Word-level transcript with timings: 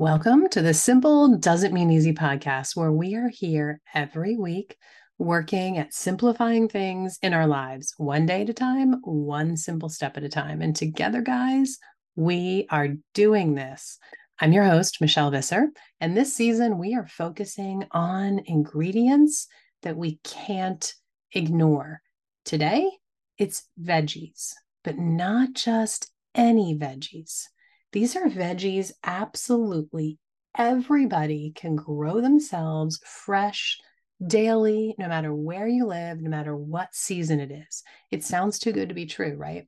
Welcome 0.00 0.48
to 0.52 0.62
the 0.62 0.72
Simple 0.72 1.36
Doesn't 1.36 1.74
Mean 1.74 1.90
Easy 1.90 2.14
podcast, 2.14 2.74
where 2.74 2.90
we 2.90 3.16
are 3.16 3.28
here 3.28 3.82
every 3.92 4.34
week 4.34 4.78
working 5.18 5.76
at 5.76 5.92
simplifying 5.92 6.70
things 6.70 7.18
in 7.20 7.34
our 7.34 7.46
lives, 7.46 7.92
one 7.98 8.24
day 8.24 8.40
at 8.40 8.48
a 8.48 8.54
time, 8.54 8.94
one 9.02 9.58
simple 9.58 9.90
step 9.90 10.16
at 10.16 10.24
a 10.24 10.28
time. 10.30 10.62
And 10.62 10.74
together, 10.74 11.20
guys, 11.20 11.76
we 12.16 12.66
are 12.70 12.96
doing 13.12 13.54
this. 13.54 13.98
I'm 14.40 14.54
your 14.54 14.64
host, 14.64 15.02
Michelle 15.02 15.30
Visser, 15.30 15.68
and 16.00 16.16
this 16.16 16.34
season 16.34 16.78
we 16.78 16.94
are 16.94 17.06
focusing 17.06 17.84
on 17.90 18.40
ingredients 18.46 19.48
that 19.82 19.98
we 19.98 20.18
can't 20.24 20.94
ignore. 21.34 22.00
Today, 22.46 22.90
it's 23.36 23.64
veggies, 23.78 24.54
but 24.82 24.96
not 24.96 25.52
just 25.52 26.10
any 26.34 26.74
veggies. 26.74 27.48
These 27.92 28.16
are 28.16 28.26
veggies 28.26 28.92
absolutely 29.04 30.18
everybody 30.56 31.52
can 31.54 31.76
grow 31.76 32.20
themselves 32.20 33.00
fresh 33.04 33.78
daily, 34.24 34.94
no 34.98 35.08
matter 35.08 35.34
where 35.34 35.66
you 35.66 35.86
live, 35.86 36.20
no 36.20 36.28
matter 36.28 36.54
what 36.56 36.94
season 36.94 37.40
it 37.40 37.50
is. 37.50 37.82
It 38.10 38.24
sounds 38.24 38.58
too 38.58 38.72
good 38.72 38.88
to 38.88 38.94
be 38.94 39.06
true, 39.06 39.34
right? 39.36 39.66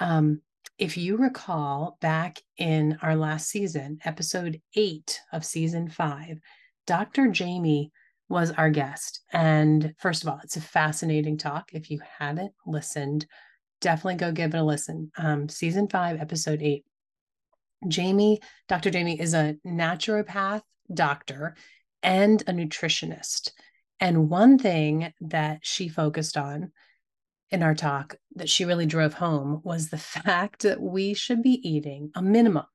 Um, 0.00 0.42
if 0.78 0.96
you 0.96 1.16
recall 1.16 1.96
back 2.00 2.40
in 2.58 2.98
our 3.02 3.16
last 3.16 3.48
season, 3.48 3.98
episode 4.04 4.60
eight 4.74 5.20
of 5.32 5.44
season 5.44 5.88
five, 5.88 6.38
Dr. 6.86 7.28
Jamie 7.28 7.92
was 8.28 8.50
our 8.52 8.70
guest. 8.70 9.20
And 9.32 9.94
first 9.98 10.22
of 10.22 10.28
all, 10.28 10.40
it's 10.42 10.56
a 10.56 10.60
fascinating 10.60 11.38
talk. 11.38 11.70
If 11.72 11.90
you 11.90 12.00
haven't 12.18 12.52
listened, 12.66 13.26
definitely 13.80 14.16
go 14.16 14.32
give 14.32 14.54
it 14.54 14.58
a 14.58 14.62
listen. 14.62 15.12
Um, 15.16 15.48
season 15.48 15.88
five, 15.88 16.20
episode 16.20 16.62
eight. 16.62 16.84
Jamie, 17.88 18.40
Dr. 18.68 18.90
Jamie 18.90 19.20
is 19.20 19.34
a 19.34 19.56
naturopath 19.66 20.62
doctor 20.92 21.56
and 22.02 22.42
a 22.42 22.52
nutritionist. 22.52 23.52
And 24.00 24.28
one 24.28 24.58
thing 24.58 25.12
that 25.20 25.60
she 25.62 25.88
focused 25.88 26.36
on 26.36 26.72
in 27.50 27.62
our 27.62 27.74
talk 27.74 28.16
that 28.34 28.48
she 28.48 28.64
really 28.64 28.86
drove 28.86 29.14
home 29.14 29.60
was 29.62 29.88
the 29.88 29.98
fact 29.98 30.62
that 30.62 30.80
we 30.80 31.14
should 31.14 31.42
be 31.42 31.68
eating 31.68 32.10
a 32.14 32.22
minimum, 32.22 32.66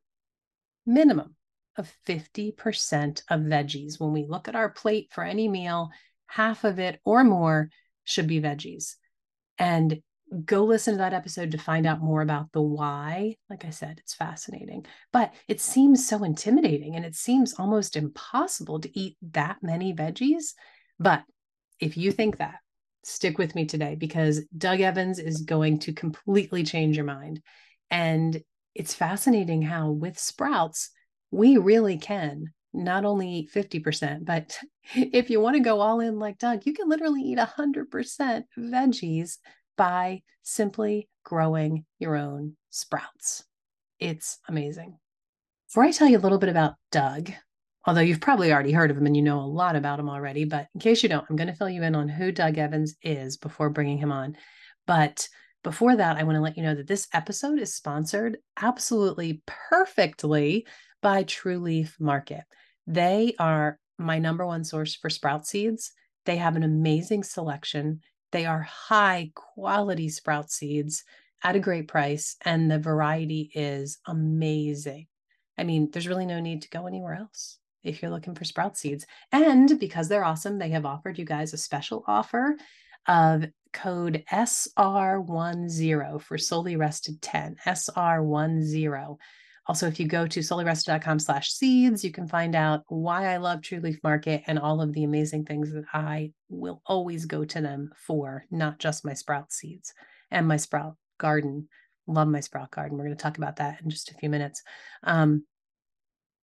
minimum 0.86 1.36
of 1.76 1.94
50% 2.08 3.22
of 3.30 3.42
veggies. 3.42 4.00
When 4.00 4.14
we 4.14 4.26
look 4.26 4.48
at 4.48 4.56
our 4.56 4.70
plate 4.70 5.10
for 5.12 5.24
any 5.24 5.48
meal, 5.48 5.90
half 6.28 6.64
of 6.64 6.80
it 6.80 7.00
or 7.06 7.24
more 7.24 7.70
should 8.04 8.28
be 8.28 8.42
veggies. 8.42 8.96
And 9.58 10.02
go 10.46 10.66
listen 10.66 10.94
to 10.94 10.98
that 10.98 11.14
episode 11.14 11.52
to 11.52 11.58
find 11.58 11.86
out 11.86 12.02
more 12.02 12.22
about 12.22 12.52
the 12.52 12.62
why. 12.62 13.36
Like 13.50 13.66
I 13.66 13.70
said, 13.70 14.00
it's 14.00 14.14
fascinating, 14.14 14.86
but 15.14 15.34
it 15.48 15.62
seems 15.62 16.08
so 16.08 16.24
intimidating 16.24 16.96
and 16.96 17.06
it 17.06 17.16
seems 17.16 17.54
almost 17.54 17.96
impossible 17.96 18.80
to 18.82 19.00
eat 19.00 19.18
that 19.32 19.58
many 19.62 19.94
veggies. 19.94 20.54
But 21.00 21.24
if 21.80 21.98
you 21.98 22.12
think 22.12 22.38
that, 22.38 22.56
stick 23.04 23.38
with 23.38 23.56
me 23.56 23.66
today 23.66 23.96
because 23.96 24.42
Doug 24.58 24.82
Evans 24.82 25.20
is 25.20 25.42
going 25.42 25.80
to 25.80 25.94
completely 25.94 26.64
change 26.64 26.98
your 26.98 27.06
mind. 27.06 27.42
And 27.90 28.42
it's 28.76 28.94
fascinating 28.94 29.62
how 29.62 29.92
with 29.92 30.20
sprouts, 30.20 30.90
we 31.32 31.58
really 31.58 31.98
can 31.98 32.54
not 32.74 33.06
only 33.06 33.30
eat 33.30 33.52
50%, 33.54 34.26
but 34.26 34.58
if 34.96 35.30
you 35.30 35.40
want 35.40 35.56
to 35.56 35.62
go 35.62 35.80
all 35.80 36.00
in 36.00 36.20
like 36.20 36.38
Doug, 36.38 36.66
you 36.66 36.74
can 36.74 36.90
literally 36.90 37.22
eat 37.22 37.38
100% 37.38 38.44
veggies 38.58 39.38
by 39.78 40.22
simply 40.44 41.08
growing 41.24 41.86
your 42.00 42.16
own 42.16 42.56
sprouts. 42.70 43.44
It's 44.00 44.40
amazing. 44.48 44.98
Before 45.68 45.84
I 45.84 45.92
tell 45.92 46.08
you 46.08 46.18
a 46.18 46.20
little 46.20 46.38
bit 46.38 46.50
about 46.50 46.76
Doug, 46.92 47.32
although 47.86 48.02
you've 48.02 48.22
probably 48.22 48.52
already 48.52 48.72
heard 48.72 48.92
of 48.92 48.98
him 48.98 49.06
and 49.06 49.16
you 49.16 49.24
know 49.24 49.40
a 49.40 49.42
lot 49.42 49.76
about 49.76 50.00
him 50.00 50.10
already, 50.10 50.46
but 50.46 50.68
in 50.74 50.82
case 50.82 51.04
you 51.04 51.10
don't, 51.10 51.26
I'm 51.30 51.36
going 51.36 51.48
to 51.48 51.56
fill 51.56 51.70
you 51.70 51.84
in 51.84 51.96
on 51.96 52.10
who 52.10 52.32
Doug 52.32 52.58
Evans 52.58 52.96
is 53.02 53.38
before 53.38 53.70
bringing 53.70 53.98
him 53.98 54.12
on. 54.12 54.36
But 54.86 55.28
before 55.64 55.96
that, 55.96 56.18
I 56.18 56.24
want 56.24 56.36
to 56.36 56.42
let 56.42 56.58
you 56.58 56.64
know 56.64 56.76
that 56.76 56.88
this 56.88 57.08
episode 57.14 57.60
is 57.60 57.76
sponsored 57.76 58.38
absolutely 58.62 59.42
perfectly 59.70 60.66
by 61.02 61.24
True 61.24 61.60
Leaf 61.60 61.98
Market. 62.00 62.44
They 62.86 63.34
are 63.40 63.80
my 63.98 64.20
number 64.20 64.46
one 64.46 64.64
source 64.64 64.96
for 64.96 65.10
sprout 65.10 65.46
seeds. 65.46 65.92
They 66.26 66.38
have 66.38 66.56
an 66.56 66.64
amazing 66.64 67.24
selection. 67.24 68.02
They 68.32 68.46
are 68.46 68.62
high 68.62 69.32
quality 69.36 70.10
sprout 70.10 70.52
seeds 70.52 71.04
at 71.44 71.56
a 71.56 71.60
great 71.60 71.88
price, 71.88 72.36
and 72.44 72.70
the 72.70 72.80
variety 72.80 73.52
is 73.54 74.00
amazing. 74.06 75.08
I 75.58 75.64
mean, 75.64 75.90
there's 75.92 76.08
really 76.08 76.26
no 76.26 76.40
need 76.40 76.62
to 76.64 76.70
go 76.70 76.88
anywhere 76.88 77.16
else 77.16 77.58
if 77.84 78.02
you're 78.02 78.12
looking 78.12 78.36
for 78.36 78.44
sprout 78.44 78.78
seeds. 78.78 79.06
And 79.32 79.80
because 79.80 80.10
they're 80.10 80.26
awesome, 80.26 80.60
they 80.60 80.70
have 80.70 80.86
offered 80.86 81.18
you 81.18 81.26
guys 81.26 81.54
a 81.54 81.58
special 81.58 82.04
offer 82.08 82.58
of 83.08 83.46
code 83.74 84.24
SR10 84.32 86.22
for 86.22 86.38
Souly 86.38 86.78
Rested 86.78 87.22
10, 87.22 87.58
SR10. 87.66 89.18
Also, 89.68 89.86
if 89.86 90.00
you 90.00 90.08
go 90.08 90.26
to 90.26 90.40
soulyrested.com 90.40 91.20
slash 91.20 91.52
seeds, 91.52 92.04
you 92.04 92.12
can 92.12 92.28
find 92.28 92.56
out 92.56 92.84
why 92.88 93.34
I 93.34 93.38
love 93.38 93.62
True 93.62 93.82
Leaf 93.82 94.00
Market 94.02 94.44
and 94.48 94.58
all 94.58 94.82
of 94.82 94.94
the 94.94 95.04
amazing 95.04 95.44
things 95.44 95.74
that 95.74 95.84
I 95.94 96.32
will 96.48 96.82
always 96.86 97.26
go 97.26 97.44
to 97.44 97.62
them 97.62 97.92
for, 97.98 98.46
not 98.50 98.80
just 98.80 99.04
my 99.04 99.14
sprout 99.14 99.52
seeds 99.52 99.94
and 100.32 100.48
my 100.48 100.56
sprout 100.56 100.96
garden. 101.18 101.68
Love 102.08 102.30
my 102.30 102.40
sprout 102.40 102.72
garden. 102.72 102.98
We're 102.98 103.06
going 103.06 103.18
to 103.18 103.22
talk 103.22 103.38
about 103.38 103.58
that 103.58 103.82
in 103.82 103.90
just 103.90 104.10
a 104.10 104.14
few 104.14 104.30
minutes. 104.30 104.64
Um, 105.04 105.44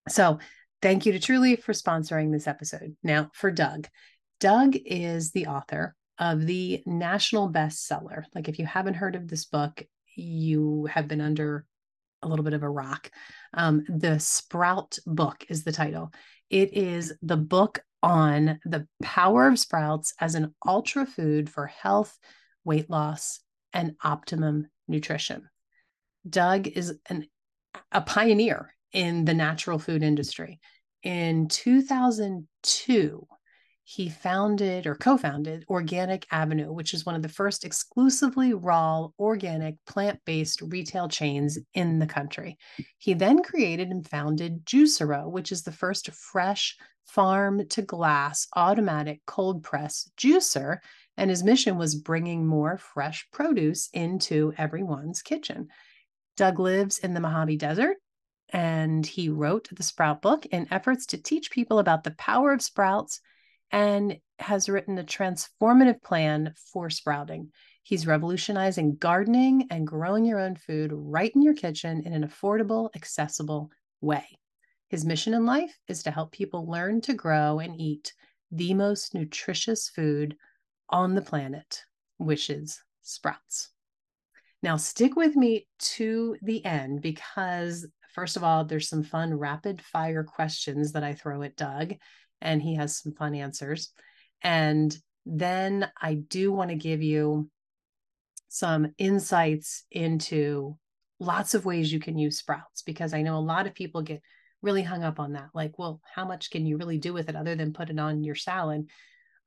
so, 0.07 0.39
thank 0.83 1.07
you 1.07 1.13
to 1.13 1.19
True 1.19 1.39
Leaf 1.39 1.65
for 1.65 1.73
sponsoring 1.73 2.31
this 2.31 2.47
episode. 2.47 2.95
Now, 3.03 3.31
for 3.33 3.51
Doug, 3.51 3.89
Doug 4.39 4.77
is 4.77 5.31
the 5.31 5.47
author 5.47 5.97
of 6.19 6.45
the 6.45 6.83
national 6.85 7.51
bestseller. 7.51 8.25
Like, 8.35 8.51
if 8.51 8.59
you 8.59 8.67
haven't 8.67 8.95
heard 8.95 9.17
of 9.17 9.29
this 9.29 9.47
book, 9.47 9.83
you 10.15 10.87
have 10.93 11.09
been 11.09 11.23
under 11.23 11.65
a 12.25 12.29
little 12.29 12.45
bit 12.45 12.55
of 12.55 12.63
a 12.63 12.69
rock. 12.69 13.11
Um, 13.53 13.85
the 13.89 14.19
Sprout 14.19 14.99
Book 15.07 15.45
is 15.49 15.65
the 15.65 15.73
title. 15.73 16.13
It 16.51 16.75
is 16.75 17.13
the 17.23 17.37
book 17.37 17.81
on 18.03 18.61
the 18.65 18.87
power 19.03 19.49
of 19.49 19.59
sprouts 19.59 20.13
as 20.21 20.35
an 20.35 20.55
ultra 20.67 21.07
food 21.07 21.49
for 21.49 21.67
health, 21.67 22.19
weight 22.65 22.91
loss, 22.91 23.41
and 23.73 23.97
optimum 24.03 24.69
nutrition. 24.89 25.49
Doug 26.29 26.67
is 26.67 26.99
an, 27.09 27.27
a 27.93 28.01
pioneer 28.01 28.75
in 28.93 29.25
the 29.25 29.35
natural 29.35 29.79
food 29.79 30.03
industry. 30.03 30.61
In 31.03 31.49
2002, 31.49 33.27
he 33.87 34.09
founded 34.09 34.87
or 34.87 34.95
co 34.95 35.19
founded 35.19 35.67
Organic 35.69 36.27
Avenue, 36.33 36.73
which 36.73 36.95
is 36.95 37.05
one 37.05 37.15
of 37.15 37.21
the 37.21 37.29
first 37.29 37.67
exclusively 37.67 38.55
raw, 38.55 39.09
organic, 39.19 39.77
plant 39.85 40.19
based 40.25 40.63
retail 40.63 41.07
chains 41.07 41.59
in 41.75 41.99
the 41.99 42.07
country. 42.07 42.57
He 42.97 43.13
then 43.13 43.43
created 43.43 43.91
and 43.91 44.09
founded 44.09 44.65
Juicero, 44.65 45.29
which 45.29 45.53
is 45.53 45.63
the 45.63 45.71
first 45.71 46.11
fresh 46.13 46.77
farm 47.05 47.69
to 47.69 47.83
glass 47.83 48.49
automatic 48.57 49.21
cold 49.27 49.63
press 49.63 50.11
juicer. 50.17 50.79
And 51.19 51.29
his 51.29 51.45
mission 51.45 51.77
was 51.77 51.95
bringing 51.95 52.47
more 52.47 52.79
fresh 52.79 53.29
produce 53.33 53.91
into 53.93 54.55
everyone's 54.57 55.21
kitchen. 55.21 55.69
Doug 56.39 56.59
lives 56.59 56.99
in 56.99 57.13
the 57.13 57.21
Mojave 57.21 57.59
Desert 57.59 57.99
and 58.49 59.05
he 59.05 59.29
wrote 59.29 59.69
the 59.71 59.83
Sprout 59.83 60.23
Book 60.23 60.47
in 60.47 60.67
efforts 60.71 61.05
to 61.07 61.19
teach 61.19 61.51
people 61.51 61.79
about 61.79 62.03
the 62.03 62.13
power 62.13 62.53
of 62.53 62.63
sprouts 62.63 63.21
and 63.75 64.17
has 64.39 64.69
written 64.69 64.99
a 64.99 65.05
transformative 65.05 66.01
plan 66.01 66.55
for 66.73 66.89
sprouting. 66.89 67.51
He's 67.83 68.07
revolutionizing 68.07 68.97
gardening 68.99 69.67
and 69.69 69.85
growing 69.85 70.25
your 70.25 70.39
own 70.39 70.55
food 70.55 70.93
right 70.95 71.33
in 71.35 71.43
your 71.43 71.55
kitchen 71.55 72.01
in 72.07 72.13
an 72.13 72.25
affordable, 72.25 72.91
accessible 72.95 73.73
way. 74.01 74.25
His 74.91 75.05
mission 75.05 75.35
in 75.35 75.45
life 75.45 75.77
is 75.89 76.05
to 76.05 76.13
help 76.13 76.31
people 76.31 76.71
learn 76.71 77.01
to 77.01 77.15
grow 77.15 77.59
and 77.59 77.79
eat 77.81 78.13
the 78.53 78.75
most 78.75 79.13
nutritious 79.13 79.89
food 79.89 80.37
on 80.89 81.17
the 81.17 81.23
planet, 81.23 81.83
which 82.19 82.51
is 82.51 82.81
sprouts. 83.03 83.71
Now, 84.63 84.77
stick 84.77 85.17
with 85.17 85.35
me 85.35 85.67
to 85.81 86.37
the 86.43 86.65
end 86.65 87.03
because, 87.03 87.89
first 88.13 88.37
of 88.37 88.45
all, 88.45 88.65
there's 88.65 88.89
some 88.89 89.03
fun 89.03 89.35
rapid 89.35 89.83
fire 89.83 90.23
questions 90.23 90.93
that 90.93 91.03
I 91.03 91.15
throw 91.15 91.43
at 91.43 91.57
Doug 91.57 91.95
and 92.45 92.63
he 92.63 92.77
has 92.77 92.99
some 92.99 93.13
fun 93.13 93.35
answers. 93.35 93.91
And 94.43 94.97
then 95.27 95.91
I 96.01 96.15
do 96.15 96.53
want 96.53 96.71
to 96.71 96.77
give 96.77 97.03
you 97.03 97.51
some 98.49 98.93
insights 98.99 99.85
into 99.91 100.77
lots 101.19 101.55
of 101.55 101.65
ways 101.65 101.93
you 101.93 101.99
can 101.99 102.19
use 102.19 102.39
sprouts 102.39 102.83
because 102.83 103.15
I 103.15 103.23
know 103.23 103.37
a 103.37 103.41
lot 103.41 103.67
of 103.67 103.75
people 103.75 104.03
get 104.03 104.21
really 104.63 104.83
hung 104.83 105.03
up 105.03 105.19
on 105.19 105.33
that. 105.33 105.49
Like, 105.55 105.79
well, 105.79 106.01
how 106.15 106.25
much 106.25 106.51
can 106.51 106.67
you 106.67 106.77
really 106.77 106.99
do 106.99 107.13
with 107.13 107.29
it 107.29 107.37
other 107.37 107.57
than 107.57 107.73
put 107.73 107.91
it 107.91 107.99
on 107.99 108.23
your 108.23 108.35
salad? 108.35 108.89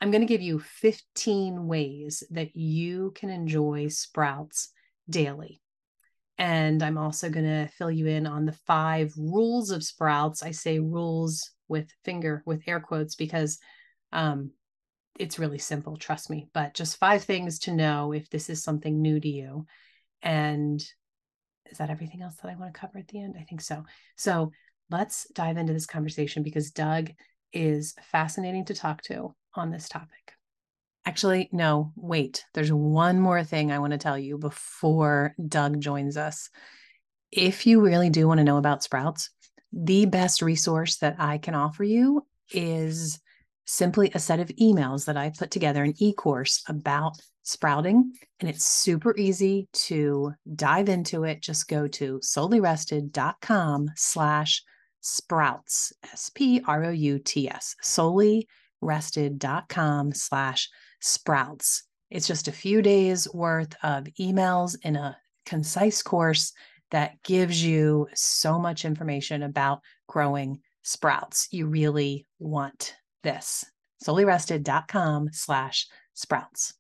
I'm 0.01 0.11
going 0.11 0.21
to 0.21 0.27
give 0.27 0.41
you 0.41 0.59
15 0.59 1.67
ways 1.67 2.23
that 2.31 2.55
you 2.55 3.11
can 3.15 3.29
enjoy 3.29 3.88
sprouts 3.88 4.69
daily. 5.09 5.61
And 6.38 6.83
I'm 6.83 6.99
also 6.99 7.29
going 7.29 7.45
to 7.45 7.67
fill 7.67 7.89
you 7.89 8.05
in 8.07 8.27
on 8.27 8.45
the 8.45 8.57
five 8.67 9.11
rules 9.17 9.71
of 9.71 9.83
sprouts. 9.83 10.44
I 10.44 10.51
say 10.51 10.79
rules 10.79 11.49
with 11.67 11.89
finger, 12.03 12.43
with 12.45 12.61
air 12.67 12.79
quotes, 12.79 13.15
because 13.15 13.59
um, 14.11 14.51
it's 15.19 15.39
really 15.39 15.57
simple, 15.57 15.97
trust 15.97 16.29
me. 16.29 16.47
But 16.53 16.73
just 16.73 16.97
five 16.97 17.23
things 17.23 17.59
to 17.59 17.71
know 17.71 18.13
if 18.13 18.29
this 18.29 18.49
is 18.49 18.63
something 18.63 19.01
new 19.01 19.19
to 19.19 19.27
you. 19.27 19.65
And 20.21 20.79
is 21.71 21.77
that 21.77 21.89
everything 21.89 22.21
else 22.21 22.35
that 22.37 22.49
I 22.49 22.55
want 22.55 22.73
to 22.73 22.79
cover 22.79 22.99
at 22.99 23.07
the 23.07 23.21
end? 23.21 23.35
I 23.39 23.43
think 23.43 23.61
so. 23.61 23.83
So 24.15 24.51
let's 24.89 25.27
dive 25.33 25.57
into 25.57 25.73
this 25.73 25.85
conversation 25.85 26.43
because 26.43 26.71
Doug 26.71 27.11
is 27.53 27.93
fascinating 28.11 28.65
to 28.65 28.73
talk 28.73 29.01
to 29.03 29.33
on 29.53 29.71
this 29.71 29.89
topic. 29.89 30.33
Actually, 31.05 31.49
no, 31.51 31.93
wait. 31.95 32.43
There's 32.53 32.71
one 32.71 33.19
more 33.19 33.43
thing 33.43 33.71
I 33.71 33.79
want 33.79 33.91
to 33.91 33.97
tell 33.97 34.17
you 34.17 34.37
before 34.37 35.33
Doug 35.47 35.79
joins 35.79 36.17
us. 36.17 36.49
If 37.31 37.65
you 37.65 37.81
really 37.81 38.09
do 38.09 38.27
want 38.27 38.39
to 38.39 38.43
know 38.43 38.57
about 38.57 38.83
sprouts, 38.83 39.29
the 39.71 40.05
best 40.05 40.41
resource 40.41 40.97
that 40.97 41.15
I 41.19 41.37
can 41.37 41.55
offer 41.55 41.83
you 41.83 42.25
is 42.51 43.19
simply 43.65 44.11
a 44.13 44.19
set 44.19 44.39
of 44.39 44.47
emails 44.61 45.05
that 45.05 45.17
I 45.17 45.29
put 45.29 45.51
together, 45.51 45.83
an 45.83 45.93
e 45.97 46.13
course 46.13 46.63
about 46.67 47.17
sprouting. 47.43 48.13
And 48.39 48.49
it's 48.49 48.65
super 48.65 49.15
easy 49.17 49.67
to 49.73 50.33
dive 50.55 50.89
into 50.89 51.23
it. 51.23 51.41
Just 51.41 51.67
go 51.67 51.87
to 51.87 52.19
soulyrested.com 52.19 53.91
slash 53.95 54.63
sprouts, 55.01 55.93
S 56.11 56.31
P 56.33 56.61
R 56.65 56.85
O 56.85 56.89
U 56.89 57.19
T 57.19 57.47
S, 57.49 57.75
soulyrested.com 57.83 60.13
slash 60.13 60.69
sprouts. 60.99 61.83
It's 62.09 62.27
just 62.27 62.47
a 62.47 62.53
few 62.53 62.81
days 62.81 63.27
worth 63.33 63.75
of 63.83 64.05
emails 64.19 64.77
in 64.83 64.95
a 64.95 65.17
concise 65.45 66.01
course 66.01 66.53
that 66.91 67.21
gives 67.23 67.63
you 67.63 68.07
so 68.13 68.59
much 68.59 68.85
information 68.85 69.43
about 69.43 69.81
growing 70.07 70.59
sprouts. 70.83 71.47
You 71.51 71.67
really 71.67 72.25
want 72.39 72.95
this. 73.23 73.65
Soulyrested.com 74.03 75.29
slash 75.31 75.87
sprouts. 76.13 76.73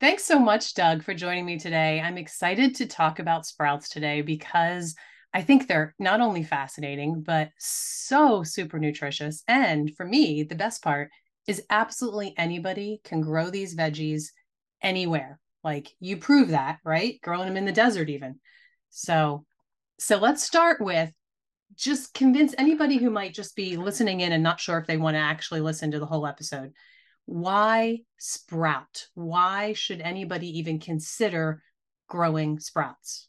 Thanks 0.00 0.24
so 0.24 0.38
much, 0.38 0.74
Doug, 0.74 1.02
for 1.02 1.14
joining 1.14 1.44
me 1.44 1.58
today. 1.58 2.00
I'm 2.00 2.18
excited 2.18 2.76
to 2.76 2.86
talk 2.86 3.18
about 3.18 3.46
sprouts 3.46 3.88
today 3.88 4.22
because 4.22 4.94
I 5.34 5.42
think 5.42 5.66
they're 5.66 5.94
not 5.98 6.20
only 6.20 6.42
fascinating, 6.42 7.22
but 7.22 7.50
so 7.58 8.42
super 8.42 8.78
nutritious. 8.78 9.42
And 9.48 9.94
for 9.96 10.04
me, 10.04 10.44
the 10.44 10.54
best 10.54 10.82
part 10.82 11.10
is 11.46 11.62
absolutely 11.70 12.34
anybody 12.36 13.00
can 13.04 13.20
grow 13.20 13.50
these 13.50 13.74
veggies 13.74 14.26
anywhere. 14.82 15.40
Like 15.64 15.88
you 15.98 16.16
prove 16.16 16.50
that, 16.50 16.78
right? 16.84 17.20
Growing 17.22 17.46
them 17.46 17.56
in 17.56 17.64
the 17.64 17.72
desert, 17.72 18.08
even. 18.08 18.38
So, 18.90 19.44
so 19.98 20.18
let's 20.18 20.42
start 20.42 20.80
with 20.80 21.12
just 21.74 22.14
convince 22.14 22.54
anybody 22.58 22.96
who 22.96 23.10
might 23.10 23.34
just 23.34 23.54
be 23.54 23.76
listening 23.76 24.20
in 24.20 24.32
and 24.32 24.42
not 24.42 24.60
sure 24.60 24.78
if 24.78 24.86
they 24.86 24.96
want 24.96 25.14
to 25.14 25.20
actually 25.20 25.60
listen 25.60 25.90
to 25.92 25.98
the 25.98 26.06
whole 26.06 26.26
episode. 26.26 26.72
Why 27.26 28.00
sprout? 28.18 29.06
Why 29.14 29.74
should 29.74 30.00
anybody 30.00 30.58
even 30.58 30.80
consider 30.80 31.62
growing 32.08 32.58
sprouts? 32.58 33.28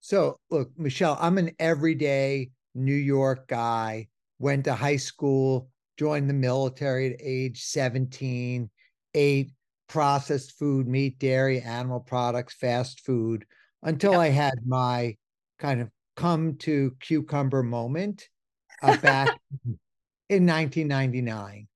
So, 0.00 0.38
look, 0.50 0.70
Michelle, 0.76 1.16
I'm 1.18 1.38
an 1.38 1.52
everyday 1.58 2.50
New 2.74 2.94
York 2.94 3.48
guy, 3.48 4.08
went 4.38 4.64
to 4.64 4.74
high 4.74 4.96
school, 4.96 5.70
joined 5.96 6.28
the 6.28 6.34
military 6.34 7.14
at 7.14 7.20
age 7.22 7.62
17, 7.62 8.68
ate 9.14 9.52
processed 9.88 10.58
food, 10.58 10.86
meat, 10.86 11.18
dairy, 11.18 11.60
animal 11.60 12.00
products, 12.00 12.54
fast 12.54 13.00
food, 13.00 13.46
until 13.84 14.12
yep. 14.12 14.20
I 14.20 14.28
had 14.30 14.66
my 14.66 15.16
kind 15.58 15.80
of 15.80 15.90
come 16.16 16.56
to 16.56 16.92
cucumber 17.00 17.62
moment 17.62 18.28
uh, 18.82 18.96
back 18.96 19.38
in 20.28 20.46
1999. 20.46 21.68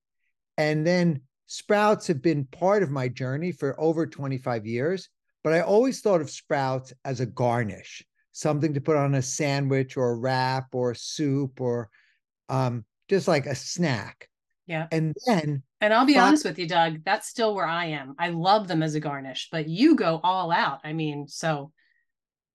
And 0.56 0.86
then 0.86 1.20
sprouts 1.46 2.06
have 2.08 2.22
been 2.22 2.44
part 2.46 2.82
of 2.82 2.90
my 2.90 3.08
journey 3.08 3.52
for 3.52 3.78
over 3.80 4.06
25 4.06 4.66
years, 4.66 5.08
but 5.44 5.52
I 5.52 5.60
always 5.60 6.00
thought 6.00 6.20
of 6.20 6.30
sprouts 6.30 6.92
as 7.04 7.20
a 7.20 7.26
garnish, 7.26 8.04
something 8.32 8.74
to 8.74 8.80
put 8.80 8.96
on 8.96 9.14
a 9.14 9.22
sandwich 9.22 9.96
or 9.96 10.10
a 10.10 10.16
wrap 10.16 10.74
or 10.74 10.94
soup 10.94 11.60
or 11.60 11.90
um, 12.48 12.84
just 13.08 13.28
like 13.28 13.46
a 13.46 13.54
snack. 13.54 14.28
Yeah. 14.66 14.86
And 14.92 15.14
then 15.26 15.62
and 15.80 15.94
I'll 15.94 16.04
be 16.04 16.14
five, 16.14 16.24
honest 16.24 16.44
with 16.44 16.58
you, 16.58 16.66
Doug, 16.66 17.04
that's 17.04 17.28
still 17.28 17.54
where 17.54 17.66
I 17.66 17.86
am. 17.86 18.14
I 18.18 18.28
love 18.28 18.68
them 18.68 18.82
as 18.82 18.94
a 18.94 19.00
garnish, 19.00 19.48
but 19.50 19.68
you 19.68 19.94
go 19.94 20.20
all 20.22 20.50
out. 20.50 20.80
I 20.84 20.92
mean, 20.92 21.26
so 21.28 21.72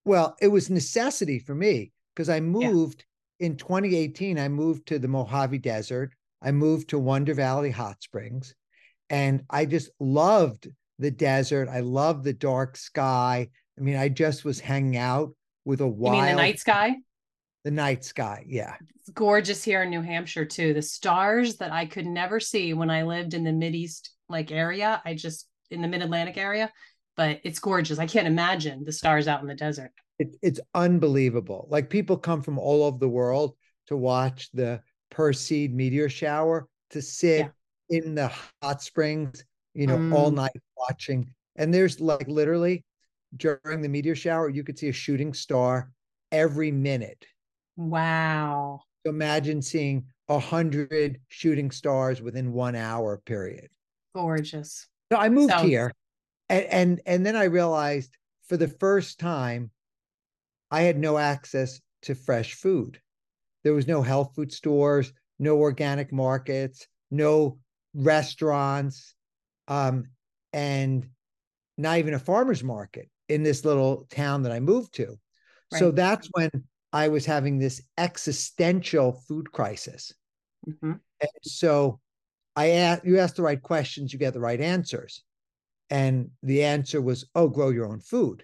well, 0.05 0.35
it 0.41 0.47
was 0.47 0.69
necessity 0.69 1.39
for 1.39 1.55
me 1.55 1.91
because 2.13 2.29
I 2.29 2.39
moved 2.39 3.05
yeah. 3.39 3.47
in 3.47 3.57
2018. 3.57 4.37
I 4.37 4.49
moved 4.49 4.87
to 4.87 4.99
the 4.99 5.07
Mojave 5.07 5.59
Desert. 5.59 6.13
I 6.41 6.51
moved 6.51 6.89
to 6.89 6.99
Wonder 6.99 7.33
Valley 7.33 7.71
Hot 7.71 8.01
Springs, 8.01 8.53
and 9.09 9.43
I 9.49 9.65
just 9.65 9.89
loved 9.99 10.67
the 10.99 11.11
desert. 11.11 11.69
I 11.69 11.79
loved 11.79 12.23
the 12.23 12.33
dark 12.33 12.75
sky. 12.75 13.47
I 13.77 13.81
mean, 13.81 13.95
I 13.95 14.09
just 14.09 14.43
was 14.43 14.59
hanging 14.59 14.97
out 14.97 15.33
with 15.65 15.81
a 15.81 15.87
wild. 15.87 16.17
You 16.17 16.21
mean 16.23 16.35
the 16.35 16.41
night 16.41 16.59
sky? 16.59 16.95
The 17.63 17.71
night 17.71 18.03
sky, 18.03 18.43
yeah. 18.45 18.75
It's 18.99 19.09
gorgeous 19.09 19.63
here 19.63 19.83
in 19.83 19.89
New 19.89 20.01
Hampshire 20.01 20.45
too. 20.45 20.73
The 20.73 20.81
stars 20.81 21.57
that 21.57 21.71
I 21.71 21.85
could 21.85 22.05
never 22.05 22.39
see 22.39 22.73
when 22.73 22.89
I 22.89 23.03
lived 23.03 23.33
in 23.33 23.43
the 23.43 23.53
Mid 23.53 23.73
East 23.73 24.11
like 24.27 24.51
area. 24.51 25.01
I 25.05 25.13
just 25.13 25.47
in 25.71 25.81
the 25.81 25.87
Mid 25.87 26.01
Atlantic 26.01 26.37
area, 26.37 26.71
but 27.15 27.39
it's 27.43 27.59
gorgeous. 27.59 27.99
I 27.99 28.07
can't 28.07 28.27
imagine 28.27 28.83
the 28.83 28.91
stars 28.91 29.27
out 29.27 29.41
in 29.41 29.47
the 29.47 29.55
desert. 29.55 29.91
It, 30.19 30.35
it's 30.41 30.59
unbelievable. 30.73 31.67
Like 31.69 31.89
people 31.89 32.17
come 32.17 32.41
from 32.41 32.59
all 32.59 32.83
over 32.83 32.97
the 32.97 33.09
world 33.09 33.55
to 33.87 33.97
watch 33.97 34.49
the 34.53 34.81
Perseid 35.11 35.73
meteor 35.73 36.09
shower, 36.09 36.67
to 36.91 37.01
sit 37.01 37.51
yeah. 37.89 37.97
in 37.97 38.15
the 38.15 38.31
hot 38.61 38.81
springs, 38.81 39.43
you 39.73 39.87
know, 39.87 39.97
mm. 39.97 40.13
all 40.13 40.31
night 40.31 40.51
watching. 40.77 41.29
And 41.55 41.73
there's 41.73 41.99
like 41.99 42.27
literally 42.27 42.83
during 43.35 43.81
the 43.81 43.89
meteor 43.89 44.15
shower, 44.15 44.49
you 44.49 44.63
could 44.63 44.77
see 44.77 44.89
a 44.89 44.93
shooting 44.93 45.33
star 45.33 45.91
every 46.31 46.71
minute 46.71 47.25
Wow. 47.75 48.81
Imagine 49.05 49.61
seeing 49.61 50.05
a 50.29 50.39
hundred 50.39 51.19
shooting 51.29 51.71
stars 51.71 52.21
within 52.21 52.53
one 52.53 52.75
hour 52.75 53.21
period. 53.25 53.69
Gorgeous. 54.15 54.87
So 55.11 55.17
I 55.17 55.29
moved 55.29 55.53
so- 55.53 55.65
here 55.65 55.91
and, 56.49 56.65
and 56.65 57.01
and 57.05 57.25
then 57.25 57.35
I 57.35 57.45
realized 57.45 58.15
for 58.47 58.57
the 58.57 58.67
first 58.67 59.19
time 59.19 59.71
I 60.71 60.81
had 60.81 60.97
no 60.97 61.17
access 61.17 61.79
to 62.03 62.15
fresh 62.15 62.53
food. 62.53 62.99
There 63.63 63.73
was 63.73 63.87
no 63.87 64.01
health 64.01 64.33
food 64.35 64.51
stores, 64.51 65.13
no 65.39 65.57
organic 65.57 66.11
markets, 66.11 66.87
no 67.11 67.59
restaurants, 67.93 69.15
um, 69.67 70.05
and 70.51 71.07
not 71.77 71.97
even 71.97 72.13
a 72.13 72.19
farmer's 72.19 72.63
market 72.63 73.09
in 73.29 73.43
this 73.43 73.63
little 73.65 74.07
town 74.09 74.43
that 74.43 74.51
I 74.51 74.59
moved 74.59 74.95
to. 74.95 75.17
Right. 75.71 75.79
So 75.79 75.91
that's 75.91 76.29
when 76.33 76.49
I 76.91 77.07
was 77.07 77.25
having 77.25 77.57
this 77.57 77.81
existential 77.97 79.23
food 79.27 79.51
crisis. 79.51 80.13
Mm-hmm. 80.67 80.91
And 81.21 81.31
so 81.43 81.99
I 82.55 82.71
asked, 82.71 83.05
you 83.05 83.19
ask 83.19 83.35
the 83.35 83.41
right 83.41 83.61
questions, 83.61 84.13
you 84.13 84.19
get 84.19 84.33
the 84.33 84.39
right 84.39 84.61
answers. 84.61 85.23
And 85.93 86.31
the 86.41 86.63
answer 86.63 86.99
was, 86.99 87.23
oh, 87.35 87.47
grow 87.47 87.69
your 87.69 87.85
own 87.85 87.99
food. 87.99 88.43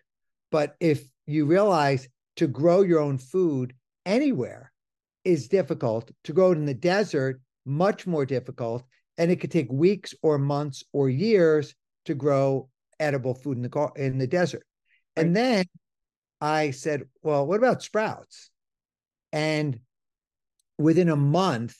But 0.51 0.75
if 0.79 1.03
you 1.25 1.47
realize 1.47 2.07
to 2.35 2.45
grow 2.45 2.81
your 2.81 2.99
own 2.99 3.17
food 3.17 3.73
anywhere 4.05 4.71
is 5.25 5.47
difficult, 5.47 6.11
to 6.25 6.31
grow 6.31 6.51
it 6.51 6.59
in 6.59 6.67
the 6.67 6.75
desert, 6.75 7.41
much 7.65 8.05
more 8.05 8.23
difficult. 8.23 8.83
And 9.17 9.31
it 9.31 9.37
could 9.37 9.49
take 9.49 9.71
weeks 9.71 10.13
or 10.21 10.37
months 10.37 10.83
or 10.93 11.09
years 11.09 11.73
to 12.05 12.13
grow 12.13 12.69
edible 12.99 13.33
food 13.33 13.57
in 13.57 13.63
the 13.63 13.91
in 13.95 14.19
the 14.19 14.27
desert. 14.27 14.63
Right. 15.17 15.25
And 15.25 15.35
then 15.35 15.65
I 16.39 16.69
said, 16.69 17.05
well, 17.23 17.47
what 17.47 17.57
about 17.57 17.81
sprouts? 17.81 18.51
And 19.33 19.79
within 20.77 21.09
a 21.09 21.15
month, 21.15 21.75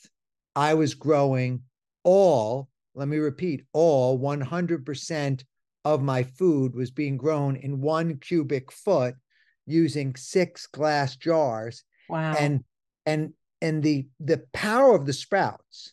I 0.56 0.74
was 0.74 0.94
growing 0.94 1.62
all, 2.02 2.68
let 2.96 3.06
me 3.06 3.18
repeat, 3.18 3.66
all 3.72 4.18
100% 4.18 5.44
of 5.84 6.02
my 6.02 6.22
food 6.22 6.74
was 6.74 6.90
being 6.90 7.16
grown 7.16 7.56
in 7.56 7.80
one 7.80 8.18
cubic 8.18 8.70
foot 8.70 9.14
using 9.66 10.14
six 10.16 10.66
glass 10.66 11.16
jars. 11.16 11.84
Wow. 12.08 12.34
And 12.38 12.64
and 13.06 13.32
and 13.62 13.82
the 13.82 14.08
the 14.18 14.44
power 14.52 14.94
of 14.94 15.06
the 15.06 15.12
sprouts 15.12 15.92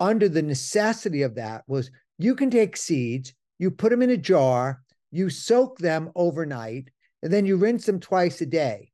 under 0.00 0.28
the 0.28 0.42
necessity 0.42 1.22
of 1.22 1.34
that 1.36 1.64
was 1.66 1.90
you 2.18 2.34
can 2.34 2.50
take 2.50 2.76
seeds, 2.76 3.34
you 3.58 3.70
put 3.70 3.90
them 3.90 4.02
in 4.02 4.10
a 4.10 4.16
jar, 4.16 4.82
you 5.10 5.30
soak 5.30 5.78
them 5.78 6.10
overnight, 6.14 6.90
and 7.22 7.32
then 7.32 7.46
you 7.46 7.56
rinse 7.56 7.86
them 7.86 8.00
twice 8.00 8.40
a 8.40 8.46
day. 8.46 8.90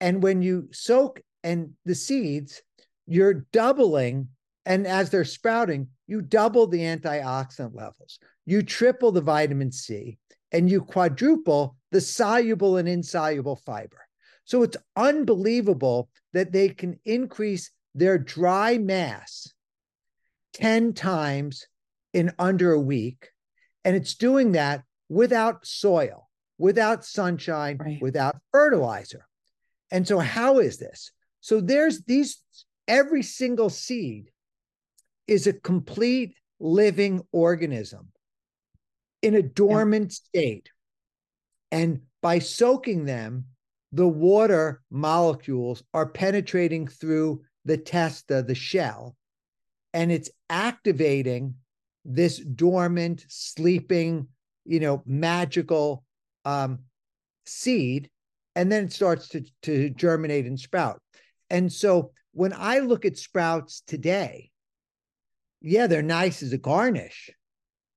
And 0.00 0.22
when 0.22 0.42
you 0.42 0.68
soak 0.72 1.20
and 1.44 1.72
the 1.84 1.94
seeds, 1.94 2.62
you're 3.06 3.46
doubling, 3.52 4.28
and 4.66 4.86
as 4.86 5.10
they're 5.10 5.24
sprouting, 5.24 5.88
you 6.06 6.22
double 6.22 6.66
the 6.66 6.80
antioxidant 6.80 7.74
levels, 7.74 8.18
you 8.46 8.62
triple 8.62 9.12
the 9.12 9.20
vitamin 9.20 9.72
C, 9.72 10.18
and 10.50 10.70
you 10.70 10.82
quadruple 10.82 11.76
the 11.90 12.00
soluble 12.00 12.76
and 12.76 12.88
insoluble 12.88 13.56
fiber. 13.56 13.98
So 14.44 14.62
it's 14.62 14.76
unbelievable 14.96 16.10
that 16.32 16.52
they 16.52 16.68
can 16.68 16.98
increase 17.04 17.70
their 17.94 18.18
dry 18.18 18.78
mass 18.78 19.52
10 20.54 20.92
times 20.94 21.66
in 22.12 22.32
under 22.38 22.72
a 22.72 22.80
week. 22.80 23.28
And 23.84 23.96
it's 23.96 24.14
doing 24.14 24.52
that 24.52 24.82
without 25.08 25.66
soil, 25.66 26.28
without 26.58 27.04
sunshine, 27.04 27.78
right. 27.78 27.98
without 28.00 28.36
fertilizer. 28.50 29.26
And 29.90 30.06
so, 30.06 30.18
how 30.18 30.58
is 30.58 30.78
this? 30.78 31.10
So, 31.40 31.60
there's 31.60 32.02
these, 32.02 32.40
every 32.86 33.22
single 33.22 33.68
seed 33.68 34.30
is 35.26 35.46
a 35.46 35.52
complete 35.52 36.34
living 36.60 37.22
organism 37.32 38.08
in 39.22 39.34
a 39.34 39.42
dormant 39.42 40.10
yeah. 40.10 40.40
state. 40.40 40.70
And 41.70 42.02
by 42.20 42.38
soaking 42.38 43.06
them, 43.06 43.46
the 43.92 44.08
water 44.08 44.82
molecules 44.90 45.82
are 45.94 46.06
penetrating 46.06 46.86
through 46.86 47.42
the 47.64 47.76
testa, 47.76 48.42
the 48.42 48.54
shell, 48.54 49.16
and 49.94 50.10
it's 50.10 50.30
activating 50.50 51.54
this 52.04 52.38
dormant, 52.38 53.24
sleeping, 53.28 54.28
you 54.64 54.80
know, 54.80 55.02
magical 55.06 56.04
um, 56.44 56.80
seed, 57.46 58.10
and 58.56 58.70
then 58.70 58.84
it 58.84 58.92
starts 58.92 59.28
to, 59.28 59.44
to 59.62 59.90
germinate 59.90 60.46
and 60.46 60.58
sprout. 60.58 61.00
And 61.50 61.72
so 61.72 62.12
when 62.32 62.52
I 62.56 62.78
look 62.78 63.04
at 63.04 63.18
sprouts 63.18 63.82
today, 63.86 64.50
yeah, 65.60 65.86
they're 65.86 66.02
nice 66.02 66.42
as 66.42 66.52
a 66.52 66.58
garnish, 66.58 67.30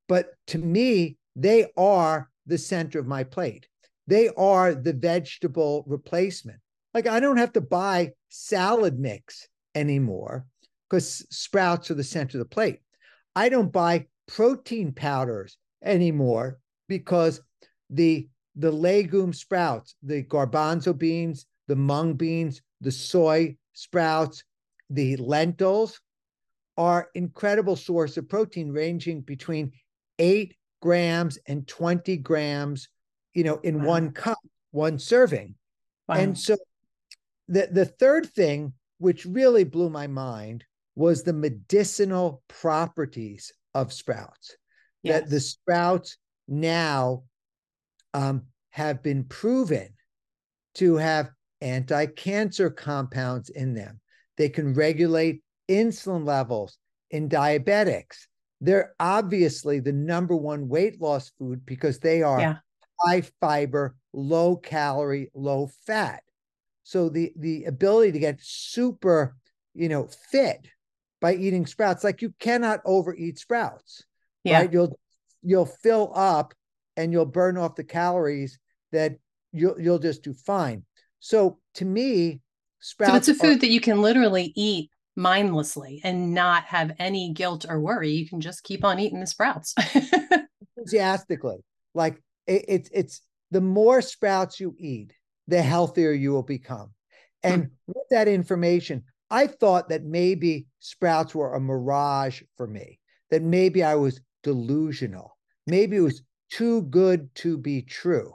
but 0.07 0.27
to 0.47 0.57
me, 0.57 1.17
they 1.35 1.67
are 1.77 2.29
the 2.45 2.57
center 2.57 3.00
of 3.00 3.07
my 3.07 3.24
plate. 3.24 3.67
They 4.07 4.29
are 4.38 4.75
the 4.75 4.93
vegetable 4.93 5.83
replacement. 5.88 6.59
Like 6.93 7.07
I 7.07 7.19
don't 7.19 7.38
have 7.38 7.53
to 7.53 7.62
buy 7.62 8.12
salad 8.29 9.00
mix 9.00 9.47
anymore 9.74 10.45
because 10.89 11.25
sprouts 11.29 11.91
are 11.91 11.95
the 11.95 12.03
center 12.03 12.38
of 12.38 12.43
the 12.43 12.53
plate. 12.53 12.79
I 13.35 13.50
don't 13.50 13.71
buy 13.71 14.05
protein 14.27 14.93
powders 14.93 15.57
anymore 15.83 16.59
because 16.88 17.41
the 17.89 18.27
the 18.55 18.71
legume 18.71 19.33
sprouts, 19.33 19.95
the 20.01 20.24
garbanzo 20.24 20.97
beans, 20.97 21.45
the 21.67 21.75
mung 21.75 22.13
beans, 22.13 22.62
the 22.79 22.91
soy 22.91 23.57
sprouts, 23.74 24.43
the 24.89 25.17
lentils 25.17 26.00
are 26.77 27.09
incredible 27.15 27.75
source 27.75 28.15
of 28.15 28.29
protein 28.29 28.71
ranging 28.71 29.21
between 29.21 29.71
8 30.19 30.55
grams 30.81 31.38
and 31.48 31.67
20 31.67 32.17
grams, 32.17 32.89
you 33.34 33.43
know, 33.43 33.57
in 33.57 33.79
wow. 33.79 33.88
one 33.88 34.12
cup, 34.12 34.39
one 34.72 35.00
serving. 35.00 35.55
Wow. 36.07 36.15
And 36.15 36.38
so 36.38 36.57
the 37.48 37.67
the 37.72 37.86
third 37.86 38.27
thing 38.27 38.74
which 38.98 39.25
really 39.25 39.63
blew 39.63 39.89
my 39.89 40.07
mind 40.07 40.63
was 40.95 41.24
the 41.24 41.34
medicinal 41.34 42.41
properties 42.48 43.51
of 43.74 43.91
sprouts. 43.91 44.55
Yes. 45.03 45.22
That 45.22 45.29
the 45.29 45.39
sprouts 45.39 46.17
now 46.48 47.24
um, 48.13 48.43
have 48.72 49.03
been 49.03 49.25
proven 49.25 49.89
to 50.75 50.95
have 50.95 51.29
anti 51.62 52.05
cancer 52.05 52.69
compounds 52.69 53.50
in 53.50 53.74
them. 53.74 54.00
They 54.38 54.50
can 54.50 54.74
regulate 54.74 55.41
insulin 55.69 56.25
levels 56.25 56.77
in 57.12 57.29
diabetics. 57.29 58.27
They're 58.62 58.93
obviously 59.00 59.79
the 59.79 59.91
number 59.91 60.35
one 60.35 60.67
weight 60.67 61.01
loss 61.01 61.31
food 61.38 61.65
because 61.65 62.00
they 62.00 62.24
are 62.24 62.39
yeah. 62.39 62.55
high 63.00 63.24
fiber, 63.41 63.95
low 64.13 64.55
calorie, 64.55 65.29
low 65.33 65.69
fat. 65.85 66.24
So 66.83 67.09
the 67.09 67.33
the 67.38 67.65
ability 67.65 68.13
to 68.13 68.19
get 68.19 68.39
super, 68.41 69.35
you 69.74 69.89
know, 69.89 70.07
fit 70.31 70.67
by 71.19 71.35
eating 71.35 71.65
sprouts. 71.65 72.03
Like 72.03 72.21
you 72.21 72.33
cannot 72.39 72.81
overeat 72.85 73.39
sprouts. 73.39 74.03
Yeah. 74.43 74.59
Right. 74.59 74.74
You'll 74.74 75.00
you'll 75.41 75.65
fill 75.65 76.12
up 76.15 76.53
and 76.95 77.12
you'll 77.12 77.25
burn 77.25 77.57
off 77.57 77.75
the 77.75 77.83
calories 77.83 78.59
that 78.91 79.17
you'll 79.51 79.79
you'll 79.79 80.00
just 80.00 80.24
do 80.24 80.33
fine. 80.33 80.83
So 81.19 81.59
to 81.75 81.85
me, 81.85 82.41
sprouts. 82.79 83.12
So 83.12 83.17
it's 83.17 83.27
a 83.29 83.33
food 83.33 83.57
are, 83.57 83.59
that 83.62 83.69
you 83.69 83.81
can 83.81 84.01
literally 84.01 84.53
eat 84.55 84.91
mindlessly 85.15 86.01
and 86.03 86.34
not 86.34 86.65
have 86.65 86.93
any 87.00 87.34
guilt 87.34 87.65
or 87.67 87.79
worry. 87.79 88.12
You 88.12 88.27
can 88.27 88.41
just 88.41 88.63
keep 88.63 88.84
on 88.84 89.00
eating 89.00 89.19
the 89.19 89.27
sprouts. 89.27 89.74
enthusiastically. 90.77 91.63
Like 91.93 92.22
it, 92.48 92.65
it's 92.67 92.89
it's 92.93 93.22
the 93.51 93.62
more 93.62 94.01
sprouts 94.01 94.60
you 94.60 94.75
eat, 94.77 95.13
the 95.48 95.62
healthier 95.62 96.12
you 96.12 96.31
will 96.31 96.43
become. 96.43 96.91
And 97.43 97.63
hmm. 97.63 97.69
with 97.88 98.10
that 98.12 98.27
information, 98.27 99.03
I 99.29 99.48
thought 99.48 99.89
that 99.89 100.03
maybe 100.03 100.67
sprouts 100.79 101.34
were 101.34 101.53
a 101.53 101.60
mirage 101.60 102.41
for 102.57 102.67
me, 102.67 103.00
that 103.31 103.41
maybe 103.41 103.84
I 103.84 103.95
was 103.95 104.19
delusional. 104.43 105.38
Maybe 105.67 105.98
it 105.98 106.01
was 106.01 106.22
too 106.51 106.84
good 106.84 107.34
to 107.36 107.57
be 107.57 107.81
true. 107.81 108.34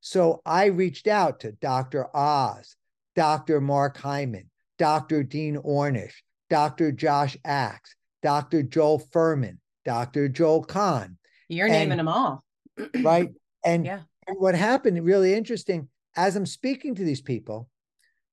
So 0.00 0.42
I 0.44 0.66
reached 0.66 1.06
out 1.06 1.40
to 1.40 1.52
Dr. 1.52 2.14
Oz, 2.14 2.76
Dr. 3.14 3.60
Mark 3.60 3.96
Hyman, 3.96 4.50
Dr. 4.78 5.22
Dean 5.22 5.56
Ornish, 5.56 6.14
Dr. 6.50 6.92
Josh 6.92 7.36
Axe, 7.44 7.94
Dr. 8.22 8.62
Joel 8.62 9.00
Fuhrman, 9.00 9.58
Dr. 9.84 10.28
Joel 10.28 10.64
Kahn. 10.64 11.18
You're 11.48 11.66
and, 11.66 11.74
naming 11.74 11.98
them 11.98 12.08
all. 12.08 12.44
right. 13.02 13.30
And, 13.64 13.84
yeah. 13.84 14.00
what 14.36 14.54
happened, 14.54 15.04
really 15.04 15.34
interesting, 15.34 15.88
as 16.16 16.36
I'm 16.36 16.46
speaking 16.46 16.94
to 16.94 17.04
these 17.04 17.20
people, 17.20 17.68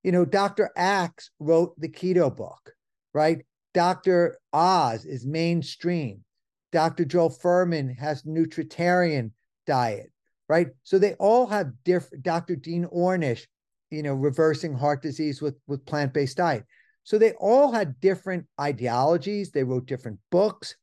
you 0.02 0.12
know, 0.12 0.24
Dr. 0.24 0.70
Axe 0.76 1.30
wrote 1.38 1.78
the 1.78 1.88
keto 1.88 2.34
book, 2.34 2.72
right? 3.12 3.44
Dr. 3.74 4.38
Oz 4.52 5.04
is 5.04 5.26
mainstream. 5.26 6.24
Dr. 6.72 7.04
Joel 7.04 7.30
Fuhrman 7.30 7.96
has 7.98 8.22
nutritarian 8.22 9.32
diet, 9.66 10.10
right? 10.48 10.68
So 10.82 10.98
they 10.98 11.14
all 11.14 11.46
have 11.46 11.72
different. 11.84 12.24
Dr. 12.24 12.56
Dean 12.56 12.86
Ornish, 12.86 13.46
you 13.90 14.02
know, 14.02 14.14
reversing 14.14 14.74
heart 14.74 15.02
disease 15.02 15.42
with 15.42 15.56
with 15.66 15.84
plant 15.86 16.12
based 16.12 16.36
diet. 16.36 16.64
So 17.04 17.18
they 17.18 17.32
all 17.32 17.72
had 17.72 18.00
different 18.00 18.46
ideologies. 18.60 19.50
They 19.50 19.64
wrote 19.64 19.86
different 19.86 20.18
books, 20.30 20.76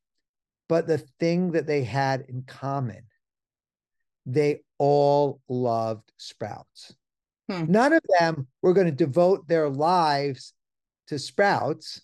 but 0.68 0.88
the 0.88 0.98
thing 1.20 1.52
that 1.52 1.68
they 1.68 1.84
had 1.84 2.26
in 2.28 2.44
common, 2.44 3.04
they 4.26 4.62
all 4.78 5.40
loved 5.48 6.12
sprouts. 6.18 6.94
Hmm. 7.50 7.66
None 7.70 7.94
of 7.94 8.02
them 8.20 8.48
were 8.62 8.74
going 8.74 8.88
to 8.88 8.92
devote 8.92 9.48
their 9.48 9.70
lives 9.70 10.54
to 11.08 11.18
sprouts. 11.18 12.02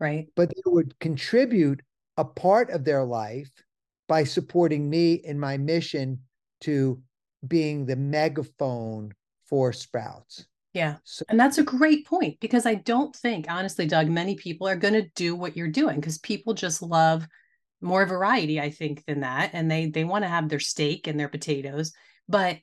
Right. 0.00 0.28
But 0.36 0.50
they 0.50 0.62
would 0.66 0.98
contribute 1.00 1.82
a 2.16 2.24
part 2.24 2.70
of 2.70 2.84
their 2.84 3.04
life 3.04 3.50
by 4.06 4.24
supporting 4.24 4.88
me 4.88 5.14
in 5.14 5.38
my 5.38 5.58
mission 5.58 6.20
to 6.62 7.00
being 7.46 7.84
the 7.84 7.96
megaphone 7.96 9.12
for 9.48 9.72
sprouts. 9.72 10.46
Yeah. 10.74 10.96
So, 11.04 11.24
and 11.28 11.40
that's 11.40 11.58
a 11.58 11.64
great 11.64 12.06
point 12.06 12.38
because 12.40 12.66
I 12.66 12.74
don't 12.74 13.14
think, 13.16 13.46
honestly, 13.48 13.86
Doug, 13.86 14.08
many 14.08 14.36
people 14.36 14.68
are 14.68 14.76
going 14.76 14.94
to 14.94 15.08
do 15.14 15.34
what 15.34 15.56
you're 15.56 15.68
doing 15.68 15.96
because 15.96 16.18
people 16.18 16.54
just 16.54 16.82
love 16.82 17.26
more 17.80 18.06
variety, 18.06 18.60
I 18.60 18.70
think, 18.70 19.04
than 19.06 19.20
that. 19.20 19.50
And 19.54 19.70
they 19.70 19.86
they 19.86 20.04
want 20.04 20.24
to 20.24 20.28
have 20.28 20.48
their 20.48 20.60
steak 20.60 21.06
and 21.06 21.18
their 21.18 21.28
potatoes. 21.28 21.92
But 22.28 22.58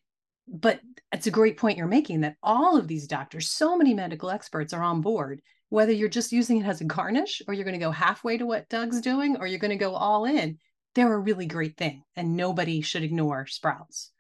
but 0.48 0.80
it's 1.12 1.28
a 1.28 1.32
great 1.32 1.58
point 1.58 1.78
you're 1.78 1.88
making 1.88 2.22
that 2.22 2.36
all 2.44 2.78
of 2.78 2.88
these 2.88 3.08
doctors, 3.08 3.50
so 3.50 3.78
many 3.78 3.94
medical 3.94 4.30
experts 4.30 4.74
are 4.74 4.84
on 4.84 5.02
board, 5.02 5.42
whether 5.70 5.92
you're 5.92 6.08
just 6.08 6.32
using 6.32 6.62
it 6.62 6.68
as 6.68 6.82
a 6.82 6.86
garnish 6.86 7.42
or 7.48 7.54
you're 7.54 7.64
going 7.64 7.78
to 7.78 7.86
go 7.86 7.92
halfway 7.92 8.38
to 8.38 8.46
what 8.46 8.70
Doug's 8.70 9.02
doing 9.02 9.38
or 9.38 9.48
you're 9.48 9.60
going 9.60 9.72
to 9.72 9.76
go 9.76 9.96
all 9.96 10.26
in. 10.26 10.60
They're 10.94 11.14
a 11.14 11.20
really 11.20 11.48
great 11.48 11.78
thing 11.78 12.04
and 12.16 12.38
nobody 12.38 12.82
should 12.82 13.04
ignore 13.04 13.48
sprouts. 13.48 14.12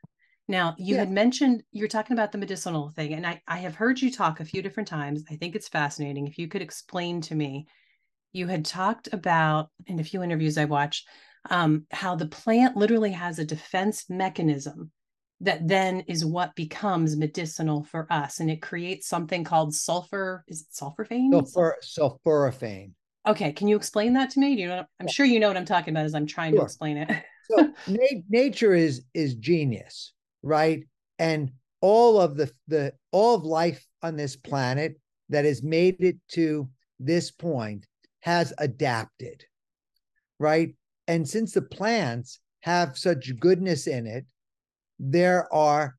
Now, 0.47 0.75
you 0.77 0.95
yeah. 0.95 1.01
had 1.01 1.11
mentioned 1.11 1.63
you're 1.71 1.87
talking 1.87 2.13
about 2.13 2.31
the 2.31 2.37
medicinal 2.37 2.89
thing, 2.89 3.13
and 3.13 3.25
I, 3.25 3.41
I 3.47 3.57
have 3.57 3.75
heard 3.75 3.99
you 3.99 4.11
talk 4.11 4.39
a 4.39 4.45
few 4.45 4.61
different 4.61 4.87
times. 4.87 5.23
I 5.29 5.35
think 5.35 5.55
it's 5.55 5.67
fascinating. 5.67 6.27
If 6.27 6.37
you 6.37 6.47
could 6.47 6.61
explain 6.61 7.21
to 7.21 7.35
me, 7.35 7.67
you 8.31 8.47
had 8.47 8.65
talked 8.65 9.09
about 9.11 9.69
in 9.87 9.99
a 9.99 10.03
few 10.03 10.21
interviews 10.21 10.57
I 10.57 10.65
watched 10.65 11.07
um, 11.49 11.85
how 11.91 12.15
the 12.15 12.27
plant 12.27 12.75
literally 12.75 13.11
has 13.11 13.39
a 13.39 13.45
defense 13.45 14.05
mechanism 14.09 14.91
that 15.41 15.67
then 15.67 16.01
is 16.01 16.25
what 16.25 16.55
becomes 16.55 17.17
medicinal 17.17 17.83
for 17.83 18.07
us 18.09 18.39
and 18.39 18.49
it 18.49 18.61
creates 18.61 19.07
something 19.07 19.43
called 19.43 19.75
sulfur 19.75 20.45
is 20.47 20.61
it 20.61 20.67
sulforaphane 20.73 21.29
sulfur 21.29 21.75
sulforaphane 21.83 22.91
okay 23.27 23.51
can 23.51 23.67
you 23.67 23.75
explain 23.75 24.13
that 24.13 24.29
to 24.29 24.39
me 24.39 24.55
do 24.55 24.61
you 24.61 24.67
know 24.69 24.85
i'm 25.01 25.07
sure 25.09 25.25
you 25.25 25.39
know 25.39 25.49
what 25.49 25.57
i'm 25.57 25.65
talking 25.65 25.93
about 25.93 26.05
as 26.05 26.15
i'm 26.15 26.25
trying 26.25 26.53
sure. 26.53 26.59
to 26.59 26.63
explain 26.63 26.97
it 26.97 27.11
so 27.51 27.57
na- 27.87 28.21
nature 28.29 28.73
is 28.73 29.03
is 29.13 29.35
genius 29.35 30.13
right 30.45 30.85
and 31.19 31.51
all 31.81 32.19
of 32.19 32.37
the 32.37 32.49
the 32.67 32.93
all 33.11 33.35
of 33.35 33.43
life 33.43 33.85
on 34.01 34.15
this 34.15 34.37
planet 34.37 34.95
that 35.27 35.43
has 35.43 35.61
made 35.61 35.97
it 35.99 36.15
to 36.29 36.69
this 36.99 37.31
point 37.31 37.85
has 38.21 38.53
adapted 38.59 39.43
right 40.39 40.73
and 41.07 41.27
since 41.27 41.51
the 41.51 41.61
plants 41.61 42.39
have 42.61 42.97
such 42.97 43.37
goodness 43.39 43.87
in 43.87 44.07
it 44.07 44.25
there 44.99 45.53
are 45.53 45.97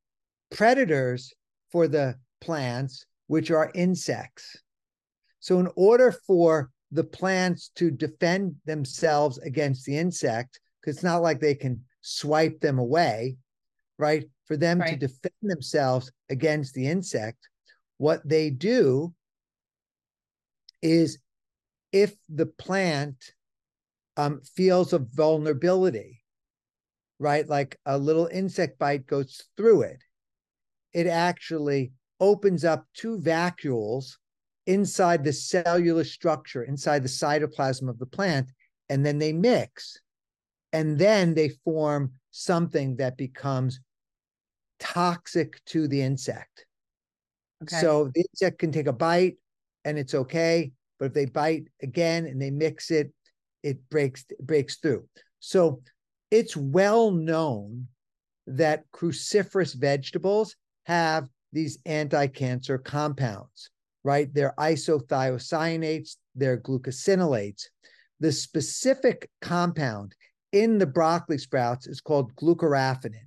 predators 0.50 1.32
for 1.70 1.88
the 1.88 2.16
plants, 2.40 3.04
which 3.26 3.50
are 3.50 3.70
insects. 3.74 4.56
So, 5.40 5.60
in 5.60 5.68
order 5.76 6.12
for 6.12 6.70
the 6.92 7.04
plants 7.04 7.70
to 7.76 7.90
defend 7.90 8.56
themselves 8.64 9.38
against 9.38 9.84
the 9.84 9.98
insect, 9.98 10.60
because 10.80 10.96
it's 10.96 11.04
not 11.04 11.22
like 11.22 11.40
they 11.40 11.54
can 11.54 11.82
swipe 12.00 12.60
them 12.60 12.78
away, 12.78 13.36
right? 13.98 14.24
For 14.46 14.56
them 14.56 14.80
right. 14.80 14.90
to 14.90 14.96
defend 14.96 15.34
themselves 15.42 16.10
against 16.30 16.74
the 16.74 16.86
insect, 16.86 17.48
what 17.98 18.26
they 18.28 18.50
do 18.50 19.14
is 20.82 21.18
if 21.92 22.14
the 22.28 22.46
plant 22.46 23.32
um, 24.16 24.40
feels 24.54 24.92
a 24.92 24.98
vulnerability, 24.98 26.22
right? 27.18 27.48
Like 27.48 27.78
a 27.86 27.98
little 27.98 28.26
insect 28.26 28.78
bite 28.78 29.06
goes 29.06 29.42
through 29.56 29.82
it, 29.82 30.02
it 30.92 31.06
actually 31.06 31.92
opens 32.20 32.64
up 32.64 32.86
two 32.94 33.18
vacuoles 33.18 34.12
inside 34.66 35.22
the 35.22 35.32
cellular 35.32 36.04
structure, 36.04 36.64
inside 36.64 37.02
the 37.02 37.08
cytoplasm 37.08 37.88
of 37.88 37.98
the 37.98 38.06
plant, 38.06 38.50
and 38.88 39.04
then 39.04 39.18
they 39.18 39.32
mix. 39.32 40.00
And 40.72 40.98
then 40.98 41.34
they 41.34 41.50
form 41.64 42.12
something 42.30 42.96
that 42.96 43.16
becomes 43.16 43.80
toxic 44.78 45.62
to 45.66 45.88
the 45.88 46.02
insect. 46.02 46.66
Okay. 47.62 47.76
So 47.80 48.10
the 48.14 48.24
insect 48.32 48.58
can 48.58 48.72
take 48.72 48.86
a 48.86 48.92
bite 48.92 49.36
and 49.84 49.98
it's 49.98 50.14
okay. 50.14 50.72
But 50.98 51.06
if 51.06 51.12
they 51.14 51.26
bite 51.26 51.64
again 51.82 52.26
and 52.26 52.40
they 52.40 52.50
mix 52.50 52.90
it, 52.90 53.12
it 53.62 53.78
breaks 53.90 54.24
breaks 54.40 54.76
through. 54.76 55.06
So 55.40 55.82
it's 56.30 56.56
well 56.56 57.10
known 57.10 57.88
that 58.46 58.84
cruciferous 58.92 59.74
vegetables 59.74 60.56
have 60.84 61.28
these 61.52 61.78
anti-cancer 61.86 62.78
compounds, 62.78 63.70
right? 64.04 64.32
They're 64.32 64.54
isothiocyanates, 64.58 66.16
they're 66.34 66.60
glucosinolates. 66.60 67.64
The 68.20 68.32
specific 68.32 69.28
compound 69.40 70.14
in 70.52 70.78
the 70.78 70.86
broccoli 70.86 71.38
sprouts 71.38 71.86
is 71.86 72.00
called 72.00 72.34
glucoraphanin. 72.36 73.25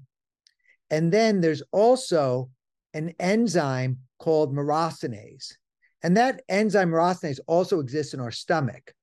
And 0.90 1.12
then 1.12 1.42
there's 1.42 1.64
also 1.72 2.50
an 2.94 3.14
enzyme 3.20 4.00
called 4.18 4.54
myrosinase. 4.54 5.54
And 6.02 6.18
that 6.18 6.42
enzyme 6.50 6.92
myrosinase 6.92 7.40
also 7.48 7.80
exists 7.80 8.14
in 8.14 8.20
our 8.20 8.32
stomach, 8.32 8.94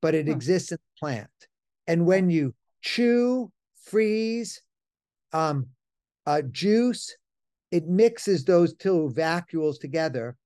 but 0.00 0.14
it 0.14 0.26
hmm. 0.26 0.32
exists 0.32 0.72
in 0.72 0.78
the 0.78 0.98
plant. 0.98 1.28
And 1.86 2.06
when 2.06 2.30
you 2.30 2.54
chew, 2.80 3.50
freeze, 3.84 4.62
um, 5.32 5.68
uh, 6.26 6.42
juice, 6.50 7.16
it 7.70 7.88
mixes 7.88 8.44
those 8.44 8.74
two 8.74 9.10
vacuoles 9.14 9.80
together. 9.80 10.36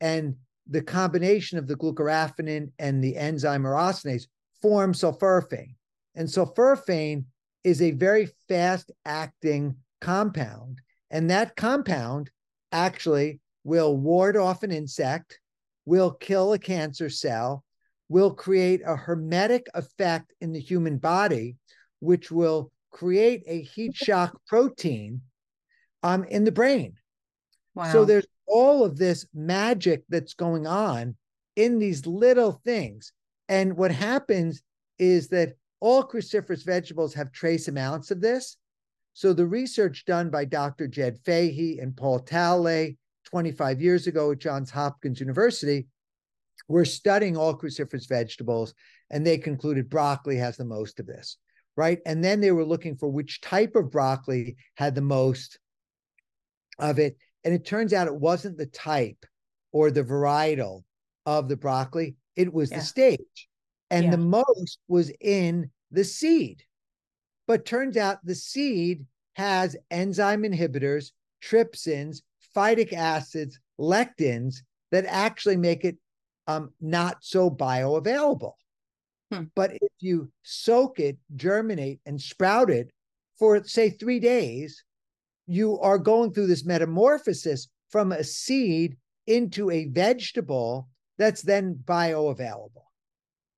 And 0.00 0.36
the 0.68 0.82
combination 0.82 1.58
of 1.58 1.66
the 1.66 1.74
glucoraphanin 1.74 2.70
and 2.78 3.02
the 3.02 3.16
enzyme 3.16 3.62
myrosinase 3.62 4.26
form 4.60 4.92
sulforaphane. 4.92 5.74
And 6.14 6.28
sulforaphane 6.28 7.24
is 7.64 7.80
a 7.80 7.92
very 7.92 8.28
fast 8.48 8.90
acting 9.04 9.76
compound. 10.00 10.80
And 11.10 11.30
that 11.30 11.56
compound 11.56 12.30
actually 12.72 13.40
will 13.64 13.96
ward 13.96 14.36
off 14.36 14.62
an 14.62 14.70
insect, 14.70 15.40
will 15.84 16.12
kill 16.12 16.52
a 16.52 16.58
cancer 16.58 17.10
cell, 17.10 17.64
will 18.08 18.32
create 18.32 18.80
a 18.82 18.96
hormetic 18.96 19.66
effect 19.74 20.32
in 20.40 20.52
the 20.52 20.60
human 20.60 20.98
body, 20.98 21.56
which 22.00 22.30
will 22.30 22.70
create 22.90 23.42
a 23.46 23.62
heat 23.62 23.94
shock 23.94 24.38
protein 24.46 25.22
um, 26.02 26.24
in 26.24 26.44
the 26.44 26.52
brain. 26.52 26.94
Wow. 27.74 27.92
So 27.92 28.04
there's 28.04 28.26
all 28.46 28.84
of 28.84 28.96
this 28.96 29.26
magic 29.34 30.02
that's 30.08 30.34
going 30.34 30.66
on 30.66 31.16
in 31.56 31.78
these 31.78 32.06
little 32.06 32.60
things. 32.64 33.12
And 33.48 33.76
what 33.76 33.90
happens 33.90 34.62
is 34.98 35.28
that 35.28 35.54
all 35.80 36.04
cruciferous 36.04 36.64
vegetables 36.64 37.14
have 37.14 37.32
trace 37.32 37.68
amounts 37.68 38.10
of 38.10 38.20
this. 38.20 38.56
So 39.18 39.32
the 39.32 39.46
research 39.46 40.04
done 40.04 40.30
by 40.30 40.44
Dr. 40.44 40.86
Jed 40.86 41.18
Fahey 41.24 41.80
and 41.80 41.96
Paul 41.96 42.20
Talalay 42.20 42.96
25 43.24 43.82
years 43.82 44.06
ago 44.06 44.30
at 44.30 44.38
Johns 44.38 44.70
Hopkins 44.70 45.18
University 45.18 45.88
were 46.68 46.84
studying 46.84 47.36
all 47.36 47.58
cruciferous 47.58 48.08
vegetables, 48.08 48.74
and 49.10 49.26
they 49.26 49.36
concluded 49.36 49.90
broccoli 49.90 50.36
has 50.36 50.56
the 50.56 50.64
most 50.64 51.00
of 51.00 51.06
this, 51.06 51.36
right? 51.76 51.98
And 52.06 52.22
then 52.22 52.40
they 52.40 52.52
were 52.52 52.64
looking 52.64 52.94
for 52.94 53.08
which 53.08 53.40
type 53.40 53.74
of 53.74 53.90
broccoli 53.90 54.54
had 54.76 54.94
the 54.94 55.00
most 55.00 55.58
of 56.78 57.00
it. 57.00 57.16
And 57.42 57.52
it 57.52 57.66
turns 57.66 57.92
out 57.92 58.06
it 58.06 58.14
wasn't 58.14 58.56
the 58.56 58.66
type 58.66 59.26
or 59.72 59.90
the 59.90 60.04
varietal 60.04 60.84
of 61.26 61.48
the 61.48 61.56
broccoli, 61.56 62.14
it 62.36 62.54
was 62.54 62.70
yeah. 62.70 62.78
the 62.78 62.84
stage. 62.84 63.48
And 63.90 64.04
yeah. 64.04 64.10
the 64.12 64.18
most 64.18 64.78
was 64.86 65.10
in 65.20 65.72
the 65.90 66.04
seed. 66.04 66.62
But 67.48 67.64
turns 67.64 67.96
out 67.96 68.24
the 68.24 68.36
seed 68.36 69.04
has 69.32 69.74
enzyme 69.90 70.42
inhibitors, 70.42 71.10
trypsins, 71.42 72.22
phytic 72.54 72.92
acids, 72.92 73.58
lectins 73.80 74.56
that 74.92 75.06
actually 75.06 75.56
make 75.56 75.84
it 75.84 75.96
um, 76.46 76.70
not 76.80 77.16
so 77.20 77.50
bioavailable. 77.50 78.52
Hmm. 79.32 79.44
But 79.54 79.72
if 79.72 79.92
you 80.00 80.30
soak 80.42 81.00
it, 81.00 81.18
germinate, 81.36 82.00
and 82.06 82.20
sprout 82.20 82.70
it 82.70 82.90
for, 83.38 83.62
say, 83.64 83.90
three 83.90 84.20
days, 84.20 84.84
you 85.46 85.78
are 85.80 85.98
going 85.98 86.32
through 86.32 86.48
this 86.48 86.64
metamorphosis 86.64 87.68
from 87.90 88.12
a 88.12 88.24
seed 88.24 88.96
into 89.26 89.70
a 89.70 89.86
vegetable 89.86 90.88
that's 91.16 91.42
then 91.42 91.78
bioavailable. 91.84 92.87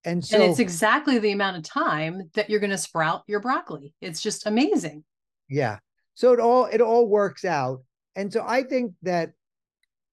And 0.04 0.24
so 0.24 0.36
and 0.36 0.50
it's 0.50 0.58
exactly 0.58 1.18
the 1.18 1.32
amount 1.32 1.58
of 1.58 1.62
time 1.62 2.30
that 2.34 2.48
you're 2.48 2.60
going 2.60 2.70
to 2.70 2.78
sprout 2.78 3.22
your 3.26 3.40
broccoli. 3.40 3.94
It's 4.00 4.22
just 4.22 4.46
amazing. 4.46 5.04
Yeah. 5.48 5.78
So 6.14 6.32
it 6.32 6.40
all 6.40 6.66
it 6.66 6.80
all 6.80 7.06
works 7.06 7.44
out. 7.44 7.82
And 8.16 8.32
so 8.32 8.44
I 8.46 8.62
think 8.62 8.94
that 9.02 9.32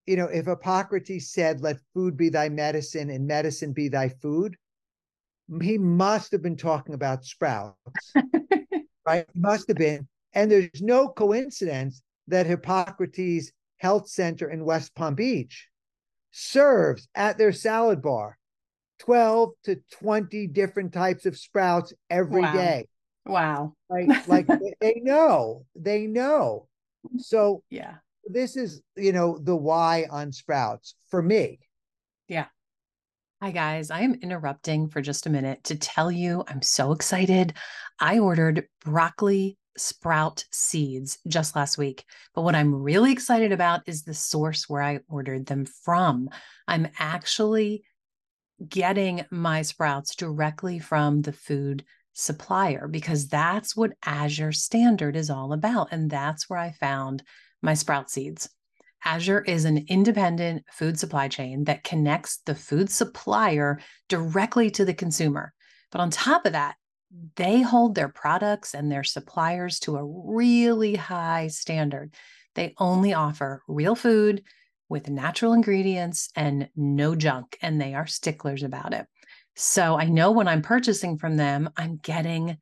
you 0.06 0.16
know, 0.16 0.26
if 0.26 0.46
Hippocrates 0.46 1.32
said, 1.32 1.62
let 1.62 1.78
food 1.94 2.16
be 2.16 2.30
thy 2.30 2.48
medicine 2.48 3.10
and 3.10 3.28
medicine 3.28 3.74
be 3.74 3.90
thy 3.90 4.08
food, 4.08 4.56
he 5.62 5.78
must 5.78 6.32
have 6.32 6.42
been 6.42 6.56
talking 6.56 6.96
about 6.96 7.26
sprouts, 7.26 7.76
right? 9.06 9.26
He 9.34 9.40
must 9.40 9.68
have 9.68 9.78
been. 9.78 10.08
And 10.34 10.50
there's 10.50 10.82
no 10.82 11.10
coincidence 11.10 12.02
that 12.28 12.46
Hippocrates 12.46 13.52
Health 13.78 14.08
Center 14.08 14.50
in 14.50 14.66
West 14.66 14.96
Palm 14.96 15.16
Beach 15.16 15.68
serves 16.32 17.08
at 17.16 17.38
their 17.38 17.52
salad 17.52 18.02
bar 18.02 18.38
12 19.00 19.52
to 19.66 19.80
20 20.02 20.48
different 20.48 20.94
types 20.94 21.26
of 21.26 21.38
sprouts 21.38 21.94
every 22.10 22.42
wow. 22.42 22.54
day. 22.54 22.88
Wow. 23.26 23.74
Like, 23.90 24.28
like 24.28 24.48
they 24.82 25.02
know, 25.04 25.66
they 25.76 26.08
know. 26.08 26.68
So, 27.18 27.64
yeah, 27.70 27.96
this 28.26 28.58
is, 28.58 28.82
you 28.96 29.14
know, 29.14 29.38
the 29.38 29.56
why 29.56 30.08
on 30.10 30.32
sprouts 30.32 30.96
for 31.10 31.22
me. 31.22 31.60
Yeah. 32.28 32.46
Hi, 33.42 33.52
guys. 33.52 33.92
I 33.92 34.02
am 34.02 34.16
interrupting 34.16 34.90
for 34.90 35.02
just 35.02 35.28
a 35.28 35.30
minute 35.30 35.64
to 35.66 35.76
tell 35.76 36.12
you 36.12 36.44
I'm 36.48 36.62
so 36.62 36.92
excited. 36.92 37.54
I 38.00 38.20
ordered 38.20 38.68
broccoli 38.84 39.58
sprout 39.78 40.44
seeds 40.52 41.20
just 41.28 41.56
last 41.56 41.78
week. 41.78 42.04
But 42.34 42.42
what 42.42 42.56
I'm 42.56 42.74
really 42.74 43.12
excited 43.12 43.52
about 43.52 43.82
is 43.86 44.04
the 44.04 44.14
source 44.14 44.68
where 44.68 44.82
I 44.82 45.00
ordered 45.08 45.46
them 45.46 45.66
from. 45.66 46.30
I'm 46.68 46.88
actually 47.00 47.84
getting 48.68 49.26
my 49.30 49.62
sprouts 49.62 50.16
directly 50.16 50.80
from 50.80 51.22
the 51.22 51.34
food 51.34 51.84
supplier 52.14 52.88
because 52.88 53.28
that's 53.28 53.76
what 53.76 53.94
Azure 54.06 54.52
Standard 54.52 55.16
is 55.16 55.30
all 55.30 55.54
about. 55.54 55.90
And 55.92 56.10
that's 56.10 56.50
where 56.50 56.60
I 56.60 56.72
found 56.72 57.24
my 57.62 57.74
sprout 57.74 58.10
seeds. 58.10 58.50
Azure 59.06 59.42
is 59.42 59.66
an 59.66 59.86
independent 59.88 60.66
food 60.72 61.00
supply 61.00 61.28
chain 61.28 61.66
that 61.66 61.84
connects 61.84 62.38
the 62.46 62.56
food 62.56 62.90
supplier 62.90 63.80
directly 64.10 64.72
to 64.72 64.84
the 64.84 64.94
consumer. 64.94 65.54
But 65.92 66.02
on 66.02 66.10
top 66.10 66.46
of 66.46 66.54
that, 66.54 66.76
they 67.36 67.62
hold 67.62 67.96
their 67.96 68.10
products 68.10 68.74
and 68.74 68.92
their 68.92 69.04
suppliers 69.04 69.80
to 69.82 69.98
a 69.98 70.04
really 70.04 70.96
high 70.96 71.48
standard. 71.48 72.14
They 72.56 72.74
only 72.80 73.14
offer 73.14 73.62
real 73.68 73.96
food 73.96 74.44
with 74.90 75.10
natural 75.10 75.54
ingredients 75.54 76.30
and 76.36 76.70
no 76.76 77.16
junk, 77.16 77.58
and 77.62 77.80
they 77.80 77.94
are 77.94 78.08
sticklers 78.08 78.64
about 78.64 78.94
it. 78.94 79.06
So 79.56 79.98
I 79.98 80.06
know 80.06 80.32
when 80.32 80.48
I'm 80.48 80.62
purchasing 80.62 81.18
from 81.18 81.36
them, 81.36 81.70
I'm 81.78 81.98
getting 81.98 82.58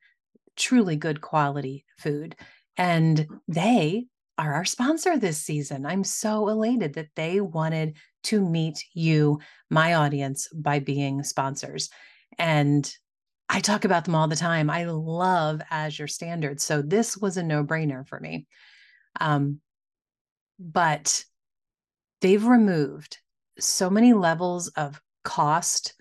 truly 0.55 0.95
good 0.95 1.21
quality 1.21 1.85
food. 1.97 2.35
And 2.77 3.27
they 3.47 4.05
are 4.37 4.53
our 4.53 4.65
sponsor 4.65 5.17
this 5.17 5.37
season. 5.37 5.85
I'm 5.85 6.03
so 6.03 6.47
elated 6.47 6.93
that 6.93 7.09
they 7.15 7.41
wanted 7.41 7.97
to 8.23 8.41
meet 8.41 8.83
you, 8.93 9.39
my 9.69 9.93
audience, 9.95 10.47
by 10.53 10.79
being 10.79 11.23
sponsors. 11.23 11.89
And 12.37 12.89
I 13.47 13.59
talk 13.59 13.85
about 13.85 14.05
them 14.05 14.15
all 14.15 14.27
the 14.27 14.35
time. 14.35 14.69
I 14.69 14.85
love 14.85 15.61
Azure 15.69 16.07
Standards. 16.07 16.63
So 16.63 16.81
this 16.81 17.15
was 17.17 17.37
a 17.37 17.43
no 17.43 17.63
brainer 17.63 18.07
for 18.07 18.19
me. 18.19 18.47
Um, 19.19 19.59
but 20.59 21.23
they've 22.21 22.45
removed 22.45 23.17
so 23.59 23.89
many 23.89 24.13
levels 24.13 24.67
of 24.69 25.01
cost, 25.23 25.93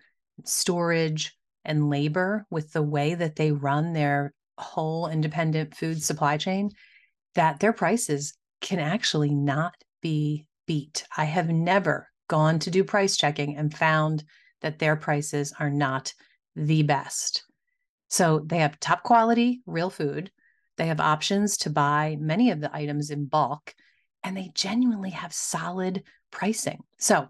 storage, 0.44 1.37
and 1.64 1.88
labor 1.88 2.46
with 2.50 2.72
the 2.72 2.83
way 2.83 3.14
that 3.14 3.37
they 3.37 3.53
run 3.53 3.92
their 3.92 4.35
whole 4.59 5.09
independent 5.09 5.77
food 5.77 6.03
supply 6.03 6.37
chain 6.37 6.70
that 7.35 7.61
their 7.61 7.72
prices 7.72 8.35
can 8.61 8.79
actually 8.79 9.35
not 9.35 9.74
be 10.00 10.46
beat. 10.66 11.05
I 11.16 11.24
have 11.24 11.48
never 11.48 12.09
gone 12.29 12.59
to 12.61 12.70
do 12.70 12.85
price 12.85 13.16
checking 13.16 13.57
and 13.57 13.74
found 13.74 14.24
that 14.62 14.79
their 14.79 14.96
prices 14.96 15.53
are 15.59 15.70
not 15.70 16.12
the 16.57 16.83
best. 16.83 17.44
So 18.09 18.44
they 18.46 18.59
have 18.59 18.79
top 18.81 19.03
quality, 19.03 19.62
real 19.66 19.90
food. 19.90 20.31
They 20.77 20.87
have 20.87 21.00
options 21.00 21.57
to 21.59 21.70
buy 21.70 22.16
many 22.20 22.50
of 22.50 22.61
the 22.61 22.74
items 22.74 23.11
in 23.11 23.27
bulk, 23.27 23.74
and 24.24 24.37
they 24.37 24.50
genuinely 24.54 25.10
have 25.10 25.32
solid 25.32 26.02
pricing. 26.30 26.82
So 26.98 27.28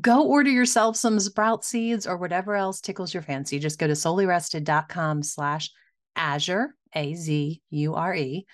go 0.00 0.26
order 0.26 0.50
yourself 0.50 0.96
some 0.96 1.18
sprout 1.20 1.64
seeds 1.64 2.06
or 2.06 2.16
whatever 2.16 2.56
else 2.56 2.80
tickles 2.80 3.14
your 3.14 3.22
fancy. 3.22 3.58
Just 3.58 3.78
go 3.78 3.86
to 3.86 3.94
soulyrested.com 3.94 5.22
slash 5.22 5.70
Azure, 6.16 6.74
A 6.94 7.14
Z 7.14 7.62
U 7.70 7.94
R 7.94 8.14
E. 8.14 8.46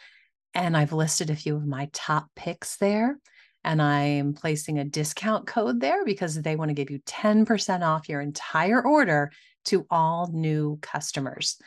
And 0.54 0.76
I've 0.76 0.92
listed 0.92 1.30
a 1.30 1.36
few 1.36 1.56
of 1.56 1.66
my 1.66 1.88
top 1.92 2.28
picks 2.36 2.76
there. 2.76 3.18
And 3.64 3.82
I'm 3.82 4.34
placing 4.34 4.78
a 4.78 4.84
discount 4.84 5.46
code 5.46 5.80
there 5.80 6.04
because 6.04 6.40
they 6.40 6.56
want 6.56 6.68
to 6.68 6.74
give 6.74 6.90
you 6.90 7.00
10% 7.00 7.82
off 7.82 8.08
your 8.08 8.20
entire 8.20 8.84
order 8.84 9.32
to 9.66 9.86
all 9.90 10.30
new 10.32 10.78
customers. 10.80 11.58